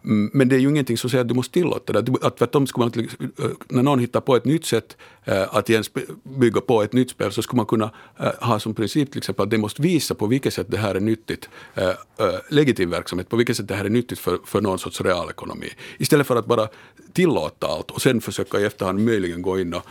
Eh, 0.03 0.09
men 0.33 0.49
det 0.49 0.55
är 0.55 0.59
ju 0.59 0.69
ingenting 0.69 0.97
som 0.97 1.09
säger 1.09 1.21
att 1.21 1.27
du 1.27 1.33
måste 1.33 1.53
tillåta 1.53 2.01
det. 2.01 2.15
Att 2.21 2.37
tvärtom 2.37 2.67
skulle 2.67 2.85
man, 2.85 3.07
eh, 3.19 3.45
när 3.67 3.83
någon 3.83 3.99
hittar 3.99 4.21
på 4.21 4.35
ett 4.35 4.45
nytt 4.45 4.65
sätt 4.65 4.97
att 5.49 5.69
igen 5.69 5.83
bygga 6.23 6.61
på 6.61 6.83
ett 6.83 6.93
nytt 6.93 7.09
spel 7.09 7.31
så 7.31 7.41
skulle 7.41 7.57
man 7.57 7.65
kunna 7.65 7.91
ha 8.41 8.59
som 8.59 8.73
princip 8.73 9.11
till 9.11 9.17
exempel 9.17 9.43
att 9.43 9.49
det 9.49 9.57
måste 9.57 9.81
visa 9.81 10.15
på 10.15 10.27
vilket 10.27 10.53
sätt 10.53 10.67
det 10.69 10.77
här 10.77 10.95
är 10.95 10.99
nyttigt, 10.99 11.49
legitim 12.49 12.89
verksamhet, 12.89 13.29
på 13.29 13.37
vilket 13.37 13.57
sätt 13.57 13.67
det 13.67 13.75
här 13.75 13.85
är 13.85 13.89
nyttigt 13.89 14.19
för, 14.19 14.39
för 14.45 14.61
någon 14.61 14.79
sorts 14.79 15.01
realekonomi. 15.01 15.69
Istället 15.97 16.27
för 16.27 16.35
att 16.35 16.45
bara 16.45 16.67
tillåta 17.13 17.67
allt 17.67 17.91
och 17.91 18.01
sen 18.01 18.21
försöka 18.21 18.59
i 18.59 18.65
efterhand 18.65 19.05
möjligen 19.05 19.41
gå 19.41 19.59
in 19.59 19.73
och, 19.73 19.83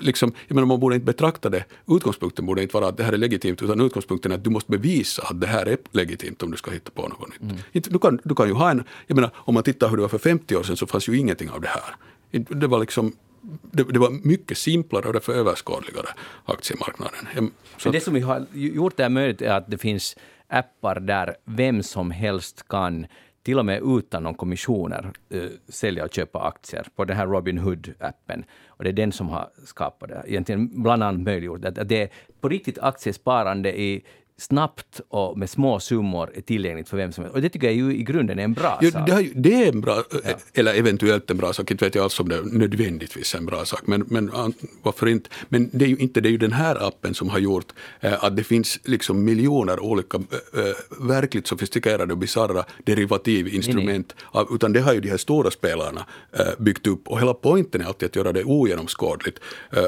liksom, 0.00 0.32
jag 0.48 0.54
menar 0.54 0.66
man 0.66 0.80
borde 0.80 0.94
inte 0.94 1.06
betrakta 1.06 1.50
det, 1.50 1.64
utgångspunkten 1.88 2.46
borde 2.46 2.62
inte 2.62 2.74
vara 2.74 2.88
att 2.88 2.96
det 2.96 3.04
här 3.04 3.12
är 3.12 3.18
legitimt 3.18 3.62
utan 3.62 3.80
utgångspunkten 3.80 4.32
är 4.32 4.36
att 4.36 4.44
du 4.44 4.50
måste 4.50 4.70
bevisa 4.70 5.22
att 5.22 5.40
det 5.40 5.46
här 5.46 5.66
är 5.66 5.78
legitimt 5.90 6.42
om 6.42 6.50
du 6.50 6.56
ska 6.56 6.70
hitta 6.70 6.90
på 6.90 7.08
något 7.08 7.28
nytt. 7.28 7.42
Mm. 7.42 7.56
Du, 7.72 7.98
kan, 7.98 8.20
du 8.24 8.34
kan 8.34 8.48
ju 8.48 8.54
ha 8.54 8.70
en, 8.70 8.84
jag 9.14 9.20
menar 9.20 9.30
om 9.36 9.54
man 9.54 9.62
tittar 9.62 9.88
hur 9.88 9.96
det 9.96 10.02
var 10.02 10.08
för 10.08 10.18
50 10.18 10.56
år 10.56 10.62
sedan 10.62 10.76
så 10.76 10.86
fanns 10.86 11.08
ju 11.08 11.18
ingenting 11.18 11.50
av 11.50 11.60
det 11.60 11.68
här. 11.68 11.96
Det 12.48 12.66
var 12.66 12.78
liksom 12.78 13.12
det, 13.62 13.82
det, 13.82 13.98
var 13.98 14.10
mycket 14.10 14.58
simplare 14.58 15.06
och 15.06 15.12
därför 15.12 15.32
överskådligare 15.32 16.08
aktiemarknaden. 16.44 17.50
Så 17.76 17.90
det 17.90 18.00
som 18.00 18.14
vi 18.14 18.20
har 18.20 18.46
gjort 18.52 18.96
det 18.96 19.02
här 19.02 19.10
möjligt 19.10 19.42
är 19.42 19.50
att 19.50 19.70
det 19.70 19.78
finns 19.78 20.16
appar 20.48 21.00
där 21.00 21.36
vem 21.44 21.82
som 21.82 22.10
helst 22.10 22.68
kan 22.68 23.06
till 23.42 23.58
och 23.58 23.66
med 23.66 23.82
utan 23.84 24.22
någon 24.22 24.34
kommissioner 24.34 25.12
uh, 25.34 25.50
sälja 25.68 26.04
och 26.04 26.14
köpa 26.14 26.38
aktier 26.40 26.86
på 26.96 27.04
den 27.04 27.16
här 27.16 27.26
Robin 27.26 27.58
Hood-appen. 27.58 28.44
Och 28.66 28.84
det 28.84 28.90
är 28.90 28.92
den 28.92 29.12
som 29.12 29.28
har 29.28 29.50
skapat 29.64 30.08
det, 30.08 30.24
egentligen 30.26 30.82
bland 30.82 31.02
annat 31.02 31.20
möjliggjort 31.20 31.64
att 31.64 31.88
det 31.88 32.02
är 32.02 32.08
på 32.40 32.48
riktigt 32.48 32.78
aktiesparande 32.78 33.80
i 33.80 34.04
snabbt 34.36 35.00
och 35.08 35.38
med 35.38 35.50
små 35.50 35.80
summor 35.80 36.30
är 36.34 36.40
tillgängligt 36.40 36.88
för 36.88 36.96
vem 36.96 37.12
som 37.12 37.24
helst. 37.24 37.34
Och 37.34 37.42
det 37.42 37.48
tycker 37.48 37.66
jag 37.66 37.76
ju 37.76 37.96
i 37.96 38.02
grunden 38.02 38.38
är 38.38 38.44
en 38.44 38.52
bra 38.52 38.78
jo, 38.82 38.90
sak. 38.90 39.06
Det, 39.06 39.30
det 39.34 39.64
är 39.64 39.68
en 39.68 39.80
bra, 39.80 40.04
ja. 40.24 40.30
eller 40.54 40.74
eventuellt 40.74 41.30
en 41.30 41.36
bra 41.36 41.52
sak, 41.52 41.70
inte 41.70 41.84
vet 41.84 41.94
jag 41.94 42.02
alls 42.02 42.20
om 42.20 42.28
det 42.28 42.36
är 42.36 42.42
nödvändigtvis 42.42 43.34
en 43.34 43.46
bra 43.46 43.64
sak, 43.64 43.80
men, 43.86 44.04
men 44.08 44.30
varför 44.82 45.08
inte? 45.08 45.30
Men 45.48 45.70
det 45.72 45.84
är 45.84 45.88
ju 45.88 45.96
inte 45.96 46.20
det 46.20 46.28
är 46.28 46.30
ju 46.30 46.38
den 46.38 46.52
här 46.52 46.86
appen 46.88 47.14
som 47.14 47.28
har 47.28 47.38
gjort 47.38 47.72
äh, 48.00 48.24
att 48.24 48.36
det 48.36 48.44
finns 48.44 48.78
liksom 48.84 49.24
miljoner 49.24 49.80
olika 49.80 50.18
äh, 50.18 50.62
verkligt 51.00 51.46
sofistikerade 51.46 52.12
och 52.12 52.18
bisarra 52.18 52.64
derivativinstrument, 52.84 54.14
nej, 54.16 54.44
nej. 54.44 54.54
utan 54.54 54.72
det 54.72 54.80
har 54.80 54.94
ju 54.94 55.00
de 55.00 55.10
här 55.10 55.16
stora 55.16 55.50
spelarna 55.50 56.06
äh, 56.32 56.46
byggt 56.58 56.86
upp 56.86 57.08
och 57.08 57.20
hela 57.20 57.34
poängen 57.34 57.80
är 57.80 57.84
alltid 57.84 58.06
att 58.06 58.16
göra 58.16 58.32
det 58.32 58.44
ogenomskådligt 58.44 59.38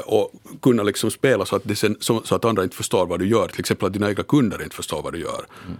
och 0.05 0.31
kunna 0.61 0.83
liksom 0.83 1.11
spela 1.11 1.45
så 1.45 1.55
att, 1.55 1.77
sen, 1.77 1.97
så, 1.99 2.21
så, 2.23 2.35
att 2.35 2.45
andra 2.45 2.63
inte 2.63 2.75
förstår 2.75 3.05
vad 3.05 3.19
du 3.19 3.27
gör, 3.27 3.47
till 3.47 3.59
exempel 3.59 3.87
att 3.87 3.93
dina 3.93 4.09
egna 4.09 4.23
kunder 4.37 4.63
inte 4.63 4.75
förstår 4.75 5.01
vad 5.01 5.13
du 5.13 5.19
gör. 5.19 5.45
Mm. 5.65 5.77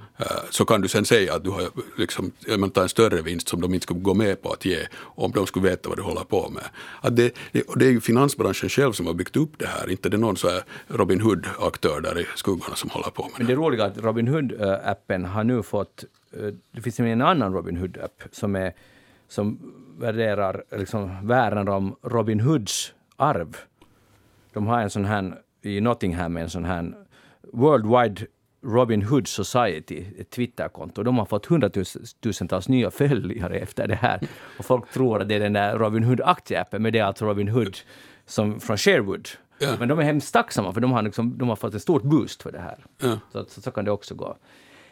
Så 0.49 0.65
kan 0.65 0.81
du 0.81 0.87
sen 0.87 1.05
säga 1.05 1.35
att 1.35 1.43
du 1.43 1.49
har 1.49 1.63
liksom, 1.97 2.31
man 2.57 2.69
tar 2.69 2.81
en 2.81 2.89
större 2.89 3.21
vinst 3.21 3.47
som 3.47 3.61
de 3.61 3.73
inte 3.73 3.83
skulle 3.83 3.99
gå 3.99 4.13
med 4.13 4.41
på 4.41 4.51
att 4.51 4.65
ge 4.65 4.87
om 5.15 5.31
de 5.31 5.47
skulle 5.47 5.69
veta 5.69 5.89
vad 5.89 5.97
du 5.97 6.01
håller 6.01 6.23
på 6.23 6.49
med. 6.49 6.63
Att 7.01 7.15
det, 7.15 7.35
det 7.75 7.85
är 7.85 7.91
ju 7.91 8.01
finansbranschen 8.01 8.69
själv 8.69 8.91
som 8.91 9.05
har 9.05 9.13
byggt 9.13 9.35
upp 9.35 9.53
det 9.57 9.67
här, 9.67 9.89
inte 9.89 10.09
det 10.09 10.17
är 10.17 10.19
någon 10.19 10.37
så 10.37 10.49
Robin 10.87 11.21
Hood-aktör 11.21 12.01
där 12.01 12.19
i 12.19 12.25
skuggorna 12.35 12.75
som 12.75 12.89
håller 12.89 13.09
på 13.09 13.23
med 13.23 13.31
det. 13.31 13.37
Men 13.37 13.47
det 13.47 13.55
roliga 13.55 13.85
är 13.85 13.89
att 13.89 13.97
Robin 13.97 14.27
Hood-appen 14.27 15.25
har 15.25 15.43
nu 15.43 15.63
fått, 15.63 16.03
det 16.71 16.81
finns 16.81 16.99
en 16.99 17.21
annan 17.21 17.53
Robin 17.53 17.77
Hood-app 17.77 18.23
som, 18.31 18.55
är, 18.55 18.73
som 19.27 19.59
värderar, 19.99 20.63
liksom 20.71 21.27
värnar 21.27 21.69
om 21.69 21.95
Robin 22.01 22.39
Hoods 22.39 22.93
arv. 23.15 23.57
De 24.53 24.67
har 24.67 24.81
en 24.81 24.89
sån 24.89 25.05
här 25.05 25.33
i 25.61 25.81
Nottingham 25.81 26.37
en 26.37 26.49
sån 26.49 26.65
här 26.65 26.93
Worldwide 27.53 28.25
Robin 28.67 29.01
Hood 29.01 29.27
Society, 29.27 30.05
ett 30.19 30.29
Twitterkonto. 30.29 31.03
De 31.03 31.17
har 31.17 31.25
fått 31.25 31.45
hundratusentals 31.45 32.67
nya 32.67 32.91
följare 32.91 33.57
efter 33.57 33.87
det 33.87 33.95
här. 33.95 34.19
Och 34.59 34.65
folk 34.65 34.91
tror 34.91 35.21
att 35.21 35.29
det 35.29 35.35
är 35.35 35.39
den 35.39 35.53
där 35.53 35.77
Robin 35.77 36.03
Hood-aktieappen, 36.03 36.79
men 36.79 36.93
det 36.93 36.99
är 36.99 37.03
alltså 37.03 37.25
Robin 37.25 37.47
Hood 37.47 37.77
som, 38.25 38.59
från 38.59 38.77
Sherwood. 38.77 39.29
Ja. 39.59 39.75
Men 39.79 39.87
de 39.87 39.99
är 39.99 40.03
hemskt 40.03 40.33
tacksamma 40.33 40.73
för 40.73 40.81
de 40.81 40.91
har, 40.91 41.01
liksom, 41.01 41.37
de 41.37 41.49
har 41.49 41.55
fått 41.55 41.73
en 41.73 41.79
stort 41.79 42.03
boost 42.03 42.43
för 42.43 42.51
det 42.51 42.59
här. 42.59 42.85
Ja. 42.97 43.19
Så, 43.31 43.45
så, 43.49 43.61
så, 43.61 43.71
kan 43.71 43.85
det 43.85 43.91
också 43.91 44.15
gå. 44.15 44.37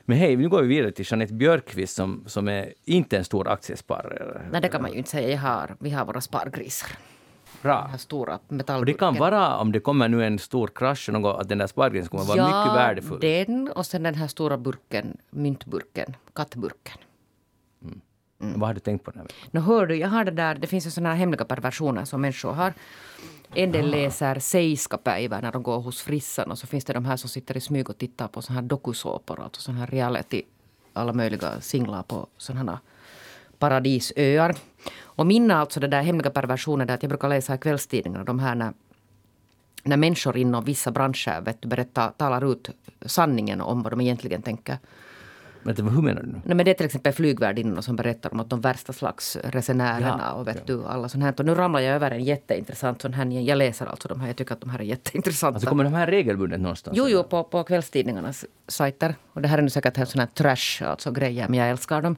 Men 0.05 0.17
hej, 0.17 0.35
nu 0.35 0.49
går 0.49 0.61
vi 0.61 0.67
vidare 0.67 0.91
till 0.91 1.05
Jeanette 1.09 1.33
Björkqvist 1.33 1.95
som, 1.95 2.23
som 2.27 2.47
är 2.47 2.73
inte 2.85 3.17
en 3.17 3.25
stor 3.25 3.47
aktiesparare. 3.47 4.41
Nej, 4.51 4.61
det 4.61 4.67
kan 4.67 4.81
man 4.81 4.91
ju 4.91 4.97
inte 4.97 5.09
säga. 5.09 5.29
Jag 5.29 5.37
har, 5.37 5.75
vi 5.79 5.89
har 5.89 6.05
våra 6.05 6.21
spargrisar. 6.21 6.89
Bra. 7.65 7.87
Den 7.89 7.99
stora 7.99 8.39
Och 8.77 8.85
det 8.85 8.93
kan 8.93 9.15
vara, 9.15 9.57
om 9.57 9.71
det 9.71 9.79
kommer 9.79 10.07
nu 10.07 10.25
en 10.25 10.39
stor 10.39 10.67
krasch, 10.67 11.09
något, 11.09 11.41
att 11.41 11.49
den 11.49 11.57
där 11.57 11.67
spargrisen 11.67 12.09
kommer 12.09 12.23
vara 12.23 12.37
ja, 12.37 12.47
mycket 12.47 12.77
värdefull. 12.77 13.19
den 13.19 13.71
och 13.75 13.85
sen 13.85 14.03
den 14.03 14.15
här 14.15 14.27
stora 14.27 14.57
burken, 14.57 15.17
myntburken, 15.29 16.15
kattburken. 16.33 16.97
Mm. 17.83 18.01
Mm. 18.41 18.59
Vad 18.59 18.69
har 18.69 18.73
du 18.73 18.79
tänkt 18.79 19.05
på 19.05 19.11
den 19.11 19.19
här? 19.19 19.27
No, 19.51 19.59
hör 19.59 19.85
du, 19.87 19.95
jag 19.95 20.07
har 20.07 20.25
det 20.25 20.31
där, 20.31 20.55
det 20.55 20.67
finns 20.67 20.85
ju 20.85 20.91
sådana 20.91 21.09
här 21.09 21.15
hemliga 21.15 21.45
perversioner 21.45 22.05
som 22.05 22.21
människor 22.21 22.53
har. 22.53 22.73
En 23.55 23.71
del 23.71 23.91
läser 23.91 24.39
seiskapäivää 24.39 25.41
när 25.41 25.51
de 25.51 25.63
går 25.63 25.79
hos 25.79 26.01
frissan 26.01 26.51
och 26.51 26.57
så 26.57 26.67
finns 26.67 26.85
det 26.85 26.93
de 26.93 27.05
här 27.05 27.17
som 27.17 27.29
sitter 27.29 27.57
i 27.57 27.61
smyg 27.61 27.89
och 27.89 27.97
tittar 27.97 28.27
på 28.27 28.41
sådana 28.41 28.61
här 28.61 28.67
dokusåpor, 28.67 29.43
alltså 29.43 29.61
sådana 29.61 29.79
här 29.79 29.87
reality, 29.87 30.41
alla 30.93 31.13
möjliga 31.13 31.61
singlar 31.61 32.03
på 32.03 32.27
sådana 32.37 32.71
här 32.71 32.79
paradisöar. 33.59 34.55
Och 35.15 35.25
mina 35.25 35.55
alltså 35.55 35.79
det 35.79 35.87
där 35.87 36.01
hemliga 36.01 36.29
perversioner, 36.29 36.91
att 36.91 37.03
jag 37.03 37.09
brukar 37.09 37.29
läsa 37.29 37.55
i 37.55 37.57
kvällstidningarna, 37.57 38.23
de 38.23 38.39
här 38.39 38.55
när, 38.55 38.73
när 39.83 39.97
människor 39.97 40.37
inom 40.37 40.63
vissa 40.63 40.91
branscher 40.91 41.41
vet, 41.41 41.65
berättar, 41.65 42.11
talar 42.17 42.51
ut 42.51 42.69
sanningen 43.05 43.61
om 43.61 43.83
vad 43.83 43.91
de 43.91 44.01
egentligen 44.01 44.41
tänker. 44.41 44.77
Vänta, 45.65 45.83
hur 45.83 46.01
menar 46.01 46.21
du? 46.21 46.27
Nej, 46.27 46.55
men 46.55 46.65
det 46.65 46.71
är 46.71 46.73
till 46.73 46.85
exempel 46.85 47.13
flygvärdinnorna 47.13 47.81
som 47.81 47.95
berättar 47.95 48.33
om 48.33 48.39
att 48.39 48.49
de 48.49 48.61
värsta 48.61 48.93
slags 48.93 49.37
resenärerna 49.43 50.21
ja, 50.21 50.31
och 50.31 50.47
vet 50.47 50.55
ja. 50.55 50.61
du, 50.65 50.85
alla 50.85 51.09
sånt 51.09 51.23
här. 51.23 51.33
Och 51.37 51.45
nu 51.45 51.55
ramlar 51.55 51.79
jag 51.79 51.95
över 51.95 52.11
en 52.11 52.23
jätteintressant 52.23 53.01
sån 53.01 53.13
här. 53.13 53.25
Jag 53.25 53.57
läser 53.57 53.85
alltså 53.85 54.07
de 54.07 54.19
här. 54.19 54.27
Jag 54.27 54.35
tycker 54.35 54.53
att 54.53 54.61
de 54.61 54.69
här 54.69 54.79
är 54.79 54.83
jätteintressanta. 54.83 55.55
Alltså 55.55 55.69
kommer 55.69 55.83
de 55.83 55.93
här 55.93 56.07
regelbundet 56.07 56.59
någonstans? 56.59 56.97
Jo, 56.97 57.07
jo, 57.09 57.23
på, 57.23 57.43
på 57.43 57.63
kvällstidningarnas 57.63 58.45
sajter. 58.67 59.15
Och 59.33 59.41
det 59.41 59.47
här 59.47 59.57
är 59.57 59.61
nu 59.61 59.69
säkert 59.69 59.97
en 59.97 60.05
sån 60.05 60.19
här 60.19 60.27
trash, 60.27 60.89
alltså 60.89 61.11
grejer, 61.11 61.47
men 61.47 61.59
jag 61.59 61.69
älskar 61.69 62.01
dem. 62.01 62.15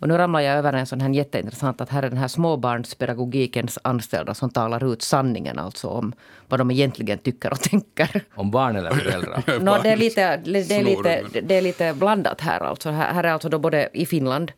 Och 0.00 0.08
nu 0.08 0.16
ramlar 0.16 0.40
jag 0.40 0.54
över 0.54 0.72
en 0.72 0.86
sån 0.86 1.00
här 1.00 1.08
jätteintressant 1.08 1.80
att 1.80 1.88
här 1.88 2.02
är 2.02 2.08
den 2.08 2.18
här 2.18 2.28
småbarnspedagogikens 2.28 3.78
anställda 3.82 4.34
som 4.34 4.50
talar 4.50 4.92
ut 4.92 5.02
sanningen 5.02 5.58
alltså 5.58 5.88
om 5.88 6.12
vad 6.48 6.60
de 6.60 6.70
egentligen 6.70 7.18
tycker 7.18 7.52
och 7.52 7.60
tänker. 7.60 8.22
Om 8.34 8.50
barn 8.50 8.76
eller 8.76 8.90
föräldrar? 8.90 9.42
no, 9.60 9.82
det, 9.82 9.90
är 9.90 9.96
lite, 9.96 10.36
det, 10.36 10.76
är 10.76 10.84
lite, 10.84 11.40
det 11.40 11.54
är 11.54 11.62
lite 11.62 11.94
blandat 11.94 12.40
här 12.40 12.60
alltså. 12.60 12.90
Här, 12.90 13.12
här 13.14 13.24
är 13.24 13.32
alltså 13.32 13.48
då 13.48 13.58
både 13.58 13.88
i 13.92 14.06
Finland 14.06 14.52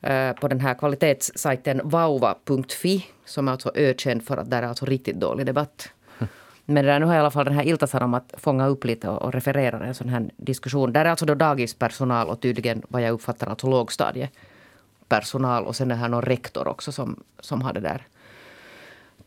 eh, 0.00 0.32
på 0.32 0.48
den 0.48 0.60
här 0.60 0.74
kvalitetssajten 0.74 1.80
vauva.fi 1.84 3.06
som 3.24 3.48
är 3.48 3.52
alltså 3.52 3.72
ökänd 3.74 4.24
för 4.24 4.36
att 4.36 4.50
där 4.50 4.62
är 4.62 4.66
alltså 4.66 4.84
riktigt 4.84 5.20
dålig 5.20 5.46
debatt. 5.46 5.88
Men 6.64 6.84
där, 6.84 7.00
nu 7.00 7.06
har 7.06 7.14
i 7.14 7.18
alla 7.18 7.30
fall 7.30 7.44
den 7.44 7.54
här 7.54 7.64
Ilta-Sanomat 7.64 8.34
fångat 8.36 8.70
upp 8.70 8.84
lite 8.84 9.08
och, 9.08 9.22
och 9.22 9.32
refererar 9.32 9.80
en 9.80 9.94
sån 9.94 10.08
här 10.08 10.30
diskussion. 10.36 10.92
Där 10.92 11.04
är 11.04 11.10
alltså 11.10 11.26
då 11.26 11.34
dagispersonal 11.34 12.28
och 12.28 12.40
tydligen 12.40 12.82
vad 12.88 13.02
jag 13.02 13.12
uppfattar 13.12 13.46
alltså 13.46 13.70
lågstadie 13.70 14.28
personal 15.08 15.64
och 15.64 15.76
sen 15.76 15.90
är 15.90 15.96
här 15.96 16.08
någon 16.08 16.22
rektor 16.22 16.68
också 16.68 16.92
som, 16.92 17.22
som 17.40 17.62
har 17.62 17.72
det 17.72 17.80
där 17.80 18.06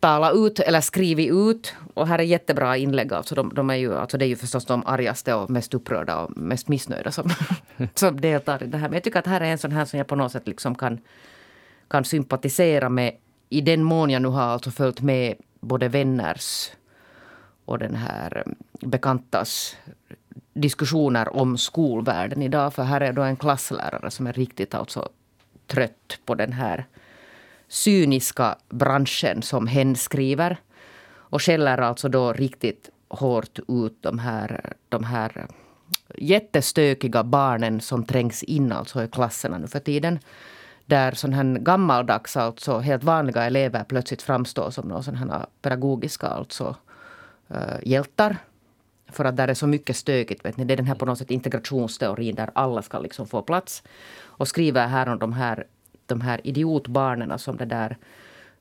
tala 0.02 0.32
ut 0.32 0.60
eller 0.60 0.82
skrivit 0.82 1.32
ut. 1.32 1.74
Och 1.94 2.08
här 2.08 2.20
är 2.20 2.24
jättebra 2.24 2.78
inlägg. 2.78 3.14
Alltså 3.14 3.36
de, 3.36 3.54
de 3.54 3.70
är 3.70 3.76
ju, 3.76 3.96
alltså 3.96 4.18
det 4.18 4.26
är 4.26 4.28
ju 4.28 4.36
förstås 4.36 4.66
de 4.66 4.86
argaste 4.86 5.34
och 5.34 5.50
mest 5.50 5.74
upprörda 5.74 6.18
och 6.18 6.38
mest 6.38 6.68
missnöjda 6.68 7.12
som, 7.12 7.30
som 7.96 8.22
deltar 8.22 8.64
i 8.64 8.68
det 8.68 8.78
här. 8.78 8.88
Men 8.88 8.94
jag 8.94 9.04
tycker 9.04 9.20
att 9.20 9.28
här 9.28 9.42
är 9.42 9.52
en 9.52 9.58
sån 9.58 9.72
här 9.72 9.86
som 9.86 9.98
jag 9.98 10.08
på 10.08 10.16
något 10.16 10.32
sätt 10.32 10.48
liksom 10.48 10.76
kan, 10.76 11.00
kan 11.88 12.06
sympatisera 12.06 12.90
med 12.90 13.16
i 13.50 13.62
den 13.62 13.84
mån 13.84 14.10
jag 14.10 14.22
nu 14.22 14.28
har 14.28 14.42
alltså 14.42 14.72
följt 14.72 15.02
med 15.02 15.36
både 15.60 15.88
vänners 15.88 16.72
och 17.66 17.80
den 17.80 17.96
här 17.96 18.44
mm, 18.46 18.56
bekantas 18.80 19.76
diskussioner 20.54 21.38
om 21.38 21.58
skolvärlden 21.58 22.42
idag. 22.42 22.74
För 22.74 22.84
här 22.84 23.02
är 23.02 23.14
då 23.14 23.22
en 23.22 23.36
klasslärare 23.36 24.12
som 24.12 24.28
är 24.28 24.34
riktigt 24.34 24.74
alltså 24.74 25.10
trött 25.68 26.20
på 26.26 26.36
den 26.36 26.54
här 26.54 26.86
cyniska 27.68 28.56
branschen 28.70 29.42
som 29.42 29.68
hen 29.68 29.96
skriver. 29.96 30.58
Och 31.32 31.42
skäller 31.42 31.78
alltså 31.78 32.10
då 32.10 32.34
riktigt 32.34 32.90
hårt 33.08 33.60
ut 33.68 33.98
de 34.02 34.20
här, 34.20 34.74
de 34.90 35.04
här 35.04 35.48
jättestökiga 36.18 37.24
barnen 37.24 37.82
som 37.82 38.04
trängs 38.06 38.44
in 38.44 38.72
alltså 38.72 39.04
i 39.04 39.08
klasserna 39.08 39.58
nu 39.58 39.68
för 39.68 39.80
tiden. 39.80 40.20
Där 40.86 41.12
sån 41.12 41.34
här 41.34 41.44
gammaldags, 41.44 42.38
alltså 42.38 42.80
helt 42.80 43.04
vanliga 43.04 43.44
elever 43.44 43.84
plötsligt 43.84 44.22
framstår 44.22 44.70
som 44.70 44.88
någon 44.88 45.04
sån 45.04 45.16
här 45.16 45.46
pedagogiska 45.62 46.28
alltså, 46.28 46.76
uh, 47.52 47.58
hjältar. 47.84 48.38
För 49.12 49.26
att 49.26 49.38
där 49.38 49.48
är 49.48 49.54
så 49.54 49.68
mycket 49.68 49.96
stökigt. 49.96 50.46
Vet 50.46 50.58
ni? 50.58 50.66
Det 50.66 50.74
är 50.74 50.78
den 50.78 50.86
här 50.86 50.96
på 50.96 51.06
något 51.06 51.18
sätt 51.18 51.32
integrationsteorin 51.32 52.36
där 52.36 52.50
alla 52.56 52.82
ska 52.82 53.00
liksom 53.00 53.28
få 53.28 53.42
plats 53.42 53.84
och 54.24 54.48
skriver 54.48 54.88
här 54.88 55.10
om 55.10 55.20
de 55.20 55.34
här, 55.34 55.66
de 56.06 56.22
här 56.22 56.42
idiotbarnen 56.44 57.40
som 57.40 57.58
det 57.58 57.66
där 57.66 57.98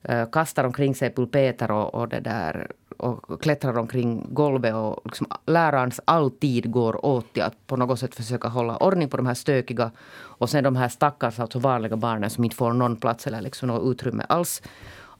eh, 0.03 0.29
kastar 0.29 0.63
omkring 0.63 0.95
sig 0.95 1.13
pulpeter 1.13 1.71
och, 1.71 1.95
och, 1.95 2.07
det 2.07 2.19
där, 2.19 2.71
och 2.97 3.41
klättrar 3.41 3.77
omkring 3.77 4.27
golvet. 4.29 4.73
Och 4.73 5.01
liksom 5.05 5.27
lärarens 5.45 5.99
alltid 6.05 6.71
går 6.71 7.05
åt 7.05 7.33
till 7.33 7.43
att 7.43 7.67
på 7.67 7.77
något 7.77 7.99
sätt 7.99 8.15
försöka 8.15 8.47
hålla 8.47 8.77
ordning 8.77 9.09
på 9.09 9.17
de 9.17 9.25
här 9.25 9.33
stökiga. 9.33 9.91
Och 10.19 10.49
sen 10.49 10.63
de 10.63 10.75
här 10.75 10.89
stackars 10.89 11.39
alltså 11.39 11.59
vanliga 11.59 11.95
barnen 11.95 12.29
som 12.29 12.43
inte 12.43 12.55
får 12.55 12.73
någon 12.73 12.95
plats 12.95 13.27
eller 13.27 13.41
liksom 13.41 13.67
något 13.67 13.91
utrymme 13.91 14.25
alls. 14.29 14.61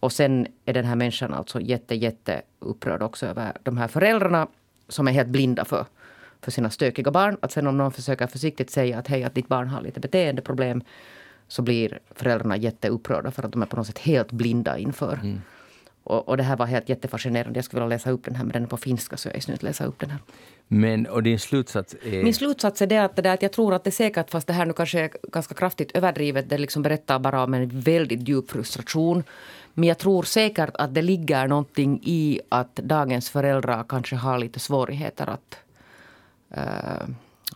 Och 0.01 0.11
sen 0.11 0.47
är 0.65 0.73
den 0.73 0.85
här 0.85 0.95
människan 0.95 1.33
alltså 1.33 1.59
jätte, 1.59 1.95
jätte 1.95 2.41
upprörd 2.59 3.03
också 3.03 3.25
över 3.25 3.53
de 3.63 3.77
här 3.77 3.87
föräldrarna 3.87 4.47
som 4.91 5.07
är 5.07 5.11
helt 5.11 5.29
blinda 5.29 5.65
för 5.65 5.85
för 6.41 6.51
sina 6.51 6.69
stökiga 6.69 7.11
barn. 7.11 7.37
Att 7.41 7.51
sen 7.51 7.67
om 7.67 7.77
någon 7.77 7.91
försöker 7.91 8.27
försiktigt 8.27 8.69
säga 8.69 8.99
att 8.99 9.07
hej, 9.07 9.23
att 9.23 9.35
ditt 9.35 9.47
barn 9.47 9.67
har 9.67 9.81
lite 9.81 9.99
beteendeproblem 9.99 10.83
så 11.47 11.61
blir 11.61 11.99
föräldrarna 12.15 12.57
jätteupprörda 12.57 13.31
för 13.31 13.43
att 13.43 13.51
de 13.51 13.61
är 13.61 13.65
på 13.65 13.75
något 13.75 13.87
sätt 13.87 13.99
helt 13.99 14.31
blinda 14.31 14.77
inför. 14.77 15.13
Mm. 15.13 15.41
Och, 16.03 16.29
och, 16.29 16.37
det 16.37 16.43
här 16.43 16.57
var 16.57 16.65
helt 16.65 16.89
jättefascinerande. 16.89 17.57
Jag 17.57 17.65
skulle 17.65 17.83
vilja 17.83 17.95
läsa 17.95 18.11
upp 18.11 18.25
den 18.25 18.35
här, 18.35 18.43
men 18.43 18.53
den 18.53 18.63
är 18.63 18.67
på 18.67 18.77
finska 18.77 19.17
så 19.17 19.27
jag 19.27 19.35
är 19.35 19.39
snyggt 19.39 19.63
läsa 19.63 19.85
upp 19.85 19.99
den 19.99 20.09
här. 20.09 20.19
Men, 20.67 21.05
och 21.07 21.23
din 21.23 21.39
slutsats 21.39 21.95
är? 22.03 22.23
Min 22.23 22.33
slutsats 22.33 22.81
är 22.81 22.87
det 22.87 22.97
att, 22.97 23.15
det 23.15 23.31
att 23.31 23.41
jag 23.41 23.51
tror 23.51 23.73
att 23.73 23.83
det 23.83 23.89
är 23.89 23.91
säkert, 23.91 24.29
fast 24.29 24.47
det 24.47 24.53
här 24.53 24.65
nu 24.65 24.73
kanske 24.73 24.99
är 24.99 25.11
ganska 25.31 25.55
kraftigt 25.55 25.91
överdrivet, 25.91 26.49
det 26.49 26.57
liksom 26.57 26.81
berättar 26.81 27.19
bara 27.19 27.43
om 27.43 27.53
en 27.53 27.69
väldigt 27.69 28.29
djup 28.29 28.51
frustration. 28.51 29.23
Men 29.73 29.89
jag 29.89 29.97
tror 29.97 30.23
säkert 30.23 30.69
att 30.73 30.93
det 30.93 31.01
ligger 31.01 31.47
någonting 31.47 31.99
i 32.03 32.41
att 32.49 32.75
dagens 32.75 33.29
föräldrar 33.29 33.85
kanske 33.89 34.15
har 34.15 34.39
lite 34.39 34.59
svårigheter 34.59 35.29
att 35.29 35.59
äh, 36.49 37.07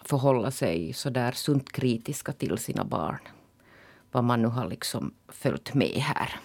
förhålla 0.03 0.51
sig 0.51 0.93
så 0.93 1.09
där 1.09 1.31
sunt 1.31 1.71
kritiska 1.71 2.31
till 2.31 2.57
sina 2.57 2.83
barn. 2.83 3.19
Vad 4.11 4.23
man 4.23 4.41
nu 4.41 4.47
har 4.47 4.69
liksom 4.69 5.13
följt 5.27 5.73
med 5.73 5.87
här. 5.87 6.39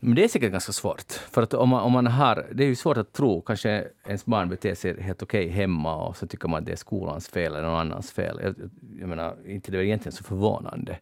Men 0.00 0.14
det 0.14 0.24
är 0.24 0.28
säkert 0.28 0.52
ganska 0.52 0.72
svårt. 0.72 1.12
För 1.12 1.42
att 1.42 1.54
om 1.54 1.68
man, 1.68 1.82
om 1.82 1.92
man 1.92 2.06
har, 2.06 2.46
det 2.52 2.64
är 2.64 2.68
ju 2.68 2.76
svårt 2.76 2.96
att 2.96 3.12
tro. 3.12 3.40
Kanske 3.40 3.88
ens 4.06 4.26
barn 4.26 4.48
beter 4.48 4.74
sig 4.74 5.02
helt 5.02 5.22
okej 5.22 5.46
okay 5.46 5.56
hemma 5.56 5.96
och 5.96 6.16
så 6.16 6.26
tycker 6.26 6.48
man 6.48 6.58
att 6.58 6.66
det 6.66 6.72
är 6.72 6.76
skolans 6.76 7.28
fel 7.28 7.54
eller 7.54 7.68
någon 7.68 7.80
annans 7.80 8.12
fel. 8.12 8.40
Jag, 8.42 8.70
jag 9.00 9.08
menar, 9.08 9.36
inte 9.46 9.72
det 9.72 9.78
är 9.78 9.82
egentligen 9.82 10.16
så 10.16 10.24
förvånande. 10.24 10.98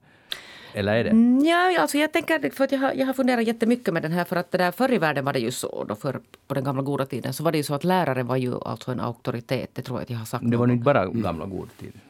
Eller 0.74 0.94
är 0.94 1.04
det? 1.04 1.10
Mm, 1.10 1.44
ja, 1.44 1.80
alltså 1.80 1.98
jag 1.98 2.12
tänker, 2.12 2.50
för 2.50 2.64
att 2.64 2.72
jag 2.72 2.78
har, 2.78 2.92
jag 2.92 3.06
har 3.06 3.12
funderat 3.12 3.46
jättemycket 3.46 3.94
med 3.94 4.02
den 4.02 4.12
här. 4.12 4.24
För 4.24 4.36
att 4.36 4.50
det 4.50 4.58
där, 4.58 4.70
förr 4.70 4.92
i 4.92 4.98
världen 4.98 5.24
var 5.24 5.32
det 5.32 5.38
ju 5.38 5.50
så, 5.50 5.84
då 5.84 5.94
för, 5.94 6.20
på 6.46 6.54
den 6.54 6.64
gamla 6.64 6.82
goda 6.82 7.06
tiden, 7.06 7.32
så 7.32 7.44
var 7.44 7.52
det 7.52 7.58
ju 7.58 7.64
så 7.64 7.74
att 7.74 7.84
lärare 7.84 8.22
var 8.22 8.36
ju 8.36 8.54
alltså 8.64 8.90
en 8.90 9.00
auktoritet. 9.00 9.70
Det 9.72 9.82
tror 9.82 9.98
jag 9.98 10.02
att 10.02 10.10
jag 10.10 10.18
har 10.18 10.24
sagt. 10.24 10.50
Det 10.50 10.56
var 10.56 10.68
inte 10.68 10.84
bara 10.84 11.06
gamla 11.06 11.46
goda 11.46 11.70
tiden. 11.80 12.00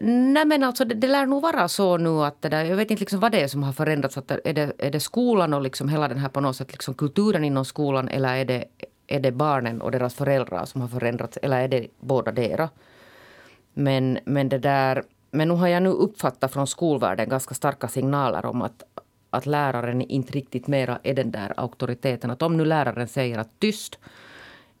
Nej 0.00 0.44
men 0.46 0.62
alltså 0.62 0.84
det, 0.84 0.94
det 0.94 1.08
lär 1.08 1.26
nog 1.26 1.42
vara 1.42 1.68
så 1.68 1.96
nu 1.96 2.08
att 2.08 2.42
det 2.42 2.48
där, 2.48 2.64
jag 2.64 2.76
vet 2.76 2.90
inte 2.90 3.00
liksom 3.00 3.20
vad 3.20 3.32
det 3.32 3.40
är 3.40 3.48
som 3.48 3.62
har 3.62 3.72
förändrats. 3.72 4.18
Att 4.18 4.30
är, 4.30 4.52
det, 4.52 4.72
är 4.78 4.90
det 4.90 5.00
skolan 5.00 5.54
och 5.54 5.62
liksom 5.62 5.88
hela 5.88 6.08
den 6.08 6.18
här 6.18 6.28
på 6.28 6.40
något 6.40 6.56
sätt 6.56 6.72
liksom 6.72 6.94
kulturen 6.94 7.44
inom 7.44 7.64
skolan 7.64 8.08
eller 8.08 8.36
är 8.36 8.44
det, 8.44 8.64
är 9.06 9.20
det 9.20 9.32
barnen 9.32 9.80
och 9.80 9.90
deras 9.90 10.14
föräldrar 10.14 10.64
som 10.64 10.80
har 10.80 10.88
förändrats 10.88 11.36
eller 11.36 11.60
är 11.60 11.68
det 11.68 11.86
båda 12.00 12.32
dera? 12.32 12.68
Men, 13.74 14.18
men 14.24 14.48
det 14.48 14.58
där 14.58 15.02
men 15.30 15.48
nu 15.48 15.54
har 15.54 15.68
jag 15.68 15.82
nu 15.82 15.88
uppfattat 15.88 16.52
från 16.52 16.66
skolvärlden 16.66 17.28
ganska 17.28 17.54
starka 17.54 17.88
signaler 17.88 18.46
om 18.46 18.62
att, 18.62 18.82
att 19.30 19.46
läraren 19.46 20.02
inte 20.02 20.32
riktigt 20.32 20.66
mera 20.66 20.98
är 21.02 21.14
den 21.14 21.30
där 21.30 21.52
auktoriteten. 21.56 22.30
Att 22.30 22.42
om 22.42 22.56
nu 22.56 22.64
läraren 22.64 23.08
säger 23.08 23.38
att 23.38 23.58
tyst 23.58 23.98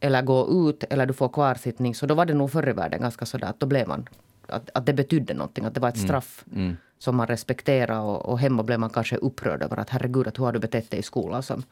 eller 0.00 0.22
gå 0.22 0.68
ut 0.68 0.84
eller 0.90 1.06
du 1.06 1.12
får 1.12 1.28
kvarsittning 1.28 1.94
så 1.94 2.06
då 2.06 2.14
var 2.14 2.26
det 2.26 2.34
nog 2.34 2.52
förr 2.52 2.68
i 2.68 2.72
världen 2.72 3.00
ganska 3.00 3.26
sådär 3.26 3.48
att 3.48 3.60
då 3.60 3.66
blev 3.66 3.88
man 3.88 4.08
att, 4.46 4.70
att 4.74 4.86
det 4.86 4.92
betydde 4.92 5.34
någonting, 5.34 5.64
att 5.64 5.74
det 5.74 5.80
var 5.80 5.88
ett 5.88 5.96
mm. 5.96 6.08
straff 6.08 6.44
mm. 6.52 6.64
Mm. 6.64 6.76
som 6.98 7.16
man 7.16 7.26
respekterade 7.26 8.00
och, 8.00 8.26
och 8.26 8.38
hemma 8.38 8.62
blev 8.62 8.80
man 8.80 8.90
kanske 8.90 9.16
upprörd 9.16 9.62
över 9.62 9.76
att 9.76 9.90
herregud, 9.90 10.26
att 10.26 10.38
hur 10.38 10.44
har 10.44 10.52
du 10.52 10.58
betett 10.58 10.90
dig 10.90 11.00
i 11.00 11.02
skolan 11.02 11.42
som, 11.42 11.62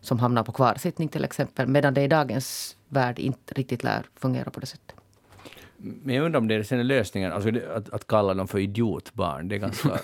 som 0.00 0.18
hamnar 0.18 0.42
på 0.42 0.52
kvarsittning 0.52 1.08
till 1.08 1.24
exempel. 1.24 1.66
Medan 1.66 1.94
det 1.94 2.02
i 2.02 2.08
dagens 2.08 2.76
värld 2.88 3.18
inte 3.18 3.54
riktigt 3.54 3.84
lär 3.84 4.06
fungera 4.16 4.50
på 4.50 4.60
det 4.60 4.66
sättet. 4.66 4.96
Men 5.84 6.14
jag 6.14 6.24
undrar 6.24 6.40
om 6.40 6.48
det 6.48 6.54
är 6.54 6.62
sen 6.62 6.86
lösningen, 6.86 7.32
alltså 7.32 7.50
att, 7.74 7.90
att 7.90 8.06
kalla 8.06 8.34
dem 8.34 8.48
för 8.48 8.58
idiotbarn. 8.58 9.48
Det 9.48 9.54
är 9.54 9.58
ganska... 9.58 9.88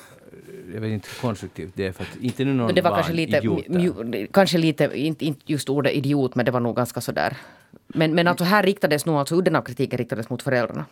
jag 0.74 0.80
vet 0.80 0.90
inte 0.90 1.08
hur 1.08 1.20
konstruktivt 1.20 1.72
det 1.74 1.86
är. 1.86 1.92
För 1.92 2.02
att 2.02 2.16
inte 2.20 2.44
nu 2.44 2.54
någon 2.54 2.74
det 2.74 2.82
var 2.82 2.90
barn 2.90 2.96
kanske 2.96 3.12
lite, 3.12 3.40
mju, 3.68 4.26
kanske 4.32 4.58
lite, 4.58 4.90
inte, 4.94 5.24
inte 5.24 5.40
just 5.44 5.68
ordet 5.68 5.92
idiot, 5.92 6.34
men 6.34 6.44
det 6.44 6.50
var 6.50 6.60
nog 6.60 6.76
ganska 6.76 7.00
sådär. 7.00 7.36
Men, 7.86 8.14
men 8.14 8.28
alltså 8.28 8.44
här 8.44 8.62
riktades 8.62 9.06
nog, 9.06 9.16
alltså 9.16 9.36
udden 9.36 9.56
av 9.56 9.62
kritiken 9.62 9.98
riktades 9.98 10.30
mot 10.30 10.42
föräldrarna. 10.42 10.84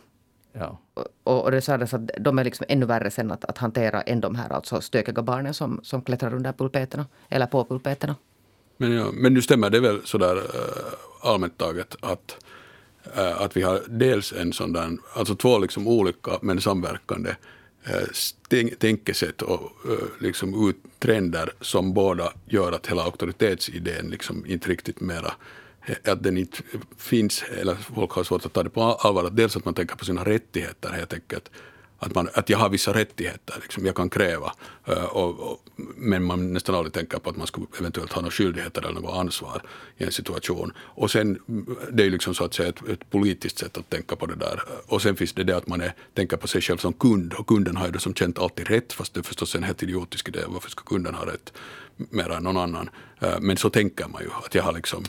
Ja. 0.53 0.77
Och, 1.23 1.43
och 1.43 1.51
det 1.51 1.61
sades 1.61 1.93
att 1.93 2.09
de 2.19 2.39
är 2.39 2.43
liksom 2.43 2.65
ännu 2.69 2.85
värre 2.85 3.11
sen 3.11 3.31
att, 3.31 3.45
att 3.45 3.57
hantera 3.57 4.01
än 4.01 4.21
de 4.21 4.35
här 4.35 4.49
alltså 4.49 4.81
stökiga 4.81 5.21
barnen 5.21 5.53
som, 5.53 5.79
som 5.83 6.01
klättrar 6.01 6.33
under 6.33 6.53
pulpeterna, 6.53 7.05
eller 7.29 7.45
på 7.45 7.65
pulpeterna. 7.65 8.15
Men, 8.77 8.91
ja, 8.91 9.05
men 9.13 9.33
nu 9.33 9.41
stämmer 9.41 9.69
det 9.69 9.79
väl 9.79 10.01
sådär 10.05 10.35
äh, 10.35 11.29
allmänt 11.29 11.57
taget 11.57 11.95
att 11.99 12.37
Eh, 12.41 12.58
Eh, 13.15 13.41
att 13.41 13.57
vi 13.57 13.61
har 13.61 13.81
dels 13.87 14.33
en 14.33 14.53
sån 14.53 14.73
där, 14.73 14.97
alltså 15.13 15.35
två 15.35 15.59
liksom 15.59 15.87
olika 15.87 16.31
men 16.41 16.61
samverkande 16.61 17.35
eh, 17.83 18.67
tänkesätt 18.79 19.41
och 19.41 19.71
eh, 19.85 20.07
liksom 20.19 20.73
trender 20.99 21.49
som 21.61 21.93
båda 21.93 22.33
gör 22.45 22.71
att 22.71 22.87
hela 22.87 23.03
auktoritetsidén 23.03 24.09
liksom 24.09 24.45
inte 24.45 24.69
riktigt 24.69 24.99
mera 24.99 25.33
att 26.03 26.23
den 26.23 26.37
inte 26.37 26.57
finns, 26.97 27.43
eller 27.61 27.75
folk 27.75 28.11
har 28.11 28.23
svårt 28.23 28.45
att 28.45 28.53
ta 28.53 28.63
det 28.63 28.69
på 28.69 28.81
allvar. 28.81 29.29
dels 29.29 29.57
att 29.57 29.65
man 29.65 29.73
tänker 29.73 29.95
på 29.95 30.05
sina 30.05 30.25
rättigheter 30.25 30.89
helt 30.89 31.13
enkelt 31.13 31.51
att, 31.99 32.15
man, 32.15 32.29
att 32.33 32.49
jag 32.49 32.57
har 32.57 32.69
vissa 32.69 32.93
rättigheter, 32.93 33.55
liksom, 33.61 33.85
jag 33.85 33.95
kan 33.95 34.09
kräva. 34.09 34.53
Eh, 34.85 35.03
och, 35.03 35.51
och, 35.51 35.63
men 35.95 36.23
man 36.23 36.53
nästan 36.53 36.75
aldrig 36.75 36.93
tänker 36.93 37.19
på 37.19 37.29
att 37.29 37.37
man 37.37 37.47
skulle 37.47 37.67
eventuellt 37.79 38.13
ha 38.13 38.21
några 38.21 38.31
skyldigheter 38.31 38.81
eller 38.81 39.01
något 39.01 39.17
ansvar 39.17 39.61
i 39.97 40.03
en 40.03 40.11
situation. 40.11 40.73
Och 40.77 41.11
sen, 41.11 41.39
det 41.91 42.03
är 42.03 42.05
ju 42.05 42.11
liksom 42.11 42.33
så 42.33 42.43
att 42.43 42.53
säga 42.53 42.69
ett, 42.69 42.89
ett, 42.89 43.09
politiskt 43.09 43.57
sätt 43.57 43.77
att 43.77 43.89
tänka 43.89 44.15
på 44.15 44.25
det 44.25 44.35
där. 44.35 44.61
Och 44.87 45.01
sen 45.01 45.15
finns 45.15 45.33
det 45.33 45.43
det 45.43 45.57
att 45.57 45.67
man 45.67 45.81
är, 45.81 45.93
tänker 46.13 46.37
på 46.37 46.47
sig 46.47 46.61
själv 46.61 46.77
som 46.77 46.93
kund 46.93 47.33
och 47.33 47.47
kunden 47.47 47.77
har 47.77 47.85
ju 47.85 47.91
det 47.91 47.99
som 47.99 48.13
känt 48.13 48.39
alltid 48.39 48.67
rätt, 48.67 48.93
fast 48.93 49.13
det 49.13 49.19
är 49.19 49.23
förstås 49.23 49.55
en 49.55 49.63
helt 49.63 49.83
idiotisk 49.83 50.27
idé. 50.27 50.39
Varför 50.47 50.69
ska 50.69 50.83
kunden 50.83 51.15
ha 51.15 51.25
rätt 51.25 51.53
mer 51.97 52.29
än 52.29 52.43
någon 52.43 52.57
annan? 52.57 52.89
Eh, 53.19 53.39
men 53.39 53.57
så 53.57 53.69
tänker 53.69 54.07
man 54.07 54.21
ju, 54.21 54.29
att 54.45 54.55
jag 54.55 54.63
har 54.63 54.73
liksom 54.73 55.03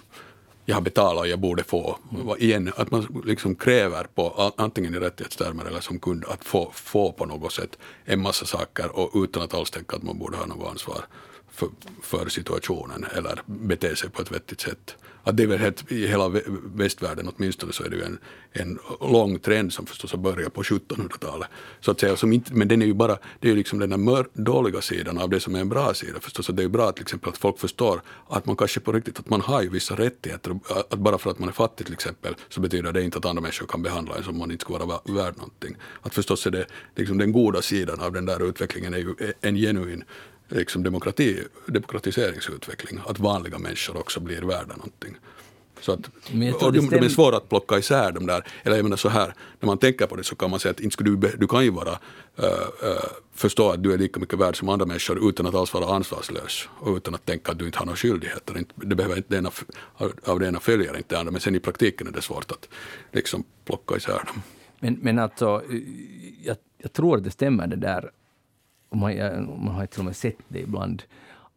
jag 0.71 0.77
har 0.77 0.83
betalat 0.83 1.21
och 1.21 1.29
jag 1.29 1.39
borde 1.39 1.65
få. 1.65 1.99
Igen, 2.39 2.73
att 2.77 2.91
man 2.91 3.23
liksom 3.25 3.55
kräver 3.55 4.05
på 4.15 4.53
antingen 4.57 4.95
i 4.95 4.99
rättighetstermer 4.99 5.65
eller 5.65 5.81
som 5.81 5.99
kund 5.99 6.25
att 6.29 6.45
få, 6.45 6.71
få 6.75 7.13
på 7.13 7.27
något 7.27 7.53
sätt 7.53 7.79
en 8.05 8.23
massa 8.23 8.47
saker 8.47 8.99
och 8.99 9.23
utan 9.25 9.43
att 9.43 9.55
alls 9.55 9.71
tänka 9.71 9.97
att 9.97 10.03
man 10.03 10.19
borde 10.19 10.37
ha 10.37 10.47
något 10.47 10.71
ansvar 10.71 11.05
för, 11.61 11.69
för 12.03 12.29
situationen 12.29 13.07
eller 13.17 13.43
bete 13.47 13.97
sig 13.97 14.11
på 14.11 14.23
ett 14.23 14.33
vettigt 14.33 14.61
sätt 14.61 14.97
att 15.23 15.37
det 15.37 15.43
är 15.43 15.47
väl 15.47 15.59
helt, 15.59 15.93
i 15.93 16.07
hela 16.07 16.29
västvärlden 16.75 17.31
åtminstone 17.37 17.73
så 17.73 17.85
är 17.85 17.89
det 17.89 17.97
ju 17.97 18.03
en, 18.03 18.19
en 18.53 18.79
lång 19.01 19.39
trend 19.39 19.73
som 19.73 19.87
förstås 19.87 20.13
har 20.13 20.19
börjat 20.19 20.53
på 20.53 20.63
1700-talet. 20.63 21.49
Så 21.81 21.91
att 21.91 22.01
säga, 22.01 22.17
som 22.17 22.33
inte, 22.33 22.55
men 22.55 22.69
den 22.69 22.83
är 22.83 22.87
ju 22.87 22.95
bara, 22.95 23.19
det 23.41 23.49
är 23.49 23.51
ju 23.51 23.57
liksom 23.57 23.79
den 23.79 23.91
där 23.91 24.27
dåliga 24.33 24.81
sidan 24.81 25.19
av 25.19 25.31
det 25.31 25.41
som 25.41 25.55
är 25.55 25.61
en 25.61 25.69
bra 25.69 25.95
sida 25.95 26.21
förstås. 26.21 26.47
Så 26.47 26.53
det 26.53 26.63
är 26.63 26.65
ju 26.65 26.69
bra 26.69 26.93
till 26.93 27.01
liksom 27.01 27.17
exempel 27.17 27.33
att 27.33 27.39
folk 27.39 27.59
förstår 27.59 28.03
att 28.29 28.47
man 28.47 28.57
kanske 28.57 28.81
på 28.81 28.93
riktigt, 28.93 29.19
att 29.19 29.29
man 29.29 29.41
har 29.41 29.63
ju 29.63 29.69
vissa 29.69 29.95
rättigheter. 29.95 30.61
Att 30.91 30.99
bara 30.99 31.19
för 31.19 31.31
att 31.31 31.39
man 31.39 31.49
är 31.49 31.53
fattig 31.53 31.87
till 31.87 31.95
exempel 31.95 32.35
så 32.49 32.61
betyder 32.61 32.93
det 32.93 33.03
inte 33.03 33.19
att 33.19 33.25
andra 33.25 33.41
människor 33.41 33.67
kan 33.67 33.83
behandla 33.83 34.17
en 34.17 34.25
som 34.25 34.39
man 34.39 34.51
inte 34.51 34.63
skulle 34.63 34.85
vara 34.85 35.01
värd 35.05 35.37
någonting. 35.37 35.77
Att 36.03 36.15
förstås 36.15 36.47
är 36.47 36.51
det 36.51 36.67
liksom 36.97 37.19
den 37.19 37.33
goda 37.33 37.63
sidan 37.63 38.01
av 38.01 38.13
den 38.13 38.27
där 38.27 38.49
utvecklingen 38.49 38.95
är 38.95 38.99
ju 38.99 39.15
en 39.41 39.57
genuin 39.57 40.05
liksom 40.51 40.83
demokrati, 40.83 41.43
demokratiseringsutveckling, 41.67 43.01
att 43.07 43.19
vanliga 43.19 43.59
människor 43.59 43.97
också 43.97 44.21
blir 44.21 44.43
värda 44.43 44.77
någonting. 44.77 45.17
Så 45.81 45.93
att, 45.93 46.11
och 46.63 46.73
de, 46.73 46.89
de 46.91 46.97
är 46.97 47.09
svåra 47.09 47.37
att 47.37 47.49
plocka 47.49 47.79
isär 47.79 48.13
de 48.13 48.27
där. 48.27 48.45
Eller 48.63 48.77
jag 48.77 48.83
menar 48.83 48.97
så 48.97 49.09
här, 49.09 49.35
när 49.61 49.67
man 49.67 49.79
tänker 49.79 50.07
på 50.07 50.17
det 50.17 50.25
så 50.25 50.37
kan 50.37 50.51
man 50.51 50.61
säga 50.61 50.71
att 50.71 50.81
inte 50.81 51.05
du, 51.05 51.17
du 51.17 51.47
kan 51.47 51.65
ju 51.65 51.71
vara, 51.71 51.91
uh, 51.91 51.97
förstå 53.35 53.71
att 53.71 53.83
du 53.83 53.93
är 53.93 53.99
lika 53.99 54.21
mycket 54.21 54.39
värd 54.39 54.57
som 54.57 54.69
andra 54.69 54.87
människor 54.87 55.29
utan 55.29 55.47
att 55.47 55.55
alls 55.55 55.75
vara 55.75 55.95
ansvarslös 55.95 56.69
och 56.81 56.97
utan 56.97 57.15
att 57.15 57.27
tänka 57.27 57.53
att 57.53 57.59
du 57.59 57.67
inte 57.67 57.79
har 57.79 57.87
några 57.87 57.97
skyldigheter. 57.97 58.65
Det 58.75 58.95
behöver 58.95 59.17
inte, 59.17 59.29
det 59.29 59.37
ena, 59.37 59.51
av 60.25 60.41
det 60.41 60.47
ena 60.47 60.61
följer 60.61 60.97
inte 60.97 61.15
det 61.15 61.19
andra, 61.19 61.33
men 61.33 61.41
sen 61.41 61.55
i 61.55 61.61
praktiken 61.61 62.07
är 62.07 62.13
det 62.13 62.23
svårt 62.23 62.51
att 62.51 62.69
liksom 63.13 63.45
plocka 63.65 63.97
isär 63.97 64.23
dem. 64.27 64.43
Men, 64.81 64.99
men 65.03 65.19
alltså, 65.19 65.63
jag, 66.43 66.57
jag 66.79 66.93
tror 66.93 67.17
att 67.17 67.25
det 67.25 67.31
stämmer 67.31 67.67
det 67.67 67.77
där 67.77 68.11
och 68.91 68.97
man, 68.97 69.15
man 69.65 69.75
har 69.75 69.87
till 69.87 70.01
och 70.01 70.05
med 70.05 70.17
sett 70.17 70.37
det 70.49 70.61
ibland, 70.61 71.03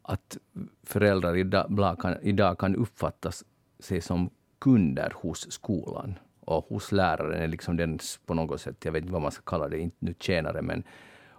att 0.02 0.38
föräldrar 0.84 1.36
idag 1.36 2.00
kan, 2.00 2.16
idag 2.22 2.58
kan 2.58 2.76
uppfatta 2.76 3.32
sig 3.80 4.02
som 4.02 4.30
kunder 4.60 5.14
hos 5.16 5.52
skolan. 5.52 6.20
Och 6.40 6.66
hos 6.66 6.92
läraren 6.92 7.42
är 7.42 7.48
liksom 7.48 7.78
den 7.78 8.00
på 8.26 8.34
något 8.34 8.62
sätt, 8.62 8.86
jag 8.86 8.92
vet 8.92 9.02
inte 9.02 9.14
vad 9.14 9.22
man 9.22 9.32
ska 9.32 9.42
kalla 9.42 9.68
det, 9.68 9.80
inte 9.80 9.98
nu 10.00 10.14
tjänare, 10.20 10.62
men... 10.62 10.84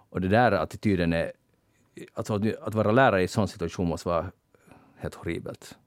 Och 0.09 0.21
det 0.21 0.27
där 0.27 0.51
attityden 0.51 1.13
är... 1.13 1.31
Alltså 2.13 2.41
att 2.61 2.73
vara 2.73 2.91
lärare 2.91 3.21
i 3.21 3.23
en 3.23 3.27
sån 3.27 3.47
situation 3.47 3.87
måste 3.87 4.09
vara 4.09 4.31
helt 4.97 5.15
horribelt. 5.15 5.77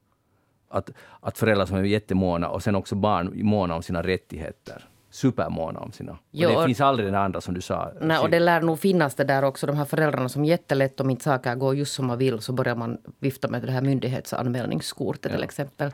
Att, 0.67 0.89
att 1.19 1.37
föräldrar 1.37 1.65
som 1.65 1.77
är 1.77 1.83
jättemåna 1.83 2.49
och 2.49 2.63
sen 2.63 2.75
också 2.75 2.95
barn 2.95 3.45
måna 3.45 3.75
om 3.75 3.83
sina 3.83 4.03
rättigheter 4.03 4.89
supermåna 5.11 5.79
om 5.79 5.91
sina. 5.91 6.17
Jo, 6.31 6.47
och 6.47 6.53
det 6.53 6.59
och, 6.59 6.65
finns 6.65 6.81
aldrig 6.81 7.07
den 7.07 7.15
andra 7.15 7.41
som 7.41 7.53
du 7.53 7.61
sa. 7.61 7.91
Nej, 8.01 8.19
och 8.19 8.29
det 8.29 8.39
lär 8.39 8.61
nog 8.61 8.79
finnas 8.79 9.15
det 9.15 9.23
där 9.23 9.43
också, 9.43 9.67
de 9.67 9.77
här 9.77 9.85
föräldrarna 9.85 10.29
som 10.29 10.45
jättelätt 10.45 10.99
om 10.99 11.09
inte 11.09 11.23
saker 11.23 11.55
går 11.55 11.75
just 11.75 11.93
som 11.93 12.07
man 12.07 12.17
vill 12.17 12.39
så 12.39 12.53
börjar 12.53 12.75
man 12.75 12.97
vifta 13.19 13.47
med 13.47 13.61
det 13.61 13.71
här 13.71 13.81
myndighetsanmälningskortet 13.81 15.31
ja. 15.31 15.35
till 15.35 15.43
exempel. 15.43 15.91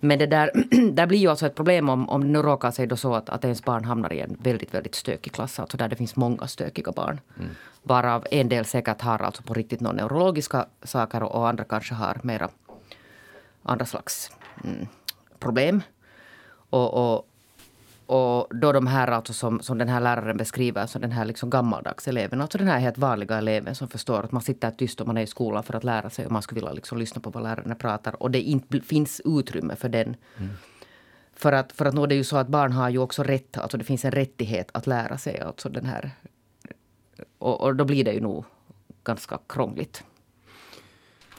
Men 0.00 0.18
det 0.18 0.26
där, 0.26 0.50
där 0.92 1.06
blir 1.06 1.18
ju 1.18 1.28
alltså 1.28 1.46
ett 1.46 1.54
problem 1.54 1.88
om, 1.88 2.08
om 2.08 2.20
det 2.20 2.28
nu 2.28 2.42
råkar 2.42 2.70
sig 2.70 2.86
då 2.86 2.96
så 2.96 3.14
att, 3.14 3.28
att 3.28 3.44
ens 3.44 3.64
barn 3.64 3.84
hamnar 3.84 4.12
i 4.12 4.20
en 4.20 4.36
väldigt, 4.40 4.74
väldigt 4.74 4.94
stökig 4.94 5.32
klass, 5.32 5.60
alltså 5.60 5.76
där 5.76 5.88
det 5.88 5.96
finns 5.96 6.16
många 6.16 6.46
stökiga 6.46 6.92
barn. 6.92 7.20
Mm. 7.38 7.50
Varav 7.82 8.26
en 8.30 8.48
del 8.48 8.64
säkert 8.64 9.00
har 9.00 9.22
alltså 9.22 9.42
på 9.42 9.54
riktigt 9.54 9.80
några 9.80 9.96
neurologiska 9.96 10.66
saker 10.82 11.22
och 11.22 11.48
andra 11.48 11.64
kanske 11.64 11.94
har 11.94 12.20
mera 12.22 12.48
andra 13.62 13.86
slags 13.86 14.30
mm, 14.64 14.86
problem. 15.38 15.82
Och, 16.70 16.94
och, 16.94 17.28
och 18.12 18.46
då 18.50 18.72
de 18.72 18.86
här 18.86 19.08
alltså 19.08 19.32
som, 19.32 19.60
som 19.60 19.78
den 19.78 19.88
här 19.88 20.00
läraren 20.00 20.36
beskriver, 20.36 20.86
så 20.86 20.98
den 20.98 21.12
här 21.12 21.24
liksom 21.24 21.50
gammaldags 21.50 22.08
eleven, 22.08 22.40
alltså 22.40 22.58
den 22.58 22.68
här 22.68 22.78
helt 22.78 22.98
vanliga 22.98 23.38
eleven 23.38 23.74
som 23.74 23.88
förstår 23.88 24.22
att 24.22 24.32
man 24.32 24.42
sitter 24.42 24.70
tyst 24.70 25.00
och 25.00 25.06
man 25.06 25.16
är 25.16 25.22
i 25.22 25.26
skolan 25.26 25.62
för 25.62 25.74
att 25.74 25.84
lära 25.84 26.10
sig 26.10 26.26
och 26.26 26.32
man 26.32 26.42
skulle 26.42 26.60
vilja 26.60 26.72
liksom 26.72 26.98
lyssna 26.98 27.20
på 27.20 27.30
vad 27.30 27.42
lärarna 27.42 27.74
pratar 27.74 28.22
och 28.22 28.30
det 28.30 28.40
inte 28.40 28.80
finns 28.80 29.20
utrymme 29.24 29.76
för 29.76 29.88
den. 29.88 30.16
Mm. 30.38 30.50
För 31.34 31.52
att, 31.52 31.72
för 31.72 31.84
att 31.84 31.94
nå 31.94 32.06
det 32.06 32.14
är 32.14 32.16
ju 32.16 32.24
så 32.24 32.36
att 32.36 32.48
barn 32.48 32.72
har 32.72 32.88
ju 32.88 32.98
också 32.98 33.22
rätt, 33.22 33.58
alltså 33.58 33.78
det 33.78 33.84
finns 33.84 34.04
en 34.04 34.12
rättighet 34.12 34.68
att 34.74 34.86
lära 34.86 35.18
sig. 35.18 35.40
Alltså 35.40 35.68
den 35.68 35.86
här, 35.86 36.10
och, 37.38 37.60
och 37.60 37.76
då 37.76 37.84
blir 37.84 38.04
det 38.04 38.12
ju 38.12 38.20
nog 38.20 38.44
ganska 39.04 39.38
krångligt. 39.48 40.04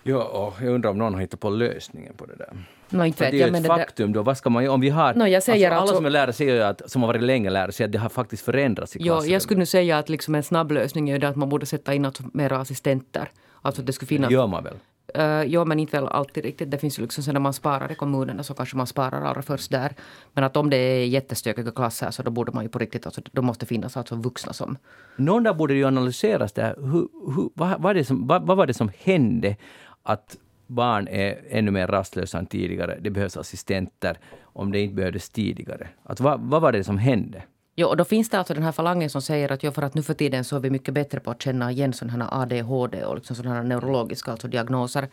Ja, 0.04 0.24
och 0.24 0.62
jag 0.62 0.74
undrar 0.74 0.90
om 0.90 0.98
någon 0.98 1.14
har 1.14 1.22
hittat 1.22 1.40
på 1.40 1.50
lösningen 1.50 2.14
på 2.14 2.26
det 2.26 2.36
där. 2.36 2.66
No, 2.94 3.06
inte 3.06 3.32
det 3.32 3.42
är 3.42 3.48
ju 3.48 3.58
ett 3.58 3.68
faktum 3.68 4.12
där... 4.12 4.20
då. 4.20 4.24
Vad 4.24 4.38
ska 4.38 4.50
man 4.50 4.70
om 4.70 4.82
vi 4.82 4.90
har... 4.90 5.14
No, 5.14 5.28
jag 5.28 5.44
säger 5.44 5.68
alltså, 5.68 5.74
alla 5.74 5.82
alltså, 5.82 5.96
som 5.96 6.06
är 6.06 6.10
lärare 6.10 6.34
säger 6.34 6.62
att, 6.62 6.92
som 6.92 7.02
har 7.02 7.08
varit 7.08 7.24
länge 7.24 7.50
lärare 7.50 7.72
säger 7.72 7.88
att 7.88 7.92
det 7.92 8.00
har 8.00 8.10
faktiskt 8.10 8.46
förändrats 8.46 8.96
i 8.96 9.00
klassrummet. 9.00 9.26
Ja, 9.26 9.34
jag 9.34 9.42
skulle 9.42 9.60
nu 9.60 9.66
säga 9.66 9.98
att 9.98 10.10
liksom 10.10 10.36
en 10.36 10.44
snabb 10.44 10.72
lösning 10.72 11.10
är 11.10 11.24
att 11.24 11.36
man 11.36 11.50
borde 11.50 11.66
sätta 11.66 11.94
in 11.94 12.06
alltså 12.06 12.24
mer 12.34 12.54
assistenter. 12.54 13.30
Alltså 13.62 13.82
det 13.82 13.94
skulle 13.94 14.08
finnas... 14.08 14.30
Det 14.30 14.34
gör 14.34 14.48
man 14.48 14.64
väl? 14.64 14.74
Uh, 15.18 15.24
ja, 15.54 15.66
men 15.66 15.80
inte 15.80 16.00
väl 16.00 16.08
alltid 16.08 16.44
riktigt. 16.44 16.72
Det 16.72 16.78
finns 16.78 17.00
ju 17.00 17.02
liksom 17.02 17.34
när 17.34 17.40
man 17.40 17.54
sparar 17.54 17.92
i 17.92 17.96
kommunerna 17.96 18.44
så 18.44 18.54
kanske 18.54 18.78
man 18.78 18.88
sparar 18.88 19.22
allra 19.22 19.42
först 19.42 19.72
där. 19.72 19.96
Men 20.34 20.44
att 20.44 20.58
om 20.58 20.70
det 20.70 20.78
är 20.78 21.06
jättestökiga 21.06 21.72
klasser 21.72 22.12
så 22.12 22.24
då 22.24 22.32
borde 22.32 22.52
man 22.52 22.64
ju 22.64 22.70
på 22.70 22.80
riktigt, 22.80 23.06
alltså, 23.06 23.22
då 23.32 23.42
måste 23.42 23.66
finnas 23.66 23.98
alltså 23.98 24.16
vuxna 24.16 24.54
som... 24.54 24.78
Någon 25.16 25.44
där 25.44 25.54
borde 25.54 25.74
ju 25.74 25.86
analyseras 25.86 26.54
där. 26.54 26.76
Hur, 26.78 27.08
hur, 27.36 27.50
vad, 27.54 27.82
vad, 27.82 27.96
det 27.96 28.06
som, 28.06 28.28
vad, 28.28 28.48
vad 28.48 28.58
var 28.58 28.68
det 28.68 28.74
som 28.74 28.92
hände 29.00 29.56
att 30.04 30.38
barn 30.68 31.08
är 31.08 31.42
ännu 31.50 31.72
mer 31.72 31.88
rastlösa 31.88 32.40
än 32.40 32.46
tidigare. 32.46 32.98
Det 33.02 33.10
behövs 33.10 33.38
assistenter 33.38 34.18
om 34.44 34.72
det 34.72 34.80
inte 34.80 34.96
behövdes 34.96 35.30
tidigare. 35.30 35.88
Att 36.04 36.20
vad, 36.20 36.40
vad 36.42 36.62
var 36.62 36.72
det 36.72 36.84
som 36.84 36.98
hände? 36.98 37.44
Jo, 37.76 37.88
och 37.88 37.98
då 37.98 38.06
finns 38.06 38.30
det 38.30 38.38
alltså 38.38 38.54
den 38.54 38.64
här 38.64 38.72
falangen 38.72 39.10
som 39.10 39.22
säger 39.22 39.52
att 39.52 39.64
ja, 39.64 39.72
för 39.72 39.82
att 39.82 39.94
nu 39.94 40.04
för 40.04 40.14
tiden 40.14 40.44
så 40.44 40.56
är 40.56 40.60
vi 40.60 40.70
mycket 40.70 40.94
bättre 40.94 41.20
på 41.20 41.32
att 41.32 41.42
känna 41.42 41.72
igen 41.72 41.94
sådana 41.94 42.26
här 42.26 42.42
ADHD 42.42 43.06
och 43.06 43.16
liksom 43.16 43.36
sådana 43.36 43.56
här 43.56 43.64
neurologiska 43.64 44.32
alltså 44.32 44.48
diagnoser. 44.48 45.08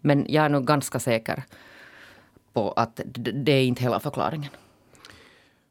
Men 0.00 0.26
jag 0.28 0.44
är 0.44 0.48
nog 0.48 0.66
ganska 0.66 0.98
säker 0.98 1.42
på 2.52 2.72
att 2.72 3.00
det 3.14 3.52
är 3.52 3.64
inte 3.64 3.82
hela 3.82 4.00
förklaringen. 4.00 4.50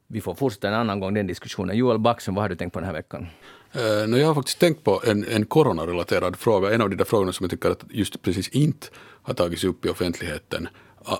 Vi 0.08 0.22
får 0.22 0.36
fortsätta 0.36 0.68
en 0.68 0.74
annan 0.74 1.00
gång 1.00 1.14
den 1.14 1.28
diskussionen. 1.28 1.78
Joel 1.78 2.00
Backström, 2.00 2.36
vad 2.36 2.44
har 2.44 2.50
du 2.50 2.56
tänkt 2.56 2.74
på 2.74 2.80
den 2.80 2.86
här 2.86 2.94
veckan? 2.94 3.28
Uh, 3.76 4.20
jag 4.20 4.28
har 4.28 4.36
faktiskt 4.36 4.60
tänkt 4.60 4.84
på 4.84 5.02
en, 5.08 5.26
en 5.28 5.46
coronarelaterad 5.46 6.36
fråga. 6.36 6.74
En 6.74 6.82
av 6.82 6.90
de 6.90 6.96
där 6.96 7.06
frågorna 7.06 7.32
som 7.32 7.44
jag 7.44 7.52
tycker 7.52 7.70
att 7.70 7.84
just 7.90 8.22
precis 8.22 8.50
inte 8.50 8.88
har 9.24 9.34
tagits 9.34 9.64
upp 9.64 9.86
i 9.86 9.90
offentligheten. 9.90 10.68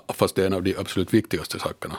Fast 0.08 0.34
det 0.34 0.42
är 0.42 0.46
en 0.46 0.52
av 0.52 0.62
de 0.62 0.76
absolut 0.76 1.14
viktigaste 1.14 1.58
sakerna 1.58 1.96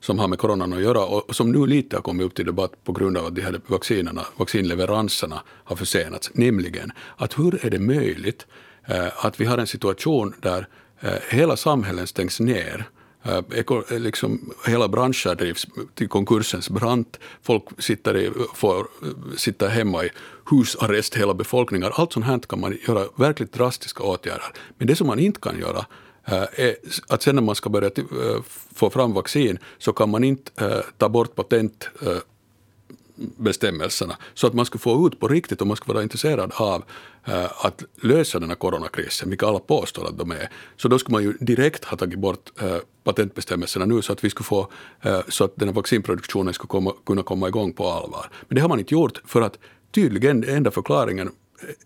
som 0.00 0.18
har 0.18 0.28
med 0.28 0.38
coronan 0.38 0.72
att 0.72 0.82
göra 0.82 1.04
och 1.04 1.36
som 1.36 1.52
nu 1.52 1.66
lite 1.66 1.96
har 1.96 2.02
kommit 2.02 2.26
upp 2.26 2.34
till 2.34 2.46
debatt 2.46 2.84
på 2.84 2.92
grund 2.92 3.18
av 3.18 3.26
att 3.26 3.34
de 3.34 3.42
här 3.42 3.60
vaccinerna, 3.66 4.26
vaccinleveranserna 4.36 5.42
har 5.46 5.76
försenats. 5.76 6.30
Nämligen 6.34 6.92
att 7.16 7.38
hur 7.38 7.66
är 7.66 7.70
det 7.70 7.78
möjligt 7.78 8.46
eh, 8.84 9.26
att 9.26 9.40
vi 9.40 9.44
har 9.44 9.58
en 9.58 9.66
situation 9.66 10.34
där 10.40 10.68
eh, 11.00 11.12
hela 11.30 11.56
samhällen 11.56 12.06
stängs 12.06 12.40
ner 12.40 12.88
Eh, 13.28 13.64
eh, 13.90 13.98
liksom, 13.98 14.52
hela 14.66 14.88
branscher 14.88 15.34
drivs 15.34 15.66
till 15.94 16.08
konkursens 16.08 16.70
brant. 16.70 17.18
Folk 17.42 17.64
sitter, 17.78 18.16
i, 18.16 18.32
får 18.54 18.78
eh, 18.78 19.36
sitter 19.36 19.68
hemma 19.68 20.04
i 20.04 20.10
husarrest, 20.50 21.14
hela 21.14 21.34
befolkningar. 21.34 21.92
Allt 21.94 22.12
sånt 22.12 22.26
här 22.26 22.38
kan 22.38 22.60
man 22.60 22.78
göra 22.88 23.04
verkligt 23.16 23.52
drastiska 23.52 24.02
åtgärder. 24.02 24.52
Men 24.78 24.86
det 24.86 24.96
som 24.96 25.06
man 25.06 25.18
inte 25.18 25.40
kan 25.40 25.58
göra 25.58 25.86
eh, 26.24 26.64
är 26.64 26.76
att 27.08 27.22
sen 27.22 27.34
när 27.34 27.42
man 27.42 27.54
ska 27.54 27.70
börja 27.70 27.90
få 28.74 28.90
fram 28.90 29.12
vaccin 29.12 29.58
så 29.78 29.92
kan 29.92 30.10
man 30.10 30.24
inte 30.24 30.82
ta 30.98 31.08
bort 31.08 31.34
patent 31.34 31.88
bestämmelserna 33.36 34.16
så 34.34 34.46
att 34.46 34.54
man 34.54 34.66
skulle 34.66 34.80
få 34.80 35.06
ut 35.06 35.20
på 35.20 35.28
riktigt 35.28 35.60
och 35.60 35.66
man 35.66 35.76
skulle 35.76 35.94
vara 35.94 36.02
intresserad 36.02 36.52
av 36.54 36.84
uh, 37.28 37.66
att 37.66 37.84
lösa 38.00 38.38
den 38.38 38.48
här 38.48 38.56
coronakrisen, 38.56 39.30
vilket 39.30 39.48
alla 39.48 39.58
påstår 39.58 40.08
att 40.08 40.18
de 40.18 40.30
är. 40.30 40.50
Så 40.76 40.88
då 40.88 40.98
skulle 40.98 41.12
man 41.12 41.22
ju 41.22 41.32
direkt 41.40 41.84
ha 41.84 41.96
tagit 41.96 42.18
bort 42.18 42.62
uh, 42.62 42.76
patentbestämmelserna 43.04 43.86
nu 43.86 44.02
så 44.02 44.12
att 44.12 44.24
vi 44.24 44.30
skulle 44.30 44.44
få 44.44 44.60
uh, 45.06 45.20
så 45.28 45.44
att 45.44 45.56
den 45.56 45.68
här 45.68 45.74
vaccinproduktionen 45.74 46.54
skulle 46.54 46.68
komma, 46.68 46.92
kunna 47.06 47.22
komma 47.22 47.48
igång 47.48 47.72
på 47.72 47.90
allvar. 47.90 48.30
Men 48.48 48.54
det 48.56 48.60
har 48.60 48.68
man 48.68 48.78
inte 48.78 48.94
gjort 48.94 49.22
för 49.24 49.42
att 49.42 49.58
tydligen 49.94 50.44
enda 50.44 50.70
förklaringen 50.70 51.30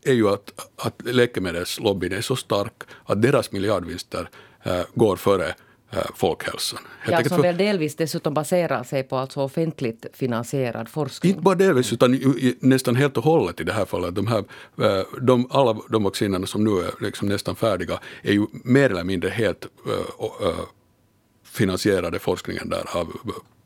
är 0.03 0.13
ju 0.13 0.29
att, 0.29 0.69
att 0.77 1.03
läkemedelslobbyn 1.05 2.13
är 2.13 2.21
så 2.21 2.37
stark 2.37 2.83
att 3.05 3.23
deras 3.23 3.53
miljardvinster 3.53 4.31
äh, 4.63 4.81
går 4.95 5.17
före 5.17 5.55
äh, 5.93 5.99
folkhälsan. 6.15 6.79
ja, 7.09 7.25
som 7.25 7.43
väl 7.43 7.57
delvis 7.57 7.97
dessutom 7.97 8.35
baserar 8.35 8.83
sig 8.83 9.03
på 9.03 9.17
alltså 9.17 9.41
offentligt 9.41 10.07
finansierad 10.13 10.89
forskning. 10.89 11.31
Inte 11.31 11.43
bara 11.43 11.55
delvis, 11.55 11.93
utan 11.93 12.35
nästan 12.61 12.97
helt 12.97 13.17
och 13.17 13.25
hållet 13.25 13.61
i 13.61 13.65
det 13.65 13.73
här 13.73 13.85
fallet. 13.85 14.15
De 14.15 14.27
här, 14.27 14.45
äh, 14.79 15.05
de, 15.21 15.47
alla 15.51 15.77
de 15.89 16.05
vaccinerna 16.05 16.47
som 16.47 16.65
nu 16.65 16.71
är 16.71 17.05
liksom 17.05 17.29
nästan 17.29 17.57
färdiga 17.57 18.01
är 18.23 18.33
ju 18.33 18.47
mer 18.53 18.91
eller 18.91 19.05
mindre 19.05 19.31
helt 19.31 19.65
äh, 19.65 20.49
finansierade 21.45 22.19
forskningen 22.19 22.69
där 22.69 22.97
av 22.97 23.09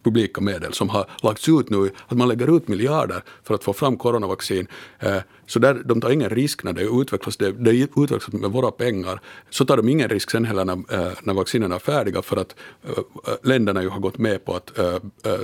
publika 0.07 0.40
medel 0.40 0.72
som 0.72 0.88
har 0.88 1.07
lagts 1.22 1.48
ut 1.48 1.70
nu, 1.70 1.90
att 2.07 2.18
man 2.18 2.28
lägger 2.28 2.57
ut 2.57 2.68
miljarder 2.68 3.22
för 3.42 3.54
att 3.54 3.64
få 3.64 3.72
fram 3.72 3.96
coronavaccin. 3.96 4.66
Eh, 4.98 5.16
så 5.46 5.59
där, 5.59 5.82
de 5.84 6.00
tar 6.00 6.11
ingen 6.11 6.30
risk 6.30 6.64
när 6.64 6.72
det 6.72 6.82
utvecklas, 6.82 7.36
det, 7.36 7.52
det 7.52 7.70
utvecklas 7.70 8.32
med 8.32 8.50
våra 8.50 8.70
pengar. 8.70 9.20
Så 9.50 9.64
tar 9.64 9.76
de 9.76 9.88
ingen 9.88 10.09
risk 10.09 10.30
sen 10.30 10.44
heller 10.44 10.64
när, 10.64 10.74
eh, 10.74 11.12
när 11.22 11.34
vaccinerna 11.34 11.74
är 11.74 11.78
färdiga 11.78 12.22
för 12.22 12.36
att 12.36 12.54
eh, 12.84 13.34
länderna 13.42 13.82
ju 13.82 13.88
har 13.88 14.00
gått 14.00 14.18
med 14.18 14.44
på 14.44 14.54
att 14.54 14.70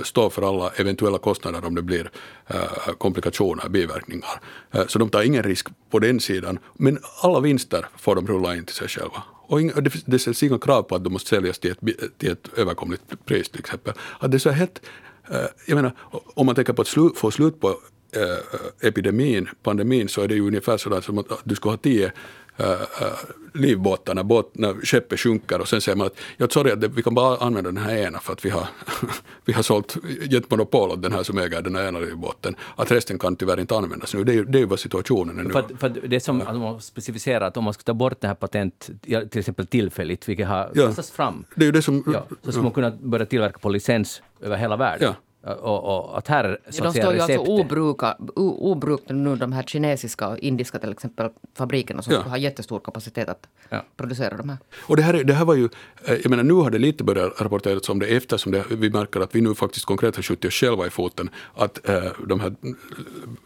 stå 0.03 0.29
för 0.29 0.41
alla 0.49 0.69
eventuella 0.69 1.17
kostnader 1.17 1.65
om 1.65 1.75
det 1.75 1.81
blir 1.81 2.09
komplikationer, 2.97 3.69
biverkningar. 3.69 4.41
Så 4.87 4.99
de 4.99 5.09
tar 5.09 5.23
ingen 5.23 5.43
risk 5.43 5.67
på 5.91 5.99
den 5.99 6.19
sidan. 6.19 6.59
Men 6.73 6.99
alla 7.21 7.39
vinster 7.39 7.85
får 7.97 8.15
de 8.15 8.27
rulla 8.27 8.55
in 8.55 8.65
till 8.65 8.75
sig 8.75 8.87
själva. 8.87 9.23
Och 9.53 9.61
inga, 9.61 9.73
det, 9.73 9.93
det 10.05 10.19
ställs 10.19 10.43
inga 10.43 10.57
krav 10.57 10.83
på 10.83 10.95
att 10.95 11.03
de 11.03 11.13
måste 11.13 11.29
säljas 11.29 11.59
till 11.59 11.71
ett, 11.71 12.17
till 12.17 12.31
ett 12.31 12.49
överkomligt 12.57 13.01
pris 13.25 13.49
till 13.49 13.59
exempel. 13.59 13.93
Att 14.19 14.31
det 14.31 14.37
är 14.37 14.39
så 14.39 14.49
helt, 14.49 14.81
eh, 15.31 15.37
jag 15.65 15.75
menar, 15.75 15.91
om 16.11 16.45
man 16.45 16.55
tänker 16.55 16.73
på 16.73 16.81
att 16.81 16.87
slu, 16.87 17.09
få 17.15 17.31
slut 17.31 17.59
på 17.59 17.67
eh, 18.15 18.21
eh, 18.21 18.87
epidemin, 18.87 19.49
pandemin, 19.63 20.07
så 20.07 20.21
är 20.21 20.27
det 20.27 20.35
ju 20.35 20.47
ungefär 20.47 20.77
sådär 20.77 21.01
som 21.01 21.17
att 21.17 21.27
du 21.43 21.55
ska 21.55 21.69
ha 21.69 21.77
tio 21.77 22.11
äh, 22.57 22.65
livbåtar 23.53 24.15
när, 24.15 24.23
båt, 24.23 24.49
när 24.53 24.85
skeppet 24.85 25.19
sjunker 25.19 25.61
och 25.61 25.67
sen 25.67 25.81
säger 25.81 25.95
man 25.95 26.07
att 26.07 26.17
ja, 26.37 26.47
sorry, 26.49 26.71
att 26.71 26.83
vi 26.83 27.03
kan 27.03 27.15
bara 27.15 27.37
använda 27.37 27.71
den 27.71 27.83
här 27.83 27.97
ena 27.97 28.19
för 28.19 28.33
att 28.33 28.45
vi 28.45 28.49
har, 28.49 28.67
vi 29.45 29.53
har 29.53 29.63
sålt, 29.63 29.97
gett 30.21 30.51
monopol 30.51 30.91
åt 30.91 31.01
den 31.01 31.11
här 31.11 31.23
som 31.23 31.37
äger 31.37 31.61
den 31.61 31.75
här 31.75 31.87
ena 31.87 31.99
livbåten. 31.99 32.55
Att 32.75 32.91
resten 32.91 33.19
kan 33.19 33.35
tyvärr 33.35 33.59
inte 33.59 33.75
användas 33.75 34.13
nu. 34.13 34.23
Det 34.23 34.33
är 34.33 34.43
det 34.43 34.59
är 34.59 34.65
vad 34.65 34.79
situationen 34.79 35.39
är 35.39 35.43
nu. 35.43 35.49
För, 35.49 35.65
för 35.77 35.89
det 35.89 36.19
som 36.19 36.39
ja. 36.39 36.53
man 36.53 36.81
specificerar 36.81 37.47
att 37.47 37.57
om 37.57 37.63
man 37.63 37.73
ska 37.73 37.83
ta 37.83 37.93
bort 37.93 38.21
det 38.21 38.27
här 38.27 38.35
patent, 38.35 38.89
till 39.01 39.39
exempel 39.39 39.67
tillfälligt, 39.67 40.29
vilket 40.29 40.47
har 40.47 40.71
ja. 40.73 40.91
fram, 40.91 41.45
det 41.55 41.63
är 41.63 41.65
ju 41.65 41.71
det 41.71 41.81
som, 41.81 42.03
ja, 42.13 42.25
så 42.41 42.51
ska 42.51 42.61
man 42.61 42.71
kunna 42.71 42.91
börja 42.91 43.25
tillverka 43.25 43.59
på 43.59 43.69
licens 43.69 44.21
över 44.41 44.57
hela 44.57 44.75
världen. 44.75 45.07
Ja. 45.07 45.15
Och, 45.43 45.83
och, 45.83 46.17
att 46.17 46.27
här, 46.27 46.57
så 46.69 46.83
de 46.83 46.93
står 46.93 47.13
ju 47.13 47.19
alltså 47.19 47.39
obruka, 47.39 48.17
obrukna 48.35 49.15
nu, 49.15 49.35
de 49.35 49.51
här 49.51 49.63
kinesiska 49.63 50.27
och 50.27 50.37
indiska 50.37 50.79
till 50.79 50.91
exempel 50.91 51.29
fabrikerna 51.57 52.01
som 52.01 52.13
ja. 52.13 52.21
har 52.21 52.37
jättestor 52.37 52.79
kapacitet 52.79 53.29
att 53.29 53.47
ja. 53.69 53.85
producera 53.97 54.37
de 54.37 54.49
här. 54.49 54.57
Och 54.81 54.95
det 54.95 55.01
här, 55.01 55.23
det 55.23 55.33
här 55.33 55.45
var 55.45 55.55
ju, 55.55 55.69
eh, 56.05 56.13
jag 56.13 56.29
menar 56.29 56.43
nu 56.43 56.53
har 56.53 56.71
det 56.71 56.77
lite 56.77 57.03
börjat 57.03 57.41
rapporteras 57.41 57.89
om 57.89 57.99
det 57.99 58.07
eftersom 58.07 58.51
det, 58.51 58.63
vi 58.69 58.89
märker 58.89 59.19
att 59.19 59.35
vi 59.35 59.41
nu 59.41 59.55
faktiskt 59.55 59.85
konkret 59.85 60.15
har 60.15 60.23
skjutit 60.23 60.45
oss 60.45 60.53
själva 60.53 60.87
i 60.87 60.89
foten. 60.89 61.29
Att 61.53 61.89
äh, 61.89 62.03
de 62.27 62.39
här 62.39 62.55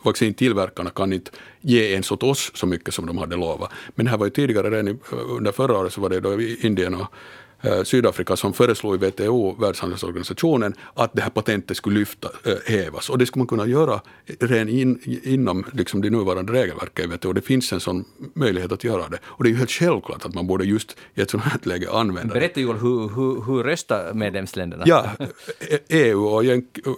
vaccintillverkarna 0.03 0.89
kan 0.89 1.13
inte 1.13 1.31
ge 1.61 1.93
ens 1.93 2.11
åt 2.11 2.23
oss 2.23 2.51
så 2.53 2.67
mycket 2.67 2.93
som 2.93 3.05
de 3.05 3.17
hade 3.17 3.35
lovat. 3.35 3.71
Men 3.95 4.05
det 4.05 4.09
här 4.09 4.17
var 4.17 4.25
ju 4.25 4.31
tidigare, 4.31 4.69
redan 4.69 4.99
under 5.29 5.51
förra 5.51 5.77
året 5.77 5.93
så 5.93 6.01
var 6.01 6.09
det 6.09 6.19
då 6.19 6.41
Indien 6.41 6.95
och 6.95 7.07
Eh, 7.07 7.46
Sydafrika 7.83 8.35
som 8.35 8.53
föreslog 8.53 9.03
i 9.03 9.07
WTO, 9.07 9.55
Världshandelsorganisationen, 9.59 10.73
att 10.93 11.13
det 11.13 11.21
här 11.21 11.29
patentet 11.29 11.77
skulle 11.77 11.99
lyfta, 11.99 12.29
äh, 12.45 12.53
hävas. 12.65 13.09
Och 13.09 13.17
det 13.17 13.25
skulle 13.25 13.41
man 13.41 13.47
kunna 13.47 13.67
göra 13.67 14.01
redan 14.39 14.69
in, 14.69 15.19
inom 15.23 15.65
liksom 15.73 16.01
det 16.01 16.09
nuvarande 16.09 16.53
regelverket 16.53 17.05
i 17.05 17.07
WTO. 17.07 17.33
Det 17.33 17.41
finns 17.41 17.73
en 17.73 17.79
sån 17.79 18.05
möjlighet 18.33 18.71
att 18.71 18.83
göra 18.83 19.09
det. 19.09 19.19
Och 19.25 19.43
det 19.43 19.49
är 19.49 19.51
ju 19.51 19.57
helt 19.57 19.71
självklart 19.71 20.25
att 20.25 20.33
man 20.33 20.47
borde 20.47 20.65
just 20.65 20.97
i 21.15 21.21
ett 21.21 21.29
sånt 21.29 21.43
här 21.43 21.59
läge 21.63 21.91
använda 21.91 22.33
det. 22.33 22.39
Berätta 22.39 22.59
Joel, 22.59 22.77
hur, 22.77 23.15
hur, 23.15 23.41
hur 23.45 23.63
röstar 23.63 24.13
medlemsländerna? 24.13 24.83
Ja, 24.87 25.11
EU 25.89 26.23
och 26.23 26.43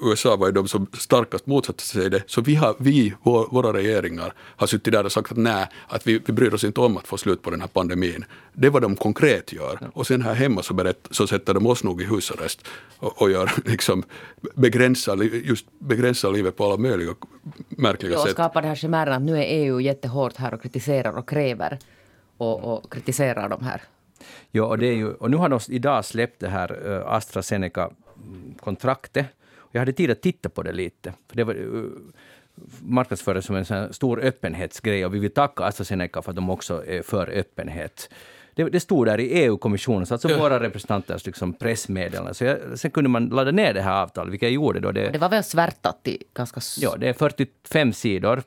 USA 0.01 0.35
var 0.35 0.47
ju 0.47 0.53
de 0.53 0.67
som 0.67 0.87
starkast 0.93 1.45
motsatte 1.45 1.83
sig 1.83 2.09
det. 2.09 2.23
Så 2.27 2.41
vi, 2.41 2.55
har, 2.55 2.75
vi 2.79 3.13
vår, 3.23 3.47
våra 3.51 3.73
regeringar, 3.73 4.33
har 4.39 4.67
suttit 4.67 4.93
där 4.93 5.05
och 5.05 5.11
sagt 5.11 5.31
att 5.31 5.37
nej, 5.37 5.67
att 5.87 6.07
vi, 6.07 6.21
vi 6.25 6.33
bryr 6.33 6.53
oss 6.53 6.63
inte 6.63 6.81
om 6.81 6.97
att 6.97 7.07
få 7.07 7.17
slut 7.17 7.41
på 7.41 7.49
den 7.49 7.61
här 7.61 7.67
pandemin. 7.67 8.25
Det 8.53 8.67
är 8.67 8.71
vad 8.71 8.81
de 8.81 8.95
konkret 8.95 9.53
gör. 9.53 9.89
Och 9.93 10.07
sen 10.07 10.21
här 10.21 10.33
hemma 10.49 10.63
så, 10.63 10.73
berätt, 10.73 11.07
så 11.11 11.27
sätter 11.27 11.53
de 11.53 11.67
oss 11.67 11.83
nog 11.83 12.01
i 12.01 12.05
husarrest 12.05 12.67
och, 12.99 13.21
och 13.21 13.31
gör, 13.31 13.51
liksom, 13.65 14.03
begränsar, 14.55 15.23
just 15.23 15.65
begränsar 15.79 16.31
livet 16.31 16.57
på 16.57 16.65
alla 16.65 16.77
möjliga 16.77 17.15
märkliga 17.69 18.11
ja, 18.11 18.17
sätt. 18.17 18.27
Och 18.27 18.33
skapar 18.33 18.61
det 18.61 18.67
här 18.67 18.75
chimären 18.75 19.13
att 19.13 19.21
nu 19.21 19.37
är 19.37 19.45
EU 19.47 19.79
jättehårt 19.79 20.35
här 20.35 20.53
och 20.53 20.61
kritiserar 20.61 21.17
och 21.17 21.29
kräver 21.29 21.79
och, 22.37 22.73
och 22.73 22.93
kritiserar 22.93 23.49
de 23.49 23.63
här. 23.63 23.81
Ja, 24.51 24.63
och, 24.63 24.77
det 24.77 24.87
är 24.87 24.95
ju, 24.95 25.13
och 25.13 25.31
nu 25.31 25.37
har 25.37 25.49
de 25.49 25.59
idag 25.69 26.05
släppt 26.05 26.39
det 26.39 26.49
här 26.49 26.87
uh, 26.87 27.07
AstraZeneca-kontraktet. 27.07 29.25
Jag 29.71 29.81
hade 29.81 29.93
tid 29.93 30.11
att 30.11 30.21
titta 30.21 30.49
på 30.49 30.63
det 30.63 30.71
lite. 30.71 31.13
För 31.27 31.35
det 31.35 31.43
var, 31.43 31.55
uh, 31.55 31.91
marknadsfördes 32.81 33.45
som 33.45 33.55
en 33.55 33.93
stor 33.93 34.19
öppenhetsgrej 34.19 35.05
och 35.05 35.13
vi 35.13 35.19
vill 35.19 35.33
tacka 35.33 35.63
AstraZeneca 35.63 36.21
för 36.21 36.31
att 36.31 36.35
de 36.35 36.49
också 36.49 36.85
är 36.85 37.01
för 37.01 37.29
öppenhet 37.29 38.09
det, 38.59 38.69
det 38.69 38.79
stod 38.79 39.07
där 39.07 39.19
i 39.19 39.43
EU-kommissionen, 39.43 40.07
alltså 40.11 40.29
ja. 40.29 40.37
våra 40.37 40.59
representanters 40.59 41.25
liksom 41.25 41.53
pressmeddelande. 41.53 42.33
Så 42.33 42.43
jag, 42.43 42.57
sen 42.75 42.91
kunde 42.91 43.09
man 43.09 43.29
ladda 43.29 43.51
ner 43.51 43.73
det 43.73 43.81
här 43.81 44.01
avtalet, 44.01 44.33
vilket 44.33 44.47
jag 44.47 44.53
gjorde 44.53 44.79
då. 44.79 44.91
Det, 44.91 45.09
det 45.09 45.19
var 45.19 45.29
väl 45.29 45.43
svärtat 45.43 45.99
i 46.03 46.23
ganska... 46.33 46.61
Ja, 46.77 46.95
det 46.97 47.09
är 47.09 47.13
45 47.13 47.93
sidor. 47.93 48.43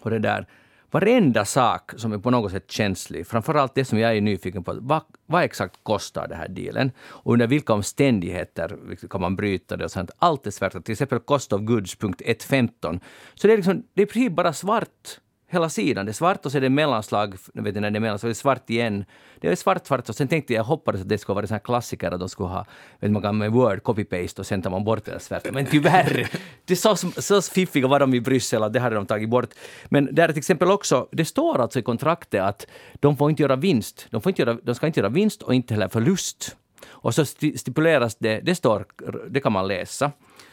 Och 0.00 0.10
det 0.10 0.18
där, 0.18 0.46
varenda 0.90 1.44
sak 1.44 1.92
som 1.96 2.12
är 2.12 2.18
på 2.18 2.30
något 2.30 2.52
sätt 2.52 2.70
känslig, 2.70 3.26
framförallt 3.26 3.74
det 3.74 3.84
som 3.84 3.98
jag 3.98 4.16
är 4.16 4.20
nyfiken 4.20 4.64
på, 4.64 4.78
vad, 4.80 5.02
vad 5.26 5.42
exakt 5.42 5.74
kostar 5.82 6.28
det 6.28 6.34
här 6.34 6.48
dealen? 6.48 6.92
Och 7.00 7.32
under 7.32 7.46
vilka 7.46 7.72
omständigheter 7.72 8.76
kan 9.10 9.20
man 9.20 9.36
bryta 9.36 9.76
det? 9.76 9.84
Och 9.84 9.90
sånt. 9.90 10.10
Allt 10.18 10.46
är 10.46 10.50
svärtat. 10.50 10.84
Till 10.84 10.92
exempel 10.92 11.18
cost 11.18 11.52
of 11.52 11.60
goods.115. 11.60 13.00
Så 13.34 13.46
det 13.46 13.52
är, 13.52 13.56
liksom, 13.56 13.82
det 13.94 14.02
är 14.02 14.06
precis 14.06 14.30
bara 14.30 14.52
svart 14.52 15.18
hela 15.50 15.68
sidan. 15.68 16.06
Det 16.06 16.10
är 16.10 16.14
svart 16.14 16.46
och 16.46 16.52
så 16.52 16.58
är 16.58 16.62
det 16.62 16.70
mellanslag, 16.70 17.34
vet 17.54 17.74
ni, 17.74 17.80
när 17.80 17.90
det 17.90 17.98
är 17.98 18.00
mellanslag, 18.00 18.28
det 18.28 18.32
är 18.32 18.34
svart 18.34 18.70
igen. 18.70 19.04
Det 19.40 19.48
är 19.48 19.56
svart, 19.56 19.86
svart 19.86 20.08
och 20.08 20.14
sen 20.14 20.28
tänkte 20.28 20.54
jag, 20.54 20.64
hoppades 20.64 21.00
att 21.00 21.08
det 21.08 21.18
skulle 21.18 21.34
vara 21.34 21.46
en 21.46 21.60
klassiker 21.60 22.10
att 22.10 22.20
de 22.20 22.28
skulle 22.28 22.48
ha, 22.48 22.64
vet 23.00 23.10
man 23.10 23.22
kan 23.22 23.38
med 23.38 23.52
Word 23.52 23.82
copy-paste 23.82 24.38
och 24.38 24.46
sen 24.46 24.62
tar 24.62 24.70
man 24.70 24.84
bort 24.84 25.04
det 25.04 25.20
svärta. 25.20 25.52
Men 25.52 25.66
tyvärr, 25.66 26.30
det 26.64 26.76
så, 26.76 26.96
så 26.96 27.42
fiffiga 27.42 27.88
var 27.88 28.00
de 28.00 28.14
i 28.14 28.20
Bryssel 28.20 28.62
att 28.62 28.72
det 28.72 28.80
hade 28.80 28.96
de 28.96 29.06
tagit 29.06 29.28
bort. 29.28 29.50
Men 29.88 30.14
där 30.14 30.28
till 30.28 30.38
exempel 30.38 30.70
också, 30.70 31.08
det 31.12 31.24
står 31.24 31.60
alltså 31.60 31.78
i 31.78 31.82
kontraktet 31.82 32.42
att 32.42 32.66
de 33.00 33.16
får 33.16 33.30
inte 33.30 33.42
göra 33.42 33.56
vinst. 33.56 34.06
De, 34.10 34.22
får 34.22 34.30
inte 34.30 34.42
göra, 34.42 34.58
de 34.62 34.74
ska 34.74 34.86
inte 34.86 35.00
göra 35.00 35.08
vinst 35.08 35.42
och 35.42 35.54
inte 35.54 35.74
heller 35.74 35.88
förlust. 35.88 36.56
Och 36.88 37.14
så 37.14 37.24
stipuleras 37.24 38.16
det, 38.16 38.40
det 38.40 38.54
står, 38.54 38.86
det 39.28 39.40
kan 39.40 39.52
man 39.52 39.68
läsa. 39.68 40.12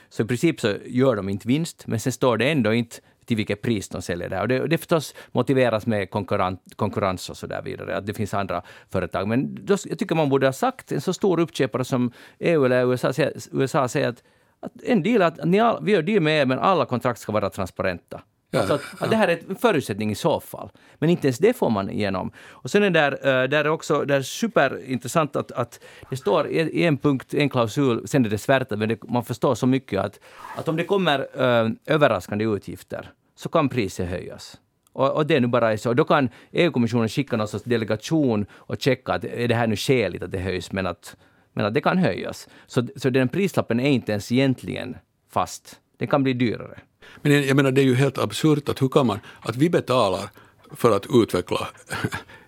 Så 0.10 0.24
i 0.24 0.26
princip 0.26 0.60
så 0.60 0.76
gör 0.86 1.16
de 1.16 1.30
inte 1.30 1.48
vinst, 1.48 1.88
men 1.88 2.00
sen 2.00 2.14
står 2.14 2.38
det 2.38 2.52
ändå 2.52 2.74
inte 2.74 2.96
till 3.28 3.38
vilket 3.38 3.62
pris 3.62 3.90
de 3.90 4.02
säljer 4.02 4.30
det. 4.30 4.42
Och 4.42 4.48
det, 4.48 4.68
det 4.68 4.78
förstås 4.78 5.16
motiveras 5.32 5.86
med 5.86 6.10
konkurrens, 6.10 6.60
konkurrens 6.76 7.30
och 7.30 7.38
så 7.38 7.48
där 7.48 7.62
vidare, 7.62 7.98
att 7.98 8.06
det 8.06 8.14
finns 8.14 8.34
andra 8.34 8.62
företag. 8.90 9.28
Men 9.28 9.66
då, 9.66 9.78
jag 9.86 10.00
tycker 10.00 10.16
man 10.16 10.30
borde 10.30 10.48
ha 10.48 10.54
sagt, 10.54 10.92
en 10.92 11.02
så 11.02 11.14
stor 11.14 11.40
uppköpare 11.40 11.84
som 11.84 12.12
EU 12.40 12.66
eller 12.66 12.86
USA, 12.86 13.14
USA 13.52 13.88
säger 13.88 14.10
att, 14.10 14.24
att 14.60 14.72
en 14.84 15.04
deal, 15.04 15.22
att 15.22 15.46
ni 15.46 15.60
all, 15.60 15.84
vi 15.84 15.92
gör 15.92 16.02
deal 16.02 16.22
med 16.22 16.42
er, 16.42 16.46
men 16.46 16.60
alla 16.60 16.86
kontrakt 16.86 17.20
ska 17.20 17.32
vara 17.32 17.50
transparenta. 17.50 18.22
Ja, 18.52 18.60
alltså 18.60 18.76
att, 18.76 18.82
ja. 19.00 19.06
att, 19.06 19.12
det 19.12 19.16
här 19.16 19.28
är 19.28 19.40
en 19.50 19.56
förutsättning 19.56 20.12
i 20.12 20.16
så 20.16 20.40
fall. 20.40 20.70
Men 21.00 21.10
inte 21.10 21.28
ens 21.28 21.38
det 21.38 21.58
får 21.58 21.70
man 21.70 21.90
igenom. 21.90 22.32
Och 22.50 22.72
sen 22.72 22.84
är 22.84 22.90
det 22.90 23.00
där, 23.00 23.44
uh, 23.44 23.50
där 23.50 23.66
är 23.66 23.70
också 23.70 24.06
där 24.06 24.16
är 24.16 24.22
superintressant 24.22 25.36
att, 25.36 25.52
att 25.52 25.80
det 26.10 26.18
står 26.18 26.48
i 26.48 26.84
en 26.84 26.98
punkt, 26.98 27.34
en 27.34 27.50
klausul, 27.50 28.08
sen 28.08 28.26
är 28.26 28.30
det 28.30 28.38
svärtat, 28.38 28.80
men 28.80 28.90
det, 28.90 29.04
man 29.04 29.24
förstår 29.24 29.56
så 29.56 29.68
mycket 29.68 30.00
att, 30.00 30.20
att 30.58 30.68
om 30.68 30.76
det 30.76 30.84
kommer 30.84 31.20
uh, 31.20 31.72
överraskande 31.86 32.46
utgifter 32.46 33.12
så 33.38 33.50
kan 33.50 33.70
priset 33.70 34.10
höjas. 34.10 34.58
Och, 34.94 35.16
och, 35.16 35.28
det 35.28 35.36
är 35.36 35.42
nu 35.42 35.48
bara 35.48 35.78
så. 35.78 35.94
Då 35.94 36.04
kan 36.04 36.30
EU-kommissionen 36.52 37.10
skicka 37.10 37.38
någon 37.38 37.48
sorts 37.48 37.64
delegation 37.64 38.46
och 38.52 38.82
checka 38.82 39.14
att 39.14 39.24
är 39.24 39.48
det 39.48 39.56
här 39.56 39.68
nu 39.68 39.76
skäligt 39.76 40.24
att 40.24 40.32
det 40.32 40.40
höjs, 40.40 40.72
men 40.72 40.88
att, 40.88 41.16
men 41.54 41.66
att 41.66 41.74
det 41.74 41.82
kan 41.82 41.98
höjas. 41.98 42.48
Så, 42.68 42.88
så 42.96 43.10
den 43.10 43.30
prislappen 43.30 43.80
är 43.80 43.90
inte 43.90 44.12
ens 44.12 44.32
egentligen 44.32 44.98
fast. 45.30 45.80
Den 45.98 46.08
kan 46.08 46.24
bli 46.24 46.34
dyrare. 46.34 46.80
Men 47.22 47.48
jag 47.48 47.56
menar, 47.56 47.72
det 47.72 47.82
är 47.82 47.86
ju 47.86 47.96
helt 47.96 48.18
absurt 48.18 48.70
att 48.70 48.82
hur 48.82 48.90
kan 48.90 49.08
man, 49.08 49.20
att 49.42 49.56
vi 49.56 49.70
betalar 49.70 50.30
för 50.72 50.96
att 50.96 51.06
utveckla 51.14 51.68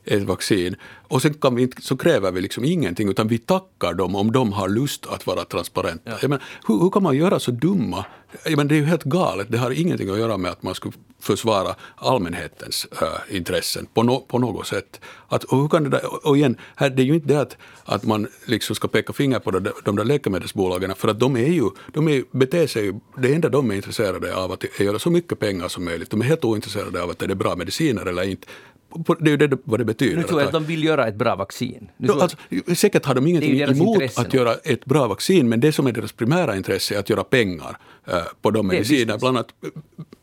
ett 0.09 0.23
vaccin. 0.23 0.75
Och 1.07 1.21
sen 1.21 1.33
kan 1.33 1.55
vi 1.55 1.61
inte, 1.61 1.81
så 1.81 1.97
kräver 1.97 2.31
vi 2.31 2.41
liksom 2.41 2.63
ingenting 2.63 3.09
utan 3.09 3.27
vi 3.27 3.37
tackar 3.37 3.93
dem 3.93 4.15
om 4.15 4.31
de 4.31 4.53
har 4.53 4.69
lust 4.69 5.05
att 5.05 5.27
vara 5.27 5.45
transparenta. 5.45 6.01
Ja. 6.03 6.17
Jag 6.21 6.29
menar, 6.29 6.43
hur, 6.67 6.79
hur, 6.79 6.89
kan 6.89 7.03
man 7.03 7.17
göra 7.17 7.39
så 7.39 7.51
dumma... 7.51 8.05
Jag 8.43 8.57
menar, 8.57 8.69
det 8.69 8.75
är 8.75 8.79
ju 8.79 8.85
helt 8.85 9.03
galet. 9.03 9.47
Det 9.51 9.57
har 9.57 9.71
ingenting 9.71 10.09
att 10.09 10.19
göra 10.19 10.37
med 10.37 10.51
att 10.51 10.63
man 10.63 10.75
skulle 10.75 10.93
försvara 11.19 11.75
allmänhetens 11.95 12.87
äh, 13.01 13.35
intressen 13.35 13.87
på, 13.93 14.03
no, 14.03 14.19
på 14.19 14.39
något 14.39 14.67
sätt. 14.67 15.01
Att, 15.27 15.43
och, 15.43 15.61
hur 15.61 15.67
kan 15.67 15.83
det 15.83 15.89
där, 15.89 16.27
och 16.27 16.37
igen, 16.37 16.57
här, 16.75 16.89
det 16.89 17.01
är 17.01 17.05
ju 17.05 17.15
inte 17.15 17.27
det 17.27 17.41
att, 17.41 17.57
att 17.85 18.03
man 18.03 18.27
liksom 18.45 18.75
ska 18.75 18.87
peka 18.87 19.13
finger 19.13 19.39
på 19.39 19.51
det, 19.51 19.71
de 19.85 19.95
där 19.95 20.03
läkemedelsbolagen 20.03 20.95
för 20.95 21.07
att 21.07 21.19
de 21.19 21.37
är 21.37 21.47
ju, 21.47 21.69
de 21.93 22.07
är, 22.07 22.23
beter 22.31 22.67
sig 22.67 22.83
ju, 22.83 22.93
det 23.17 23.33
enda 23.33 23.49
de 23.49 23.71
är 23.71 23.75
intresserade 23.75 24.35
av 24.35 24.51
att 24.51 24.79
göra 24.79 24.99
så 24.99 25.09
mycket 25.09 25.39
pengar 25.39 25.67
som 25.67 25.85
möjligt. 25.85 26.09
De 26.09 26.21
är 26.21 26.25
helt 26.25 26.45
ointresserade 26.45 27.03
av 27.03 27.09
att 27.09 27.19
det 27.19 27.25
är 27.25 27.35
bra 27.35 27.55
mediciner 27.55 28.05
eller 28.05 28.23
inte. 28.23 28.47
Det 29.19 29.27
är 29.27 29.29
ju 29.29 29.37
det, 29.37 29.57
vad 29.63 29.79
det 29.79 29.85
betyder. 29.85 30.17
Nu 30.17 30.23
tror 30.23 30.39
jag 30.39 30.47
att 30.47 30.53
de 30.53 30.65
vill 30.65 30.83
göra 30.83 31.07
ett 31.07 31.15
bra 31.15 31.35
vaccin. 31.35 31.89
Då, 31.97 32.21
alltså, 32.21 32.37
säkert 32.75 33.05
har 33.05 33.15
de 33.15 33.27
ingenting 33.27 33.61
emot 33.61 34.17
att 34.17 34.33
göra 34.33 34.53
ett 34.63 34.85
bra 34.85 35.07
vaccin, 35.07 35.49
men 35.49 35.59
det 35.59 35.71
som 35.71 35.87
är 35.87 35.91
deras 35.91 36.11
primära 36.11 36.55
intresse 36.55 36.95
är 36.95 36.99
att 36.99 37.09
göra 37.09 37.23
pengar 37.23 37.77
äh, 38.07 38.17
på 38.41 38.51
de 38.51 38.67
mediciner, 38.67 39.17
bland 39.17 39.37
annat 39.37 39.49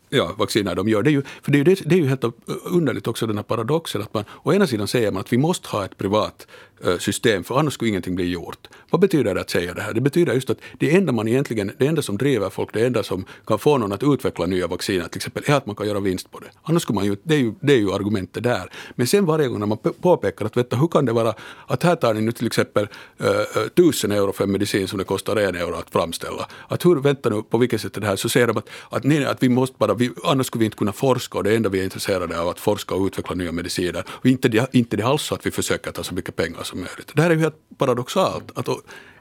ja, 0.09 0.35
vacciner 0.39 0.75
de 0.75 0.89
gör. 0.89 1.03
Det 1.03 1.11
är 1.11 1.12
ju, 1.12 1.23
för 1.43 1.53
det 1.53 1.61
är, 1.61 1.64
ju, 1.64 1.75
det 1.85 1.95
är 1.95 1.99
ju 1.99 2.07
helt 2.07 2.25
underligt 2.64 3.07
också 3.07 3.27
den 3.27 3.37
här 3.37 3.45
paradoxen 3.45 4.03
att 4.03 4.14
man 4.14 4.25
å 4.43 4.53
ena 4.53 4.67
sidan 4.67 4.89
säger 4.89 5.12
man 5.12 5.21
att 5.21 5.33
vi 5.33 5.39
måste 5.39 5.69
ha 5.69 5.85
ett 5.85 5.99
privat 5.99 6.47
Eh, 6.76 6.76
Eh, 6.85 6.99
system, 6.99 7.45
för 7.45 7.59
annars 7.59 7.74
skulle 7.74 7.89
ingenting 7.89 8.14
bli 8.14 8.31
gjort. 8.31 8.68
Vad 8.91 9.01
betyder 9.01 9.35
det 9.35 9.41
att 9.41 9.51
säga 9.51 9.74
det 9.74 9.83
här? 9.83 9.93
Det 9.93 10.01
betyder 10.01 10.35
just 10.35 10.51
att 10.51 10.59
det 10.79 10.97
enda 10.97 11.12
man 11.12 11.29
egentligen, 11.29 11.72
det 11.79 11.87
enda 11.87 12.03
som 12.03 12.18
driver 12.18 12.51
folk, 12.51 12.72
det 12.72 12.87
enda 12.87 13.03
som 13.03 13.24
kan 13.47 13.59
få 13.59 13.79
någon 13.79 13.93
att 13.93 14.03
utveckla 14.03 14.47
nya 14.47 14.66
vacciner 14.66 15.09
till 15.09 15.18
exempel, 15.18 15.43
är 15.47 15.55
att 15.55 15.66
man 15.66 15.77
kan 15.77 15.87
göra 15.87 16.01
vinst 16.01 16.31
på 16.31 16.39
det. 16.39 16.47
Annars 16.62 16.83
skulle 16.83 16.95
man 16.95 17.05
ju, 17.05 17.16
det 17.22 17.35
är 17.35 17.39
ju, 17.39 17.55
det 17.61 17.72
är 17.72 17.77
ju 17.77 17.93
argumentet 17.93 18.43
där. 18.43 18.70
Men 18.95 19.07
sen 19.07 19.27
varje 19.27 19.49
gång 19.49 19.59
när 19.59 19.66
man 19.66 19.79
påpekar 19.79 20.47
att 20.47 20.57
veta, 20.57 20.77
hur 20.77 20.89
kan 20.89 21.05
det 21.05 21.12
vara 21.12 21.35
att 21.66 21.83
här 21.83 21.97
tar 21.97 22.14
ni 22.14 22.20
nu 22.20 22.33
till 22.33 22.47
exempel 22.47 22.89
uh, 23.20 23.68
tusen 23.77 24.12
euro 24.12 24.33
för 24.33 24.45
en 24.45 24.53
medicin 24.53 24.89
som 24.89 24.99
det 24.99 25.05
kostar 25.05 25.37
en 25.37 25.55
euro 25.55 25.74
att 25.74 25.91
framställa. 25.91 26.49
Att 26.68 26.85
hur, 26.85 26.97
vänta 26.97 27.29
nu, 27.29 27.43
på 27.43 27.59
vilket 27.59 27.81
sätt 27.81 27.97
är 27.97 28.01
det 28.01 28.07
här? 28.07 28.16
Så 28.16 28.29
säger 28.29 28.47
de 28.47 28.57
att, 28.57 28.68
att, 28.91 29.05
nej, 29.05 29.24
att 29.24 29.43
vi 29.43 29.49
måste 29.49 29.77
bara, 29.79 29.95
vi, 29.95 30.11
annars 30.24 30.47
skulle 30.47 30.61
vi 30.61 30.64
inte 30.64 30.77
kunna 30.77 30.93
forska 30.93 31.39
och 31.39 31.45
det 31.45 31.57
enda 31.57 31.68
vi 31.68 31.81
är 31.81 31.85
intresserade 31.85 32.41
av 32.41 32.47
är 32.47 32.51
att 32.51 32.61
forska 32.61 32.95
och 32.95 33.07
utveckla 33.07 33.35
nya 33.35 33.53
mediciner. 33.53 34.05
Och 34.09 34.27
inte 34.27 34.49
det, 34.49 34.74
inte 34.74 34.97
det 34.97 35.03
alls 35.03 35.22
så 35.22 35.35
att 35.35 35.47
vi 35.47 35.51
försöker 35.51 35.93
ta 35.93 36.03
så 36.03 36.14
mycket 36.14 36.37
pengar 36.37 36.66
som 36.67 36.81
möjligt. 36.81 37.12
Det 37.14 37.23
här 37.23 37.31
är 37.31 37.35
ju 37.35 37.41
helt 37.41 37.79
paradoxalt. 37.79 38.59
Att 38.59 38.69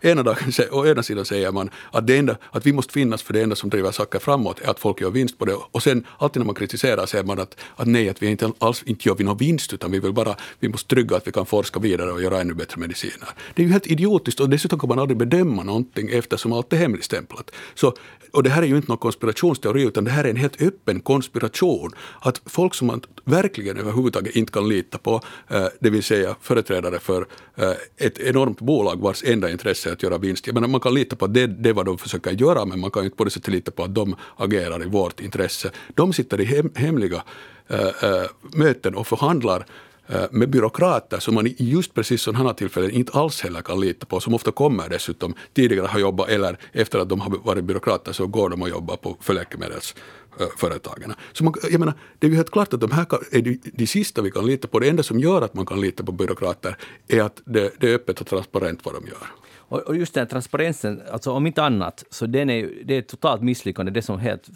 ena 0.02 0.24
dagen, 0.24 0.52
å 0.72 0.86
ena 0.86 1.04
sidan 1.04 1.26
säger 1.26 1.52
man 1.52 1.70
att, 1.92 2.08
det 2.08 2.18
enda, 2.18 2.38
att 2.52 2.66
vi 2.66 2.74
måste 2.74 2.94
finnas 2.94 3.24
för 3.24 3.34
det 3.34 3.42
enda 3.42 3.56
som 3.56 3.70
driver 3.70 3.92
saker 3.92 4.20
framåt 4.20 4.60
är 4.60 4.70
att 4.70 4.80
folk 4.80 5.02
gör 5.02 5.10
vinst 5.10 5.38
på 5.38 5.46
det. 5.46 5.56
Och 5.72 5.84
sen 5.84 6.06
alltid 6.18 6.40
när 6.40 6.46
man 6.46 6.56
kritiserar 6.56 7.06
säger 7.06 7.24
man 7.24 7.40
att, 7.40 7.58
att 7.76 7.88
nej, 7.88 8.10
att 8.10 8.22
vi 8.22 8.28
inte 8.28 8.52
alls 8.60 8.84
inte 8.84 9.10
gör 9.10 9.16
vi 9.16 9.24
någon 9.24 9.38
vinst 9.38 9.74
utan 9.74 9.92
vi 9.92 10.00
vill 10.00 10.14
bara, 10.14 10.36
vi 10.60 10.70
måste 10.70 10.96
trygga 10.96 11.18
att 11.18 11.28
vi 11.28 11.32
kan 11.32 11.46
forska 11.46 11.80
vidare 11.80 12.12
och 12.12 12.22
göra 12.22 12.42
ännu 12.42 12.54
bättre 12.54 12.80
mediciner. 12.80 13.30
Det 13.54 13.62
är 13.62 13.66
ju 13.66 13.72
helt 13.72 13.88
idiotiskt 13.88 14.40
och 14.40 14.50
dessutom 14.50 14.80
kan 14.80 14.90
man 14.90 15.00
aldrig 15.00 15.18
bedöma 15.18 15.64
någonting 15.64 16.10
eftersom 16.10 16.54
allt 16.54 16.74
är 16.74 16.78
hemligstämplat. 16.78 17.52
Så, 17.76 17.94
och 18.36 18.44
det 18.44 18.50
här 18.50 18.62
är 18.62 18.68
ju 18.68 18.76
inte 18.76 18.88
någon 18.88 18.98
konspirationsteori 18.98 19.84
utan 19.84 20.04
det 20.04 20.12
här 20.12 20.24
är 20.24 20.30
en 20.30 20.36
helt 20.36 20.62
öppen 20.62 21.00
konspiration. 21.00 21.92
Att 22.22 22.42
folk 22.46 22.74
som 22.74 22.88
man 22.88 23.02
verkligen 23.24 23.78
överhuvudtaget 23.78 24.36
inte 24.36 24.52
kan 24.52 24.70
lita 24.70 24.98
på, 24.98 25.22
eh, 25.48 25.68
det 25.80 25.90
vill 25.90 26.04
säga 26.04 26.36
företrädare 26.42 27.00
för 27.00 27.28
eh, 27.56 27.72
ett 27.98 28.20
enormt 28.20 28.62
bolag 28.62 29.02
vars 29.02 29.24
enda 29.24 29.50
intresse 29.50 29.90
är 29.90 29.94
att 29.94 30.04
göra 30.04 30.18
vinst. 30.18 30.48
Jag 30.48 30.54
menar, 30.54 30.68
man 30.68 30.82
kan 30.82 30.94
lita 30.94 31.16
på 31.16 31.26
att 31.26 31.34
det, 31.34 31.48
det 31.48 31.70
är 31.70 31.74
vad 31.74 31.86
de 31.86 31.98
försöker 31.98 32.32
göra 32.32 32.66
men 32.66 32.80
man 32.80 32.92
kan 32.92 33.04
inte 33.04 33.16
på 33.16 33.24
det 33.24 33.32
sättet 33.32 33.54
lita 33.54 33.72
på 33.72 33.84
att 33.84 33.96
de 33.96 34.16
agerar 34.38 34.84
i 34.84 34.90
vårt 34.90 35.20
intresse. 35.20 35.72
De 35.94 36.14
sitter 36.14 36.42
i 36.42 36.46
hem, 36.46 36.72
hemliga 36.76 37.24
eh, 37.68 38.24
möten 38.54 38.96
och 38.96 39.08
förhandlar 39.08 39.66
Eh, 40.08 40.26
med 40.32 40.50
byråkrater 40.50 41.20
som 41.20 41.36
man 41.36 41.56
just 41.58 41.94
precis 41.94 42.22
sådana 42.22 42.46
här 42.46 42.54
tillfällen 42.54 42.92
inte 42.92 43.12
alls 43.12 43.42
heller 43.42 43.62
kan 43.62 43.80
lita 43.80 44.06
på, 44.06 44.20
som 44.20 44.34
ofta 44.34 44.52
kommer 44.52 44.90
dessutom 44.90 45.34
tidigare 45.54 45.88
har 45.88 46.00
jobbat 46.00 46.30
eller 46.30 46.58
efter 46.72 47.00
att 47.00 47.10
de 47.10 47.22
har 47.22 47.38
varit 47.44 47.64
byråkrater 47.64 48.12
så 48.12 48.28
går 48.28 48.50
de 48.50 48.62
och 48.62 48.70
jobbar 48.70 48.98
på 48.98 49.18
för 49.22 49.34
läkemedelsföretagen. 49.34 51.10
Eh, 51.10 51.18
så 51.34 51.44
man, 51.44 51.54
jag 51.72 51.80
menar, 51.80 51.94
det 52.20 52.28
är 52.28 52.32
ju 52.32 52.36
helt 52.36 52.52
klart 52.52 52.74
att 52.74 52.82
de 52.82 52.92
här 52.92 53.08
är 53.32 53.42
de, 53.42 53.60
de 53.64 53.88
sista 53.88 54.22
vi 54.22 54.32
kan 54.32 54.46
lita 54.46 54.68
på. 54.68 54.80
Det 54.80 54.90
enda 54.90 55.04
som 55.04 55.20
gör 55.20 55.42
att 55.42 55.54
man 55.54 55.66
kan 55.66 55.82
lita 55.82 56.04
på 56.04 56.12
byråkrater 56.12 56.78
är 57.08 57.22
att 57.22 57.42
det, 57.46 57.72
det 57.80 57.90
är 57.90 57.96
öppet 57.96 58.22
och 58.22 58.28
transparent 58.28 58.80
vad 58.84 58.94
de 58.94 59.08
gör. 59.08 59.28
Och 59.68 59.96
just 59.96 60.14
den 60.14 60.22
här 60.22 60.30
transparensen, 60.30 61.02
alltså 61.12 61.32
om 61.32 61.48
inte 61.48 61.64
annat, 61.64 62.04
så 62.10 62.26
den 62.26 62.50
är, 62.50 62.72
det 62.86 62.96
är 62.96 63.00
ett 63.00 63.08
totalt 63.08 63.42
misslyckande. 63.42 63.92
Det 63.92 64.02
som 64.02 64.16
är 64.16 64.20
helt, 64.20 64.50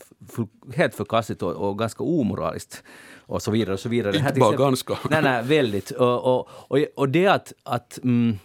helt 0.76 0.96
förkastligt 0.96 1.44
och, 1.44 1.70
och 1.70 1.80
ganska 1.80 2.04
omoraliskt 2.04 2.84
och 3.30 3.42
så 3.42 3.52
vidare. 3.52 3.74
Och 3.74 3.80
så 3.80 3.90
vidare. 3.90 4.18
Inte 4.18 4.40
bara 4.40 4.56
ganska. 4.56 4.98
Nej, 5.10 5.22
nej, 5.22 5.44
väldigt. 5.44 5.92
Och, 5.92 6.24
och, 6.24 6.50
och, 6.52 6.78
och 6.96 7.10
det 7.10 7.28
att, 7.28 7.54
att, 7.64 8.00
mm, 8.04 8.40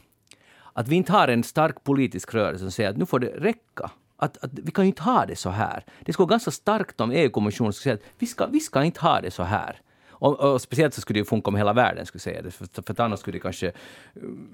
att 0.73 0.89
vi 0.89 0.97
inte 0.97 1.13
har 1.13 1.29
en 1.29 1.43
stark 1.43 1.85
politisk 1.85 2.35
rörelse 2.35 2.59
som 2.59 2.71
säger 2.71 2.91
att 2.91 2.97
nu 2.97 3.07
får 3.07 3.19
det 3.19 3.27
räcka 3.27 3.91
att, 4.17 4.45
att, 4.45 4.51
vi 4.53 4.71
kan 4.71 4.85
ju 4.85 4.89
inte 4.89 5.03
ha 5.03 5.27
det 5.27 5.37
så 5.37 5.51
här. 5.51 5.85
Det 6.01 6.13
skulle 6.13 6.25
vara 6.25 6.31
ganska 6.31 6.51
starkt 6.51 7.01
om 7.01 7.11
EU-kommissionen 7.11 7.73
skulle 7.73 7.83
säga 7.83 7.95
att 7.95 8.15
vi 8.19 8.27
ska, 8.27 8.47
vi 8.47 8.61
ska 8.61 8.85
inte 8.85 9.01
ha 9.01 9.21
det 9.21 9.31
så 9.31 9.43
här. 9.43 9.81
Och, 10.19 10.41
och, 10.41 10.61
speciellt 10.61 10.95
så 10.95 11.01
skulle 11.01 11.21
det 11.21 11.25
funka 11.25 11.49
om 11.49 11.57
hela 11.57 11.73
världen, 11.73 12.07
skulle 12.07 12.21
säga 12.21 12.43
det, 12.43 12.51
för, 12.51 12.83
för 12.83 13.01
annars 13.01 13.21
skulle 13.21 13.37
det 13.37 13.43
kanske 13.43 13.67
uh, 13.67 13.73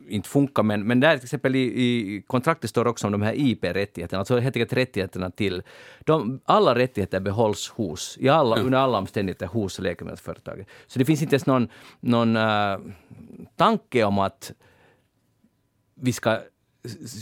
inte 0.08 0.28
funka. 0.28 0.62
Men, 0.62 0.86
men 0.86 1.00
där 1.00 1.16
till 1.16 1.24
exempel 1.24 1.56
i, 1.56 1.60
i 1.60 2.22
kontraktet 2.26 2.70
står 2.70 2.86
också 2.86 3.06
om 3.06 3.12
de 3.12 3.22
här 3.22 3.34
IP-rättigheterna, 3.36 4.18
alltså 4.18 4.38
helt 4.38 4.56
enkelt 4.56 4.72
rättigheterna 4.72 5.30
till... 5.30 5.62
De, 6.00 6.40
alla 6.44 6.74
rättigheter 6.74 7.20
behålls 7.20 7.68
hos, 7.68 8.16
i 8.20 8.28
alla, 8.28 8.56
mm. 8.56 8.66
under 8.66 8.78
alla 8.78 8.98
omständigheter 8.98 9.46
hos 9.46 9.78
läkemedelsföretaget. 9.78 10.68
Så 10.86 10.98
det 10.98 11.04
finns 11.04 11.22
inte 11.22 11.34
ens 11.34 11.46
någon, 11.46 11.68
någon 12.00 12.36
uh, 12.36 12.78
tanke 13.56 14.04
om 14.04 14.18
att 14.18 14.52
vi 15.94 16.12
ska 16.12 16.38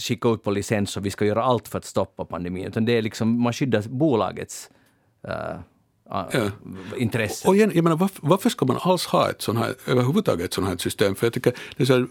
skicka 0.01 0.29
ut 0.29 0.43
på 0.43 0.51
licens 0.51 0.97
och 0.97 1.07
vi 1.07 1.11
ska 1.11 1.25
göra 1.25 1.43
allt 1.43 1.69
för 1.69 1.79
att 1.79 1.85
stoppa 1.85 2.25
pandemin. 2.25 2.67
Utan 2.67 2.85
det 2.85 2.93
är 2.93 3.03
liksom, 3.03 3.43
man 3.43 3.53
skyddar 3.53 3.83
bolagets 3.89 4.71
uh, 5.29 5.61
ja. 6.11 6.51
intresse. 6.97 7.49
Och 7.49 7.57
igen, 7.57 7.73
jag 7.75 7.85
menar, 7.85 7.97
varför, 7.97 8.21
varför, 8.23 8.51
ska 8.51 8.67
man 8.67 8.79
alls 8.81 9.07
ha 9.07 9.31
ett 9.31 9.43
sånt 9.43 9.59
här, 9.59 9.75
överhuvudtaget 9.87 10.45
ett 10.45 10.55
sånt 10.55 10.69
här 10.69 10.77
system? 10.77 11.15
För 11.15 11.27
jag 11.27 11.33
tycker 11.33 11.53
det 11.77 11.83
är 11.83 11.87
så 11.87 12.07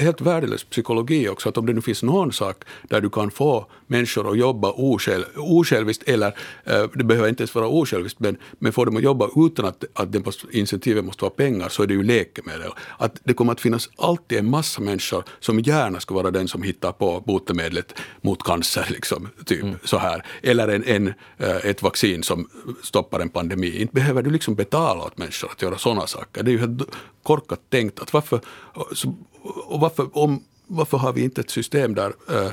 helt 0.00 0.20
värdelös 0.20 0.64
psykologi 0.64 1.28
också, 1.28 1.48
att 1.48 1.58
om 1.58 1.66
det 1.66 1.72
nu 1.72 1.80
finns 1.80 2.02
någon 2.02 2.32
sak 2.32 2.64
där 2.88 3.00
du 3.00 3.10
kan 3.10 3.30
få 3.30 3.66
människor 3.86 4.30
att 4.30 4.38
jobba 4.38 4.70
osjälv, 4.70 5.24
osjälviskt, 5.36 6.08
eller 6.08 6.26
eh, 6.64 6.84
det 6.94 7.04
behöver 7.04 7.28
inte 7.28 7.42
ens 7.42 7.54
vara 7.54 7.68
osjälviskt, 7.68 8.20
men, 8.20 8.36
men 8.58 8.72
få 8.72 8.84
dem 8.84 8.96
att 8.96 9.02
jobba 9.02 9.28
utan 9.36 9.64
att, 9.64 9.84
att 9.92 10.12
det 10.12 10.24
måste, 10.26 10.46
incentivet 10.50 11.04
måste 11.04 11.24
vara 11.24 11.34
pengar, 11.34 11.68
så 11.68 11.82
är 11.82 11.86
det 11.86 11.94
ju 11.94 12.02
läkemedel. 12.02 12.70
Att 12.98 13.20
det 13.24 13.34
kommer 13.34 13.52
att 13.52 13.60
finnas 13.60 13.90
alltid 13.96 14.38
en 14.38 14.50
massa 14.50 14.80
människor 14.80 15.24
som 15.40 15.60
gärna 15.60 16.00
ska 16.00 16.14
vara 16.14 16.30
den 16.30 16.48
som 16.48 16.62
hittar 16.62 16.92
på 16.92 17.22
botemedlet 17.26 17.94
mot 18.20 18.42
cancer, 18.42 18.86
liksom, 18.90 19.28
typ 19.44 19.62
mm. 19.62 19.78
så 19.84 19.98
här. 19.98 20.26
Eller 20.42 20.68
en, 20.68 20.84
en, 20.84 21.14
eh, 21.38 21.66
ett 21.66 21.82
vaccin 21.82 22.22
som 22.22 22.48
stoppar 22.82 23.20
en 23.20 23.28
pandemi. 23.38 23.80
Inte 23.80 23.94
behöver 23.94 24.22
du 24.22 24.30
liksom 24.30 24.54
betala 24.54 25.04
åt 25.04 25.18
människor 25.18 25.50
att 25.52 25.62
göra 25.62 25.78
sådana 25.78 26.06
saker. 26.06 26.42
Det 26.42 26.50
är 26.50 26.52
ju 26.52 26.58
helt 26.58 26.82
korkat 27.22 27.60
tänkt. 27.70 28.00
Att 28.00 28.12
varför, 28.12 28.40
och 29.66 29.80
varför, 29.80 30.08
om, 30.12 30.44
varför 30.66 30.98
har 30.98 31.12
vi 31.12 31.22
inte 31.22 31.40
ett 31.40 31.50
system 31.50 31.94
där, 31.94 32.12
äh, 32.30 32.52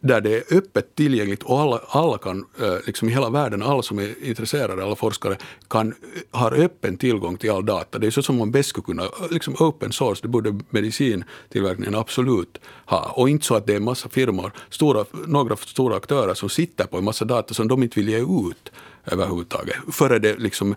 där 0.00 0.20
det 0.20 0.36
är 0.36 0.56
öppet 0.56 0.94
tillgängligt 0.94 1.42
och 1.42 1.60
alla, 1.60 1.80
alla 1.88 2.18
kan, 2.18 2.44
eh, 2.60 2.76
liksom 2.86 3.08
i 3.08 3.12
hela 3.12 3.30
världen, 3.30 3.62
alla 3.62 3.82
som 3.82 3.98
är 3.98 4.24
intresserade, 4.24 4.84
alla 4.84 4.96
forskare, 4.96 5.36
kan, 5.68 5.88
eh, 5.88 5.94
har 6.30 6.52
öppen 6.52 6.96
tillgång 6.96 7.36
till 7.36 7.50
all 7.50 7.66
data. 7.66 7.98
Det 7.98 8.06
är 8.06 8.10
så 8.10 8.22
som 8.22 8.36
man 8.36 8.50
bäst 8.50 8.68
skulle 8.68 8.84
kunna, 8.84 9.02
eh, 9.02 9.10
liksom 9.30 9.54
open 9.58 9.92
source, 9.92 10.22
det 10.22 10.28
borde 10.28 10.60
medicintillverkningen 10.70 11.94
absolut 11.94 12.58
ha. 12.86 13.12
Och 13.16 13.28
inte 13.28 13.46
så 13.46 13.54
att 13.54 13.66
det 13.66 13.72
är 13.72 13.76
en 13.76 13.84
massa 13.84 14.08
firmor, 14.08 14.52
stora, 14.70 15.04
några 15.26 15.56
stora 15.56 15.96
aktörer 15.96 16.34
som 16.34 16.48
sitter 16.48 16.86
på 16.86 16.98
en 16.98 17.04
massa 17.04 17.24
data 17.24 17.54
som 17.54 17.68
de 17.68 17.82
inte 17.82 18.00
vill 18.00 18.08
ge 18.08 18.18
ut 18.50 18.72
överhuvudtaget. 19.04 19.76
Före 19.92 20.18
det 20.18 20.38
liksom, 20.38 20.74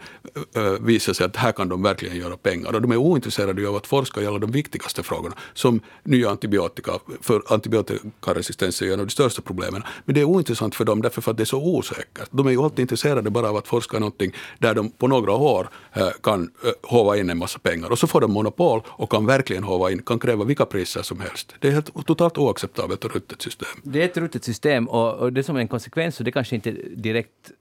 äh, 0.56 0.64
visar 0.64 1.14
sig 1.14 1.26
att 1.26 1.36
här 1.36 1.52
kan 1.52 1.70
de 1.70 1.84
verkligen 1.84 2.18
göra 2.18 2.38
pengar. 2.38 2.76
Och 2.76 2.82
de 2.82 2.92
är 2.92 2.98
ointresserade 2.98 3.70
av 3.70 3.76
att 3.76 3.88
forska 3.88 4.22
i 4.22 4.28
alla 4.28 4.40
de 4.40 4.52
viktigaste 4.52 5.04
frågorna, 5.04 5.36
som 5.54 5.80
nya 6.04 6.30
antibiotika. 6.30 6.92
För 7.22 7.42
antibiotikaresistens 7.48 8.82
är 8.82 8.95
en 8.96 9.00
av 9.00 9.06
de 9.06 9.12
största 9.12 9.42
problemen. 9.42 9.84
Men 10.06 10.16
det 10.16 10.22
är 10.22 10.26
ointressant 10.26 10.76
för 10.76 10.86
dem 10.86 11.02
därför 11.02 11.32
att 11.32 11.38
det 11.38 11.44
är 11.44 11.46
så 11.46 11.78
osäkert. 11.78 12.30
De 12.32 12.48
är 12.48 12.52
ju 12.52 12.62
alltid 12.62 12.80
intresserade 12.80 13.30
bara 13.30 13.50
av 13.50 13.58
att 13.58 13.68
forska 13.68 14.00
någonting 14.00 14.32
där 14.60 14.76
de 14.76 14.90
på 14.90 15.08
några 15.08 15.32
år 15.32 15.70
eh, 15.94 16.08
kan 16.24 16.42
eh, 16.42 16.72
hova 16.82 17.18
in 17.18 17.30
en 17.30 17.38
massa 17.38 17.60
pengar. 17.60 17.92
Och 17.92 18.00
så 18.00 18.08
får 18.08 18.22
de 18.22 18.32
monopol 18.32 18.82
och 18.86 19.12
kan 19.12 19.26
verkligen 19.26 19.64
hova 19.64 19.92
in, 19.92 20.02
kan 20.02 20.20
kräva 20.20 20.44
vilka 20.44 20.66
priser 20.66 21.02
som 21.02 21.20
helst. 21.20 21.56
Det 21.60 21.68
är 21.68 21.72
helt 21.72 22.06
totalt 22.06 22.38
oacceptabelt 22.38 23.06
och 23.06 23.14
ruttet 23.14 23.42
system. 23.42 23.68
Det 23.84 24.02
är 24.02 24.06
ett 24.06 24.18
ruttet 24.18 24.44
system 24.44 24.88
och, 24.90 25.14
och 25.14 25.34
det 25.34 25.44
som 25.44 25.56
är 25.56 25.60
en 25.60 25.68
konsekvens, 25.68 26.20
och 26.20 26.26
det 26.26 26.32
kanske 26.32 26.56
inte 26.56 26.72
direkt 26.96 27.52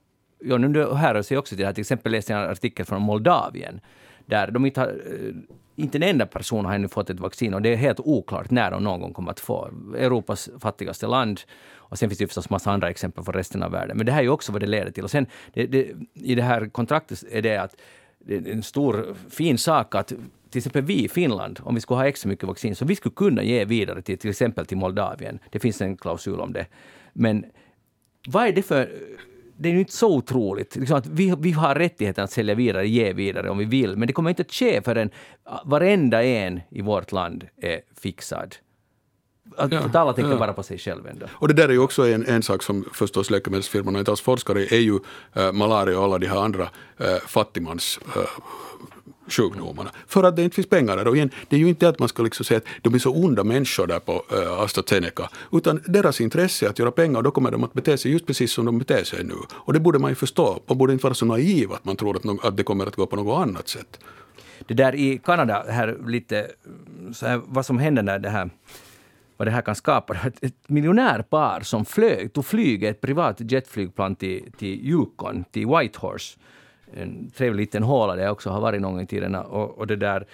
ja, 0.45 0.57
nu 0.57 0.83
hör 0.83 1.21
sig 1.21 1.37
också 1.37 1.55
till 1.55 1.61
det 1.61 1.65
här. 1.65 1.73
Till 1.73 1.81
exempel 1.81 2.11
läste 2.11 2.33
jag 2.33 2.43
en 2.43 2.51
artikel 2.51 2.85
från 2.85 3.01
Moldavien 3.01 3.81
där 4.25 4.51
de 4.51 4.65
inte 4.65 4.79
har, 4.79 4.87
eh, 4.87 5.35
inte 5.75 5.97
en 5.97 6.03
enda 6.03 6.25
person 6.25 6.65
har 6.65 6.75
ännu 6.75 6.87
fått 6.87 7.09
ett 7.09 7.19
vaccin 7.19 7.53
och 7.53 7.61
det 7.61 7.69
är 7.69 7.75
helt 7.75 7.99
oklart 7.99 8.51
när 8.51 8.71
de 8.71 8.83
någon 8.83 9.01
gång 9.01 9.13
kommer 9.13 9.31
att 9.31 9.39
få. 9.39 9.69
Europas 9.97 10.49
fattigaste 10.59 11.07
land. 11.07 11.41
Och 11.73 11.99
sen 11.99 12.09
finns 12.09 12.19
det 12.19 12.27
förstås 12.27 12.49
massa 12.49 12.71
andra 12.71 12.89
exempel 12.89 13.23
från 13.23 13.33
resten 13.33 13.63
av 13.63 13.71
världen. 13.71 13.97
Men 13.97 14.05
det 14.05 14.11
här 14.11 14.19
är 14.19 14.23
ju 14.23 14.29
också 14.29 14.51
vad 14.51 14.61
det 14.61 14.67
leder 14.67 14.91
till. 14.91 15.03
Och 15.03 15.11
sen 15.11 15.25
det, 15.53 15.65
det, 15.65 15.87
i 16.13 16.35
det 16.35 16.41
här 16.41 16.69
kontraktet 16.69 17.23
är 17.31 17.41
det 17.41 17.57
att 17.57 17.75
det 18.19 18.35
är 18.35 18.51
en 18.51 18.63
stor 18.63 19.15
fin 19.29 19.57
sak 19.57 19.95
att 19.95 20.07
till 20.07 20.17
till 20.55 20.59
exempel 20.59 20.81
vi 20.81 21.05
i 21.05 21.09
Finland, 21.09 21.59
om 21.63 21.75
vi 21.75 21.81
skulle 21.81 21.97
ha 21.97 22.07
extra 22.07 22.29
mycket 22.29 22.47
vaccin, 22.47 22.75
så 22.75 22.85
vi 22.85 22.95
skulle 22.95 23.15
kunna 23.15 23.43
ge 23.43 23.65
vidare 23.65 24.01
till 24.01 24.17
till 24.17 24.29
exempel 24.29 24.65
till 24.65 24.77
Moldavien. 24.77 25.39
Det 25.51 25.59
finns 25.59 25.81
en 25.81 25.97
klausul 25.97 26.39
om 26.39 26.53
det. 26.53 26.65
Men 27.13 27.45
vad 28.27 28.47
är 28.47 28.51
det 28.51 28.61
för 28.61 28.89
det 29.57 29.69
är 29.69 29.73
ju 29.73 29.79
inte 29.79 29.93
så 29.93 30.15
otroligt. 30.15 30.75
Liksom 30.75 30.97
att 30.97 31.07
vi, 31.07 31.35
vi 31.39 31.51
har 31.51 31.75
rättigheten 31.75 32.23
att 32.23 32.31
sälja 32.31 32.55
vidare, 32.55 32.87
ge 32.87 33.13
vidare 33.13 33.49
om 33.49 33.57
vi 33.57 33.65
vill, 33.65 33.97
men 33.97 34.07
det 34.07 34.13
kommer 34.13 34.29
inte 34.29 34.41
att 34.41 34.51
ske 34.51 34.81
förrän 34.81 35.09
varenda 35.65 36.23
en 36.23 36.61
i 36.69 36.81
vårt 36.81 37.11
land 37.11 37.47
är 37.61 37.81
fixad. 38.01 38.55
Att, 39.57 39.71
ja, 39.71 39.79
att 39.79 39.95
alla 39.95 40.13
tänker 40.13 40.31
ja. 40.31 40.37
bara 40.37 40.53
på 40.53 40.63
sig 40.63 40.77
själva 40.77 41.09
ändå. 41.09 41.25
Och 41.31 41.47
det 41.47 41.53
där 41.53 41.69
är 41.69 41.73
ju 41.73 41.79
också 41.79 42.07
en, 42.07 42.25
en 42.25 42.43
sak 42.43 42.63
som 42.63 42.85
förstås 42.93 43.29
läkemedelsfirmorna 43.29 43.99
inte 43.99 44.11
alls 44.11 44.21
forskar 44.21 44.57
i, 44.57 44.75
är 44.75 44.79
ju 44.79 44.99
äh, 45.33 45.51
malaria 45.51 45.99
och 45.99 46.03
alla 46.03 46.17
de 46.17 46.27
här 46.27 46.43
andra 46.43 46.69
äh, 46.97 47.15
fattigmans 47.27 47.99
äh, 48.15 48.21
sjukdomarna. 49.27 49.91
För 50.07 50.23
att 50.23 50.35
det 50.35 50.43
inte 50.43 50.55
finns 50.55 50.69
pengar 50.69 50.97
där. 50.97 51.07
Och 51.07 51.15
igen, 51.15 51.29
det 51.49 51.55
är 51.55 51.59
ju 51.59 51.69
inte 51.69 51.89
att 51.89 51.99
man 51.99 52.09
ska 52.09 52.23
liksom 52.23 52.45
säga 52.45 52.57
att 52.57 52.65
de 52.81 52.93
är 52.93 52.99
så 52.99 53.11
onda 53.11 53.43
människor 53.43 53.87
där 53.87 53.99
på 53.99 54.23
äh, 54.31 54.59
AstraZeneca. 54.59 55.29
Utan 55.51 55.81
deras 55.85 56.21
intresse 56.21 56.65
är 56.65 56.69
att 56.69 56.79
göra 56.79 56.91
pengar 56.91 57.17
och 57.17 57.23
då 57.23 57.31
kommer 57.31 57.51
de 57.51 57.63
att 57.63 57.73
bete 57.73 57.97
sig 57.97 58.11
just 58.11 58.25
precis 58.25 58.51
som 58.51 58.65
de 58.65 58.79
beter 58.79 59.03
sig 59.03 59.23
nu. 59.23 59.35
Och 59.51 59.73
det 59.73 59.79
borde 59.79 59.99
man 59.99 60.11
ju 60.11 60.15
förstå. 60.15 60.59
Man 60.67 60.77
borde 60.77 60.93
inte 60.93 61.03
vara 61.03 61.13
så 61.13 61.25
naiv 61.25 61.71
att 61.71 61.85
man 61.85 61.95
tror 61.95 62.15
att, 62.15 62.23
no 62.23 62.39
att 62.43 62.57
det 62.57 62.63
kommer 62.63 62.85
att 62.85 62.95
gå 62.95 63.05
på 63.05 63.15
något 63.15 63.47
annat 63.47 63.67
sätt. 63.67 63.99
Det 64.67 64.73
där 64.73 64.95
i 64.95 65.21
Kanada, 65.23 65.65
här 65.69 65.97
lite, 66.07 66.47
mm, 66.65 67.13
så 67.13 67.27
här, 67.27 67.41
vad 67.45 67.65
som 67.65 67.79
händer 67.79 68.03
när 68.03 68.19
det 68.19 68.29
här 68.29 68.49
vad 69.37 69.47
det 69.47 69.51
här 69.51 69.61
kan 69.61 69.75
skapa. 69.75 70.13
Ett, 70.25 70.43
ett 70.43 70.69
miljonärpar 70.69 71.61
som 71.61 71.85
flög, 71.85 72.33
tog 72.33 72.45
flyget, 72.45 72.95
ett 72.95 73.01
privat 73.01 73.51
jetflygplan 73.51 74.15
till, 74.15 74.51
till 74.57 74.87
Yukon, 74.87 75.43
till 75.51 75.67
Whitehorse 75.67 76.37
en 76.95 77.31
trevlig 77.31 77.61
liten 77.61 77.83
håla 77.83 78.15
där 78.15 78.23
jag 78.23 78.31
också 78.31 78.49
har 78.49 78.61
varit 78.61 78.81
någon 78.81 78.93
gång 78.93 79.01
i 79.01 79.07
tiden. 79.07 79.35
Och, 79.35 79.77
och, 79.77 79.87
det 79.87 79.95
där. 79.95 80.27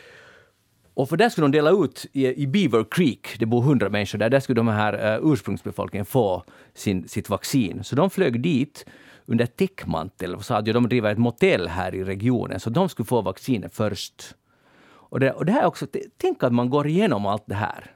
och 0.94 1.10
för 1.10 1.18
där 1.18 1.30
skulle 1.30 1.46
de 1.46 1.52
dela 1.52 1.72
ut 1.72 2.06
i, 2.12 2.44
i 2.44 2.48
Beaver 2.48 2.86
Creek, 2.92 3.40
det 3.40 3.46
bor 3.46 3.62
hundra 3.62 3.90
människor 3.90 4.20
där, 4.20 4.30
där 4.30 4.40
skulle 4.40 4.60
de 4.60 4.68
här 4.68 5.20
uh, 5.20 5.32
ursprungsbefolkningen 5.32 6.06
få 6.06 6.44
sin, 6.74 7.08
sitt 7.08 7.30
vaccin. 7.30 7.84
Så 7.84 7.96
de 7.96 8.10
flög 8.10 8.42
dit 8.42 8.86
under 9.26 9.46
täckmantel 9.46 10.36
och 10.36 10.46
sa 10.46 10.58
att 10.58 10.66
de 10.66 10.90
driver 10.90 11.12
ett 11.12 11.18
motell 11.18 11.68
här 11.68 11.96
i 11.96 12.04
regionen, 12.04 12.60
så 12.60 12.70
de 12.70 12.90
skulle 12.90 13.06
få 13.06 13.22
vaccinet 13.22 13.74
först. 13.74 14.36
Och 15.12 15.20
det, 15.20 15.32
och 15.32 15.46
det 15.46 15.52
här 15.52 15.66
också, 15.66 15.88
tänk 16.18 16.44
att 16.44 16.54
man 16.54 16.70
går 16.70 16.88
igenom 16.88 17.26
allt 17.26 17.44
det 17.46 17.56
här. 17.56 17.96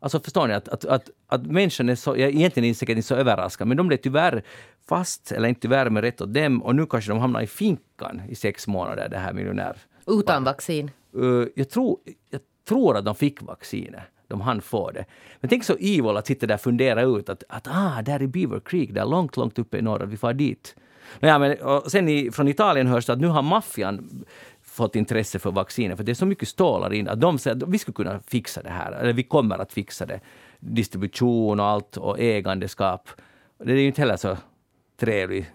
Alltså 0.00 0.20
förstår 0.20 0.48
ni 0.48 0.54
att, 0.54 0.68
att, 0.68 0.84
att, 0.84 1.10
att 1.26 1.46
människan 1.46 1.88
är 1.88 1.94
så, 1.94 2.10
jag 2.16 2.30
egentligen 2.30 2.70
är 2.70 2.74
säkert 2.74 2.96
inte 2.96 3.08
så 3.08 3.14
överraskad, 3.14 3.68
men 3.68 3.76
de 3.76 3.88
blev 3.88 3.96
tyvärr 3.96 4.42
fast, 4.90 5.32
eller 5.32 5.48
inte 5.48 5.60
tyvärr 5.60 5.90
med 5.90 6.02
rätt 6.02 6.20
åt 6.20 6.34
dem, 6.34 6.62
och 6.62 6.74
nu 6.76 6.86
kanske 6.86 7.10
de 7.10 7.18
hamnar 7.18 7.40
i 7.40 7.46
finkan 7.46 8.22
i 8.28 8.34
sex 8.34 8.66
månader, 8.66 9.08
det 9.08 9.18
här 9.18 9.32
miljonär... 9.32 9.76
Utan 10.06 10.44
vaccin? 10.44 10.90
Uh, 11.16 11.46
jag, 11.54 11.70
tror, 11.70 11.98
jag 12.30 12.40
tror 12.68 12.96
att 12.96 13.04
de 13.04 13.14
fick 13.14 13.42
vaccinet. 13.42 14.02
De 14.28 14.40
hann 14.40 14.60
få 14.60 14.90
det. 14.90 15.04
Men 15.40 15.48
tänk 15.48 15.64
så 15.64 15.72
evil 15.72 16.16
att 16.16 16.26
sitta 16.26 16.46
där 16.46 16.54
och 16.54 16.60
fundera 16.60 17.02
ut 17.02 17.28
att, 17.28 17.44
att 17.48 17.68
ah, 17.70 18.02
där 18.02 18.20
är 18.22 18.26
Beaver 18.26 18.60
Creek, 18.60 18.94
där 18.94 19.04
långt, 19.04 19.36
långt 19.36 19.58
uppe 19.58 19.78
i 19.78 19.82
norr, 19.82 20.06
vi 20.06 20.16
får 20.16 20.32
dit. 20.32 20.76
Ja, 21.20 21.38
men, 21.38 21.58
och 21.62 21.90
sen 21.90 22.08
i, 22.08 22.30
från 22.30 22.48
Italien 22.48 22.86
hörs 22.86 23.06
det 23.06 23.12
att 23.12 23.20
nu 23.20 23.26
har 23.26 23.42
maffian 23.42 24.24
fått 24.62 24.96
intresse 24.96 25.38
för 25.38 25.50
vacciner, 25.50 25.96
för 25.96 26.04
det 26.04 26.12
är 26.12 26.14
så 26.14 26.26
mycket 26.26 26.48
stålar 26.48 26.92
in 26.92 27.08
att 27.08 27.20
de 27.20 27.38
säger 27.38 27.56
att 27.56 27.68
vi 27.68 27.78
skulle 27.78 27.94
kunna 27.94 28.20
fixa 28.26 28.62
det 28.62 28.70
här, 28.70 28.92
eller 28.92 29.12
vi 29.12 29.22
kommer 29.22 29.58
att 29.58 29.72
fixa 29.72 30.06
det. 30.06 30.20
Distribution 30.60 31.60
och 31.60 31.66
allt 31.66 31.96
och 31.96 32.20
ägandeskap. 32.20 33.08
Det 33.64 33.72
är 33.72 33.76
ju 33.76 33.86
inte 33.86 34.00
heller 34.00 34.16
så 34.16 34.36
trevlig, 35.00 35.50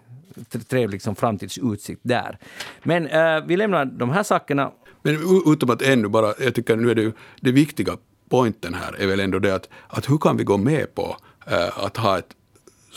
trevlig 0.68 0.94
liksom 0.94 1.16
framtidsutsikt 1.16 2.00
där. 2.04 2.38
Men 2.82 3.06
äh, 3.06 3.44
vi 3.46 3.56
lämnar 3.56 3.84
de 3.84 4.10
här 4.10 4.22
sakerna. 4.22 4.72
Men 5.02 5.18
utom 5.46 5.70
att 5.70 5.82
ännu 5.82 6.08
bara, 6.08 6.34
jag 6.38 6.54
tycker 6.54 6.76
nu 6.76 6.90
är 6.90 6.94
det 6.94 7.02
ju 7.02 7.12
det 7.40 7.52
viktiga 7.52 7.96
poängen 8.28 8.74
här 8.74 8.96
är 8.98 9.06
väl 9.06 9.20
ändå 9.20 9.38
det 9.38 9.54
att, 9.54 9.68
att 9.88 10.10
hur 10.10 10.18
kan 10.18 10.36
vi 10.36 10.44
gå 10.44 10.56
med 10.56 10.94
på 10.94 11.16
äh, 11.46 11.84
att 11.84 11.96
ha 11.96 12.18
ett 12.18 12.34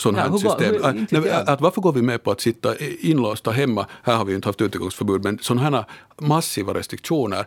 här 0.06 0.28
ja, 0.32 0.38
system. 0.38 0.74
Hur, 0.74 1.08
hur, 1.12 1.22
Nej, 1.22 1.32
att, 1.32 1.62
varför 1.62 1.82
går 1.82 1.94
vi 1.94 2.02
med 2.02 2.24
på 2.24 2.32
att 2.32 2.42
sitta 2.42 2.78
inlåsta 3.00 3.52
hemma, 3.52 3.86
här 4.04 4.16
har 4.16 4.26
vi 4.26 4.36
inte 4.36 4.48
haft 4.48 4.62
utegångsförbud, 4.62 5.24
men 5.24 5.40
sådana 5.42 5.70
här 5.70 5.86
massiva 6.18 6.74
restriktioner 6.74 7.46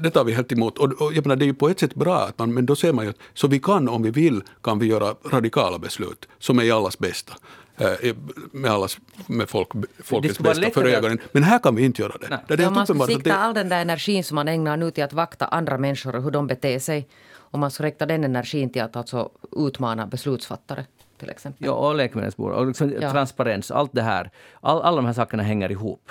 det 0.00 0.10
tar 0.10 0.24
vi 0.24 0.32
helt 0.32 0.52
emot. 0.52 0.78
Och, 0.78 0.92
och 0.92 1.14
jag 1.14 1.26
menar, 1.26 1.36
det 1.36 1.44
är 1.44 1.46
ju 1.46 1.54
på 1.54 1.68
ett 1.68 1.80
sätt 1.80 1.94
bra, 1.94 2.18
att 2.18 2.38
man, 2.38 2.54
men 2.54 2.66
då 2.66 2.76
ser 2.76 2.92
man 2.92 3.04
ju 3.04 3.10
att 3.10 3.18
så 3.34 3.48
vi 3.48 3.58
kan, 3.58 3.88
om 3.88 4.02
vi 4.02 4.10
vill, 4.10 4.42
kan 4.62 4.78
vi 4.78 4.86
göra 4.86 5.14
radikala 5.30 5.78
beslut 5.78 6.28
som 6.38 6.58
är 6.58 6.62
i 6.62 6.70
allas 6.70 6.98
bästa. 6.98 7.32
Eh, 7.76 8.14
med, 8.52 8.70
allas, 8.70 8.98
med 9.26 9.48
folk, 9.48 9.68
folkets 10.04 10.38
bästa 10.38 10.70
för 10.70 10.84
ögonen. 10.84 11.18
Men 11.32 11.42
här 11.42 11.58
kan 11.58 11.74
vi 11.74 11.84
inte 11.84 12.02
göra 12.02 12.16
det. 12.20 12.26
Nej. 12.30 12.38
det 12.48 12.64
är 12.64 12.70
man 12.70 12.86
ska 12.86 13.06
sikta 13.06 13.36
all 13.36 13.54
den 13.54 13.68
där 13.68 13.80
energin 13.80 14.24
som 14.24 14.34
man 14.34 14.48
ägnar 14.48 14.76
nu 14.76 14.90
till 14.90 15.04
att 15.04 15.12
vakta 15.12 15.46
andra 15.46 15.78
människor 15.78 16.16
och 16.16 16.22
hur 16.22 16.30
de 16.30 16.46
beter 16.46 16.78
sig. 16.78 17.08
Och 17.36 17.58
man 17.58 17.70
ska 17.70 17.84
rikta 17.84 18.06
den 18.06 18.24
energin 18.24 18.70
till 18.70 18.82
att 18.82 18.96
alltså 18.96 19.30
utmana 19.56 20.06
beslutsfattare 20.06 20.84
till 21.18 21.30
exempel. 21.30 21.66
Ja, 21.66 21.72
och 21.72 21.94
läkemedelsbolag. 21.94 22.58
Och 22.58 22.66
liksom 22.66 22.92
ja. 23.00 23.10
transparens, 23.10 23.70
allt 23.70 23.92
det 23.92 24.02
här. 24.02 24.30
All, 24.60 24.82
alla 24.82 24.96
de 24.96 25.06
här 25.06 25.12
sakerna 25.12 25.42
hänger 25.42 25.70
ihop. 25.72 26.10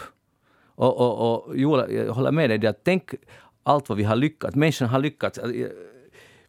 Och, 0.76 0.98
och, 0.98 1.48
och 1.48 1.58
Jola, 1.58 1.90
jag 1.90 2.14
håller 2.14 2.32
med 2.32 2.50
dig, 2.50 2.68
att 2.68 2.84
tänk 2.84 3.14
allt 3.64 3.90
vad 3.90 3.98
vi 3.98 4.04
har 4.04 4.16
lyckats. 4.16 4.56
Människan 4.56 4.90
har 4.90 5.00
lyckats. 5.00 5.40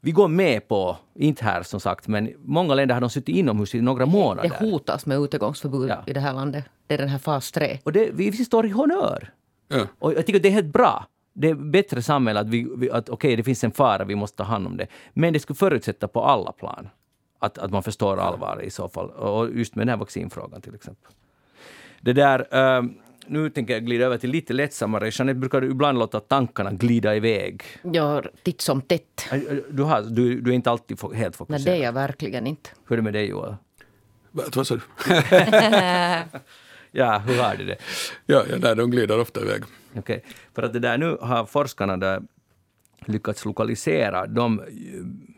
Vi 0.04 0.10
går 0.10 0.28
med 0.28 0.68
på, 0.68 0.96
inte 1.14 1.44
här 1.44 1.62
som 1.62 1.80
sagt, 1.80 2.08
men 2.08 2.34
många 2.44 2.74
länder 2.74 2.94
har 2.94 3.00
de 3.00 3.10
suttit 3.10 3.36
inomhus 3.36 3.74
i 3.74 3.80
några 3.80 4.06
månader. 4.06 4.48
Det 4.48 4.70
hotas 4.70 5.06
med 5.06 5.18
utegångsförbud 5.18 5.90
ja. 5.90 6.02
i 6.06 6.12
det 6.12 6.20
här 6.20 6.32
landet. 6.32 6.64
Det 6.86 6.94
är 6.94 6.98
den 6.98 7.08
här 7.08 7.18
fas 7.18 7.52
3. 7.52 7.78
Och 7.84 7.92
det, 7.92 8.10
vi, 8.12 8.30
vi 8.30 8.44
står 8.44 8.66
i 8.66 8.68
honör. 8.68 9.32
Ja. 9.68 9.86
Och 9.98 10.12
jag 10.12 10.26
tycker 10.26 10.40
det 10.40 10.48
är 10.48 10.52
helt 10.52 10.72
bra. 10.72 11.06
Det 11.32 11.48
är 11.48 11.54
bättre 11.54 12.02
samhälle 12.02 12.40
att, 12.40 12.48
vi, 12.48 12.90
att 12.92 13.08
okej, 13.08 13.12
okay, 13.12 13.36
det 13.36 13.42
finns 13.42 13.64
en 13.64 13.70
fara, 13.70 14.04
vi 14.04 14.14
måste 14.14 14.36
ta 14.36 14.44
hand 14.44 14.66
om 14.66 14.76
det. 14.76 14.86
Men 15.12 15.32
det 15.32 15.40
skulle 15.40 15.56
förutsätta 15.56 16.08
på 16.08 16.24
alla 16.24 16.52
plan 16.52 16.88
att, 17.38 17.58
att 17.58 17.70
man 17.70 17.82
förstår 17.82 18.16
allvar 18.16 18.62
i 18.62 18.70
så 18.70 18.88
fall. 18.88 19.10
Och 19.10 19.50
just 19.50 19.74
med 19.74 19.86
den 19.86 19.88
här 19.88 19.96
vaccinfrågan 19.96 20.60
till 20.60 20.74
exempel. 20.74 21.12
Det 22.00 22.12
där, 22.12 22.40
uh, 22.40 22.90
nu 23.26 23.50
tänker 23.50 23.74
jag 23.74 23.86
glida 23.86 24.04
över 24.04 24.18
till 24.18 24.30
lite 24.30 24.52
lättsammare. 24.52 25.10
Jeanette, 25.12 25.38
brukar 25.38 25.60
du 25.60 25.70
ibland 25.70 25.98
låta 25.98 26.20
tankarna 26.20 26.72
glida 26.72 27.16
iväg? 27.16 27.62
Ja, 27.82 28.22
titt 28.42 28.60
som 28.60 28.82
tätt. 28.82 29.28
Du, 29.70 29.82
har, 29.82 30.02
du, 30.02 30.40
du 30.40 30.50
är 30.50 30.54
inte 30.54 30.70
alltid 30.70 30.98
helt 31.14 31.36
fokuserad? 31.36 31.64
Nej, 31.64 31.74
det 31.74 31.82
är 31.82 31.84
jag 31.84 31.92
verkligen 31.92 32.46
inte. 32.46 32.70
Hur 32.86 32.94
är 32.94 32.96
det 32.96 33.02
med 33.02 33.12
dig, 33.12 33.28
Joel? 33.28 33.56
Vad 34.30 34.66
sa 34.66 34.74
du? 34.74 34.80
ja, 36.90 37.18
hur 37.18 37.42
har 37.42 37.56
du 37.58 37.64
det? 37.64 37.76
Ja, 38.26 38.44
ja 38.50 38.56
nej, 38.60 38.76
de 38.76 38.90
glider 38.90 39.20
ofta 39.20 39.40
iväg. 39.40 39.62
Okej, 39.90 40.00
okay. 40.00 40.20
för 40.54 40.62
att 40.62 40.72
det 40.72 40.78
där 40.78 40.98
nu 40.98 41.18
har 41.20 41.46
forskarna 41.46 41.96
där 41.96 42.22
lyckats 43.06 43.44
lokalisera 43.44 44.26
de 44.26 44.62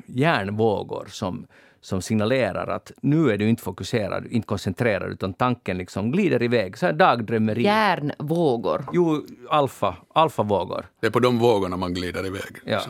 hjärnvågor 0.07 1.07
som 1.11 1.47
som 1.87 2.03
signalerar 2.03 2.67
att 2.67 2.93
nu 3.01 3.31
är 3.31 3.39
du 3.39 3.49
inte 3.49 3.63
fokuserad, 3.63 4.27
inte 4.27 4.47
koncentrerad, 4.47 5.13
utan 5.13 5.33
tanken 5.33 5.79
liksom 5.79 6.11
glider 6.11 6.43
iväg. 6.43 6.79
Så 6.79 6.87
här 6.87 6.93
dagdrömmeri. 6.93 7.63
Järnvågor. 7.63 8.85
Jo, 8.93 9.27
alfa, 9.51 9.97
alfavågor. 10.15 10.87
Det 11.01 11.07
är 11.07 11.11
på 11.11 11.21
de 11.21 11.39
vågorna 11.39 11.77
man 11.77 11.95
glider 11.95 12.27
iväg. 12.27 12.57
Ja. 12.65 12.81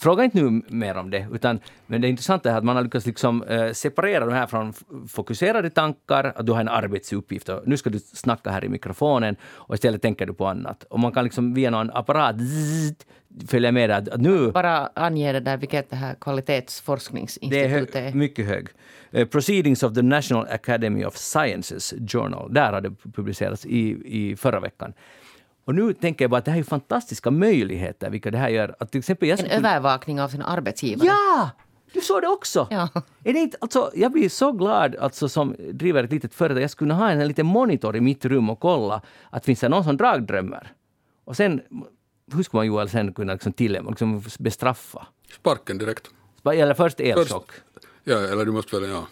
Fråga 0.00 0.24
inte 0.24 0.42
nu 0.42 0.62
mer 0.68 0.96
om 0.96 1.10
det, 1.10 1.26
utan 1.32 1.60
men 1.86 2.00
det 2.00 2.08
intressanta 2.08 2.50
är 2.50 2.56
att 2.56 2.64
man 2.64 2.76
har 2.76 2.82
lyckats 2.82 3.06
liksom, 3.06 3.42
eh, 3.42 3.72
separera 3.72 4.26
de 4.26 4.34
här 4.34 4.46
från 4.46 4.72
fokuserade 5.08 5.70
tankar, 5.70 6.32
att 6.36 6.46
du 6.46 6.52
har 6.52 6.60
en 6.60 6.68
arbetsuppgift 6.68 7.48
och 7.48 7.62
nu 7.66 7.76
ska 7.76 7.90
du 7.90 7.98
snacka 7.98 8.50
här 8.50 8.64
i 8.64 8.68
mikrofonen 8.68 9.36
och 9.44 9.74
istället 9.74 10.02
tänker 10.02 10.26
du 10.26 10.34
på 10.34 10.46
annat. 10.46 10.84
Och 10.90 10.98
man 10.98 11.12
kan 11.12 11.24
liksom 11.24 11.54
via 11.54 11.70
någon 11.70 11.90
apparat 11.90 12.36
zzz, 12.40 13.06
följa 13.48 13.72
med 13.72 13.90
att, 13.90 14.20
nu... 14.20 14.50
Bara 14.52 14.90
ange 14.94 15.32
det 15.32 15.40
där 15.40 15.56
vilket 15.56 15.90
det 15.90 15.96
här 15.96 16.14
kvalitetsforskningsinstitutet 16.14 17.94
är. 17.94 18.02
Hög, 18.02 18.14
mycket 18.14 18.46
hög. 18.46 18.68
Uh, 19.16 19.24
Proceedings 19.24 19.82
of 19.82 19.94
the 19.94 20.02
National 20.02 20.46
Academy 20.50 21.04
of 21.04 21.16
Sciences 21.16 21.94
Journal, 22.06 22.54
där 22.54 22.72
har 22.72 22.80
det 22.80 22.90
publicerats 22.90 23.66
i, 23.66 23.96
i 24.04 24.36
förra 24.36 24.60
veckan. 24.60 24.92
Och 25.64 25.74
nu 25.74 25.92
tänker 25.92 26.24
jag 26.24 26.30
bara 26.30 26.38
att 26.38 26.44
det 26.44 26.50
här 26.50 26.58
är 26.58 26.62
fantastiska 26.62 27.30
möjligheter, 27.30 28.10
vilka 28.10 28.30
det 28.30 28.38
här 28.38 28.48
gör. 28.48 28.74
Att 28.78 28.90
till 28.90 28.98
exempel 28.98 29.28
jag 29.28 29.40
en 29.40 29.46
övervakning 29.46 30.20
av 30.20 30.28
sin 30.28 30.42
arbetsgivare. 30.42 31.06
Ja! 31.06 31.50
Du 31.92 32.00
såg 32.00 32.22
det 32.22 32.28
också! 32.28 32.68
Ja. 32.70 32.88
Är 33.24 33.32
det 33.32 33.38
inte, 33.38 33.56
alltså, 33.60 33.90
jag 33.94 34.12
blir 34.12 34.28
så 34.28 34.52
glad 34.52 34.96
alltså, 34.96 35.28
som 35.28 35.56
driver 35.72 36.04
ett 36.04 36.12
litet 36.12 36.34
företag. 36.34 36.62
Jag 36.62 36.70
skulle 36.70 36.94
ha 36.94 37.10
en, 37.10 37.20
en 37.20 37.28
liten 37.28 37.46
monitor 37.46 37.96
i 37.96 38.00
mitt 38.00 38.24
rum 38.24 38.50
och 38.50 38.60
kolla 38.60 39.02
att 39.30 39.44
finns 39.44 39.60
det 39.60 39.68
någon 39.68 39.84
som 39.84 39.96
dragdrömmer. 39.96 40.72
Och 41.24 41.36
sen, 41.36 41.60
hur 42.34 42.42
skulle 42.42 42.58
man 42.58 42.66
Joel 42.66 42.88
sen 42.88 43.12
kunna 43.12 43.32
liksom 43.32 43.52
till, 43.52 43.72
liksom 43.72 44.22
bestraffa? 44.38 45.06
Sparken 45.32 45.78
direkt. 45.78 46.10
Eller 46.44 46.74
först 46.74 47.00
elchock. 47.00 47.52
Först, 47.52 47.86
ja, 48.04 48.18
eller 48.18 48.44
du 48.44 48.52
måste 48.52 48.80
väl, 48.80 48.90
ja. 48.90 49.06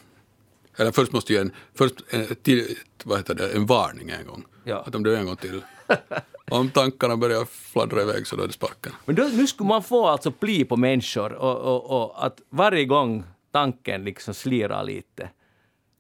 Eller 0.76 0.92
först 0.92 1.12
måste 1.12 1.32
ju 1.32 1.38
en, 1.38 1.52
först 1.74 1.94
en, 2.10 2.34
till, 2.42 2.76
vad 3.04 3.18
heter 3.18 3.34
det, 3.34 3.52
en 3.52 3.66
varning 3.66 4.10
en 4.10 4.26
gång. 4.26 4.44
Ja. 4.64 4.82
Att 4.86 4.94
om 4.94 5.02
du 5.02 5.16
en 5.16 5.26
gång 5.26 5.36
till 5.36 5.62
om 6.50 6.70
tankarna 6.70 7.16
börjar 7.16 7.44
fladdra 7.44 8.02
iväg 8.02 8.26
så 8.26 8.36
då 8.36 8.42
är 8.42 8.46
det 8.46 8.52
sparken. 8.52 8.92
Men 9.04 9.14
då, 9.14 9.22
nu 9.22 9.46
skulle 9.46 9.68
man 9.68 9.82
få 9.82 10.06
alltså 10.06 10.32
pli 10.32 10.64
på 10.64 10.76
människor 10.76 11.32
och, 11.32 11.56
och, 11.58 12.02
och 12.02 12.26
att 12.26 12.40
varje 12.50 12.84
gång 12.84 13.24
tanken 13.52 14.04
liksom 14.04 14.34
slirar 14.34 14.84
lite 14.84 15.30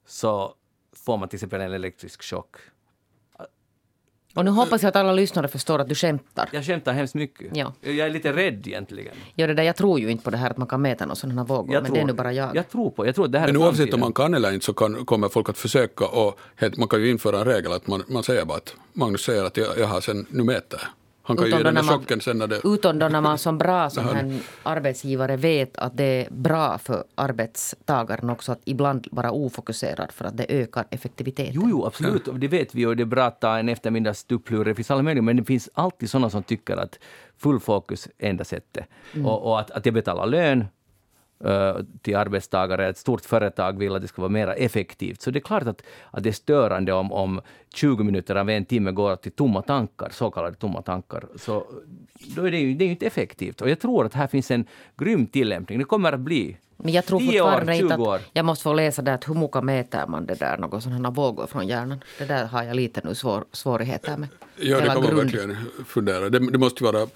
så 0.06 0.54
får 0.96 1.16
man 1.16 1.28
till 1.28 1.36
exempel 1.36 1.60
en 1.60 1.72
elektrisk 1.72 2.22
chock. 2.22 2.56
Och 4.38 4.44
nu 4.44 4.50
hoppas 4.50 4.82
jag 4.82 4.88
att 4.88 4.96
alla 4.96 5.12
lyssnare 5.12 5.48
förstår 5.48 5.78
att 5.78 5.88
du 5.88 5.94
skämtar. 5.94 6.48
Jag 6.52 6.64
skämtar 6.64 6.92
hemskt 6.92 7.14
mycket. 7.14 7.56
Ja. 7.56 7.72
Jag 7.80 7.98
är 7.98 8.10
lite 8.10 8.32
rädd 8.32 8.66
egentligen. 8.66 9.14
Ja, 9.34 9.46
det 9.46 9.54
där, 9.54 9.62
jag 9.62 9.76
tror 9.76 10.00
ju 10.00 10.10
inte 10.10 10.24
på 10.24 10.30
det 10.30 10.36
här 10.36 10.50
att 10.50 10.56
man 10.56 10.68
kan 10.68 10.82
mäta 10.82 11.04
några 11.04 11.14
sådana 11.14 11.44
vågor, 11.44 11.74
Jag 11.74 11.82
men 11.82 11.86
tror, 11.86 11.96
det 11.96 12.02
är 12.02 12.06
nu 12.06 12.12
bara 12.12 12.32
jag. 12.32 12.56
Jag 12.56 12.68
tror 12.68 12.90
på, 12.90 13.06
jag 13.06 13.14
tror 13.14 13.24
att 13.24 13.32
det 13.32 13.38
här 13.38 13.46
Men 13.46 13.56
är 13.56 13.60
oavsett 13.66 13.94
om 13.94 14.00
man 14.00 14.12
kan 14.12 14.34
eller 14.34 14.52
inte 14.52 14.66
så 14.66 14.72
kan, 14.72 15.04
kommer 15.04 15.28
folk 15.28 15.48
att 15.48 15.58
försöka 15.58 16.06
och 16.06 16.38
helt, 16.56 16.76
man 16.76 16.88
kan 16.88 17.00
ju 17.00 17.10
införa 17.10 17.38
en 17.38 17.44
regel 17.44 17.72
att 17.72 17.86
man, 17.86 18.02
man 18.08 18.22
säger 18.22 18.44
bara 18.44 18.56
att 18.56 18.74
Magnus 18.92 19.20
säger 19.24 19.44
att 19.44 19.56
jag, 19.56 19.78
jag 19.78 19.86
har 19.86 20.00
sen, 20.00 20.26
nu 20.30 20.42
mäter. 20.42 20.80
Han 21.28 21.36
kan 21.36 21.46
ju 21.46 21.48
Utom 21.48 21.58
ge 21.58 21.64
då 21.64 21.68
den 21.68 21.74
där 21.74 21.82
när 21.82 21.90
man- 21.90 21.98
chocken 22.00 22.20
sen 22.20 22.38
när 22.38 22.46
det... 22.46 22.60
Utom 22.64 22.98
då 22.98 23.08
när 23.08 23.20
man 23.20 23.38
som 23.38 23.58
bra 23.58 23.90
som 23.90 24.08
en 24.08 24.40
arbetsgivare 24.62 25.36
vet 25.36 25.76
att 25.78 25.96
det 25.96 26.04
är 26.04 26.30
bra 26.30 26.78
för 26.78 27.04
arbetstagaren 27.14 28.30
också 28.30 28.52
att 28.52 28.60
ibland 28.64 29.06
vara 29.10 29.30
ofokuserad 29.30 30.12
för 30.12 30.24
att 30.24 30.36
det 30.36 30.46
ökar 30.48 30.84
effektiviteten. 30.90 31.52
Jo, 31.54 31.66
jo, 31.70 31.86
absolut. 31.86 32.28
Och 32.28 32.38
Det 32.38 32.48
vet 32.48 32.74
vi 32.74 32.86
och 32.86 32.96
det 32.96 33.02
är 33.02 33.04
bra 33.04 33.24
att 33.24 33.40
ta 33.40 33.58
en 33.58 33.68
eftermiddags 33.68 34.24
tupplur. 34.24 34.64
Det 34.64 34.74
finns 34.74 34.90
alla 34.90 35.02
möjliga, 35.02 35.22
men 35.22 35.36
det 35.36 35.44
finns 35.44 35.68
alltid 35.74 36.10
sådana 36.10 36.30
som 36.30 36.42
tycker 36.42 36.76
att 36.76 36.98
full 37.38 37.60
fokus 37.60 38.08
är 38.18 38.30
enda 38.30 38.44
sättet. 38.44 38.84
Och, 39.24 39.46
och 39.46 39.60
att, 39.60 39.70
att 39.70 39.86
jag 39.86 39.94
betalar 39.94 40.26
lön 40.26 40.64
Eh, 41.44 41.76
till 42.02 42.16
arbetstagare. 42.16 42.88
Ett 42.88 42.98
stort 42.98 43.24
företag 43.24 43.78
vill 43.78 43.94
att 43.94 44.02
det 44.02 44.08
ska 44.08 44.22
vara 44.22 44.32
mer 44.32 44.48
effektivt. 44.48 45.20
Så 45.20 45.30
det 45.30 45.38
är 45.38 45.40
klart 45.40 45.62
att, 45.62 45.82
att 46.10 46.22
det 46.22 46.28
är 46.28 46.32
störande 46.32 46.92
om, 46.92 47.12
om 47.12 47.40
20 47.74 48.04
minuter 48.04 48.34
av 48.34 48.50
en 48.50 48.64
timme 48.64 48.92
går 48.92 49.16
till 49.16 49.32
tomma 49.32 49.62
tankar, 49.62 50.08
så 50.12 50.30
kallade 50.30 50.56
tomma 50.56 50.82
tankar. 50.82 51.24
Så 51.36 51.66
då 52.36 52.46
är 52.46 52.50
det, 52.50 52.58
ju, 52.58 52.74
det 52.74 52.84
är 52.84 52.86
ju 52.86 52.92
inte 52.92 53.06
effektivt. 53.06 53.60
Och 53.60 53.70
jag 53.70 53.80
tror 53.80 54.06
att 54.06 54.14
här 54.14 54.26
finns 54.26 54.50
en 54.50 54.66
grym 54.96 55.26
tillämpning. 55.26 55.78
Det 55.78 55.84
kommer 55.84 56.12
att 56.12 56.20
bli 56.20 56.56
men 56.84 56.92
jag 56.92 57.06
tror 57.06 57.18
10 57.20 57.40
år, 57.40 57.46
fortfarande 57.46 57.72
20 57.74 57.82
inte 57.82 57.96
år. 57.96 58.14
att 58.14 58.22
jag 58.32 58.44
måste 58.44 58.62
få 58.62 58.72
läsa 58.72 59.02
det 59.02 59.14
att 59.14 59.28
hur 59.28 59.34
mycket 59.34 59.64
mäter 59.64 60.06
man 60.06 60.26
det 60.26 60.34
där, 60.34 60.58
några 60.58 60.80
sådana 60.80 61.10
vågor 61.10 61.46
från 61.46 61.68
hjärnan. 61.68 62.04
Det 62.18 62.24
där 62.24 62.44
har 62.46 62.62
jag 62.62 62.76
lite 62.76 63.00
nu 63.04 63.14
svår, 63.14 63.44
svårigheter 63.52 64.16
med. 64.16 64.28
Ja, 64.56 64.76
det 64.76 64.82
Hela 64.82 64.94
kan 64.94 65.02
man 65.02 65.12
grund- 65.12 65.30
verkligen 65.32 65.56
fundera. 65.86 66.28
Det, 66.28 66.50
det 66.50 66.58
måste 66.58 66.84
vara, 66.84 67.06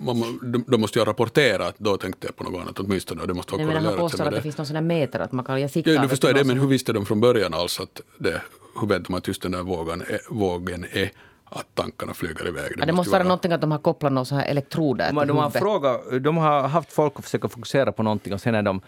man, 0.00 0.38
de, 0.52 0.64
de 0.68 0.80
måste 0.80 0.98
ju 0.98 1.04
ha 1.04 1.10
rapporterat, 1.10 1.74
då 1.78 1.96
tänkte 1.96 2.26
jag 2.26 2.36
på 2.36 2.44
något 2.44 2.60
annat 2.60 2.78
åtminstone, 2.80 3.26
det 3.26 3.34
måste 3.34 3.52
vara 3.52 3.64
Nej, 3.66 3.74
men 3.74 3.84
han 3.84 3.96
påstår 3.96 4.24
att 4.24 4.30
med 4.30 4.38
det 4.38 4.42
finns 4.42 4.56
någon 4.58 4.66
sån 4.66 4.76
här 4.76 4.82
mätare 4.82 5.24
att 5.24 5.32
man 5.32 5.44
kan... 5.44 5.60
Jag 5.60 5.70
siktar 5.70 5.92
Ja, 5.92 6.02
nu 6.02 6.08
förstår 6.08 6.30
jag 6.30 6.36
det, 6.36 6.44
men 6.44 6.58
hur 6.60 6.66
visste 6.66 6.92
de 6.92 7.06
från 7.06 7.20
början 7.20 7.54
alls 7.54 7.80
att 7.80 8.00
det, 8.18 8.42
hur 8.80 8.86
vet 8.88 9.04
de 9.04 9.14
att 9.14 9.28
just 9.28 9.42
den 9.42 9.52
där 9.52 9.62
vågen 9.62 10.02
är, 10.02 10.20
vågen 10.34 10.86
är 10.92 11.10
att 11.44 11.74
tankarna 11.74 12.14
flyger 12.14 12.48
iväg? 12.48 12.72
Ja, 12.78 12.86
det 12.86 12.92
måste 12.92 13.12
vara 13.12 13.22
någonting 13.22 13.52
att 13.52 13.60
de 13.60 13.70
har 13.70 13.78
kopplat 13.78 14.12
några 14.12 14.24
så 14.24 14.34
här 14.34 14.46
elektroder 14.46 15.12
De, 15.12 15.18
till 15.18 15.28
de, 15.28 15.36
har 15.36 15.50
frågat, 15.50 16.00
de 16.20 16.36
har 16.36 16.68
haft 16.68 16.92
folk 16.92 17.12
att 17.16 17.24
försöka 17.24 17.48
fokusera 17.48 17.92
på 17.92 18.02
någonting 18.02 18.32
och 18.34 18.40
sen 18.40 18.52
när 18.52 18.62
de 18.62 18.80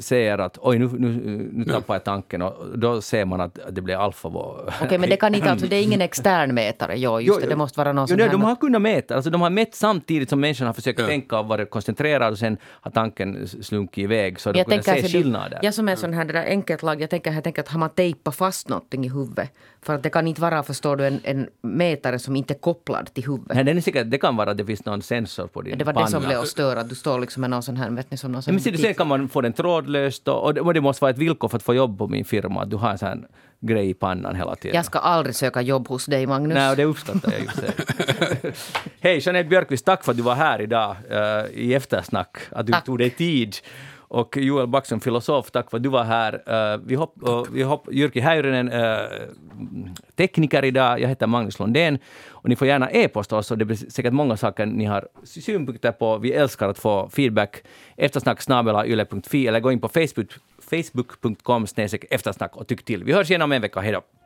säger 0.00 0.38
att 0.38 0.58
oj, 0.60 0.78
nu, 0.78 0.88
nu, 0.98 1.48
nu 1.52 1.64
tappar 1.64 1.94
jag 1.94 2.04
tanken 2.04 2.42
och 2.42 2.78
då 2.78 3.00
ser 3.00 3.24
man 3.24 3.40
att 3.40 3.58
det 3.70 3.80
blir 3.80 3.96
alfavåg. 3.96 4.56
Okej, 4.82 4.98
men 4.98 5.10
det 5.10 5.16
kan 5.16 5.34
inte 5.34 5.50
alltså, 5.50 5.66
det 5.66 5.76
är 5.76 5.82
ingen 5.82 6.00
extern 6.00 6.54
mätare. 6.54 6.98
Jo, 6.98 7.20
just 7.20 7.40
det, 7.40 7.46
det 7.46 7.56
måste 7.56 7.78
vara 7.80 7.92
någon 7.92 8.02
jo, 8.02 8.06
sån 8.08 8.16
nej. 8.18 8.28
De 8.28 8.42
har 8.42 8.56
kunnat 8.56 8.82
mäta, 8.82 9.14
alltså 9.14 9.30
de 9.30 9.40
har 9.40 9.50
mätt 9.50 9.74
samtidigt 9.74 10.28
som 10.30 10.40
människan 10.40 10.66
har 10.66 10.74
försökt 10.74 11.00
Ja. 11.00 11.06
tänka 11.06 11.38
och 11.38 11.46
varit 11.46 11.70
koncentrerad 11.70 12.32
och 12.32 12.38
sen 12.38 12.56
har 12.62 12.90
tanken 12.90 13.48
slunkit 13.48 13.98
iväg 14.04 14.40
så 14.40 14.52
de 14.52 14.58
jag 14.58 14.66
kunnat 14.66 14.84
tänker 14.84 15.00
se 15.00 15.04
alltså, 15.04 15.18
skillnader. 15.18 15.58
Jag 15.62 15.74
som 15.74 15.88
är 15.88 15.96
sån 15.96 16.12
här 16.14 16.24
det 16.24 16.32
där 16.32 16.44
enkelt 16.46 16.82
lag, 16.82 17.00
jag 17.02 17.10
tänker, 17.10 17.32
jag 17.32 17.44
tänker 17.44 17.62
att 17.62 17.68
har 17.68 17.78
man 17.78 17.90
tejpat 17.90 18.34
fast 18.36 18.68
någonting 18.68 19.04
i 19.04 19.08
huvudet? 19.08 19.50
För 19.82 19.94
att 19.94 20.02
det 20.02 20.10
kan 20.10 20.26
inte 20.26 20.40
vara, 20.40 20.62
förstår 20.62 20.96
du, 20.96 21.06
en, 21.06 21.20
en 21.24 21.48
mätare 21.62 22.18
som 22.18 22.36
inte 22.36 22.54
är 22.54 22.58
kopplad 22.58 23.14
till 23.14 23.24
huvudet. 23.24 23.54
Nej, 23.54 23.64
den 23.64 23.76
är 23.76 23.80
säkert, 23.80 24.10
det 24.10 24.18
kan 24.18 24.36
vara 24.36 24.50
att 24.50 24.56
det 24.56 24.64
finns 24.64 24.84
någon 24.84 25.02
sensor 25.02 25.46
på 25.46 25.62
din 25.62 25.78
Det 25.78 25.84
var 25.84 25.92
panna. 25.92 26.06
det 26.06 26.12
som 26.12 26.22
blev 26.24 26.40
att 26.40 26.48
störa. 26.48 26.82
Du 26.82 26.94
står 26.94 27.18
liksom 27.20 27.40
med 27.40 27.50
någon 27.50 27.62
sån 27.62 27.76
här, 27.76 27.90
vet 27.90 28.10
ni, 28.10 28.16
som 28.16 28.32
någon 28.32 28.42
Ja, 28.46 28.52
men 28.52 28.60
ser 28.60 28.72
du, 28.72 28.78
sen 28.78 28.94
kan 28.94 29.06
man 29.06 29.28
få 29.28 29.40
den 29.40 29.52
trådlöst 29.68 30.28
och, 30.28 30.58
och, 30.58 30.74
det, 30.74 30.80
måste 30.80 31.04
vara 31.04 31.10
ett 31.10 31.18
villkor 31.18 31.48
för 31.48 31.56
att 31.56 31.62
få 31.62 31.74
jobb 31.74 31.98
på 31.98 32.08
min 32.08 32.24
firma 32.24 32.62
att 32.62 32.70
du 32.70 32.76
har 32.76 32.90
en 32.90 32.98
sån 32.98 33.26
grej 33.60 33.90
i 33.90 33.94
pannan 33.94 34.36
hela 34.36 34.56
tiden. 34.56 34.76
Jag 34.76 34.84
ska 34.84 34.98
aldrig 34.98 35.34
söka 35.34 35.62
jobb 35.62 35.88
hos 35.88 36.06
dig, 36.06 36.26
Magnus. 36.26 36.54
Nej, 36.54 36.76
det 36.76 36.84
uppskattar 36.84 37.32
jag. 37.32 37.72
Hej, 39.00 39.18
Jeanette 39.18 39.48
Björkqvist, 39.48 39.84
tack 39.84 40.04
för 40.04 40.10
att 40.10 40.16
du 40.16 40.22
var 40.22 40.34
här 40.34 40.60
idag 40.60 40.96
eh, 41.10 41.44
i 41.54 41.74
Eftersnack, 41.74 42.36
att 42.50 42.66
du 42.66 42.72
Tack. 42.72 42.84
tog 42.84 42.98
dig 42.98 43.10
tid. 43.10 43.56
Och 44.08 44.36
Joel 44.36 44.66
Backson, 44.66 45.00
filosof, 45.00 45.50
tack 45.50 45.70
för 45.70 45.76
att 45.76 45.82
du 45.82 45.88
var 45.88 46.04
här. 46.04 46.42
Eh, 46.46 46.80
vi 46.84 46.94
hopp, 46.94 47.22
och 47.22 47.46
vi 47.52 47.62
hopp, 47.62 47.88
Jyrki 47.92 48.20
Häyrynen, 48.20 48.72
uh, 48.72 48.98
tekniker 50.16 50.64
idag. 50.64 51.00
Jag 51.00 51.08
heter 51.08 51.26
Magnus 51.26 51.58
Lundén. 51.58 51.98
Och 52.28 52.48
ni 52.48 52.56
får 52.56 52.68
gärna 52.68 52.90
e-posta 52.90 53.36
oss 53.36 53.50
och 53.50 53.58
det 53.58 53.64
blir 53.64 53.76
säkert 53.76 54.12
många 54.12 54.36
saker 54.36 54.66
ni 54.66 54.84
har 54.84 55.08
synpunkter 55.24 55.92
på. 55.92 56.18
Vi 56.18 56.32
älskar 56.32 56.68
att 56.68 56.78
få 56.78 57.08
feedback. 57.08 57.62
Eftersnack 57.96 58.48
yle.fi 58.86 59.46
eller 59.46 59.60
gå 59.60 59.72
in 59.72 59.80
på 59.80 59.88
Facebook 59.88 60.30
facebook.com 60.58 61.66
eftersnack 62.10 62.56
och 62.56 62.66
tyck 62.66 62.84
till. 62.84 63.04
Vi 63.04 63.12
hörs 63.12 63.30
igen 63.30 63.42
om 63.42 63.52
en 63.52 63.62
vecka. 63.62 63.80
Hej 63.80 63.92
då! 63.92 64.17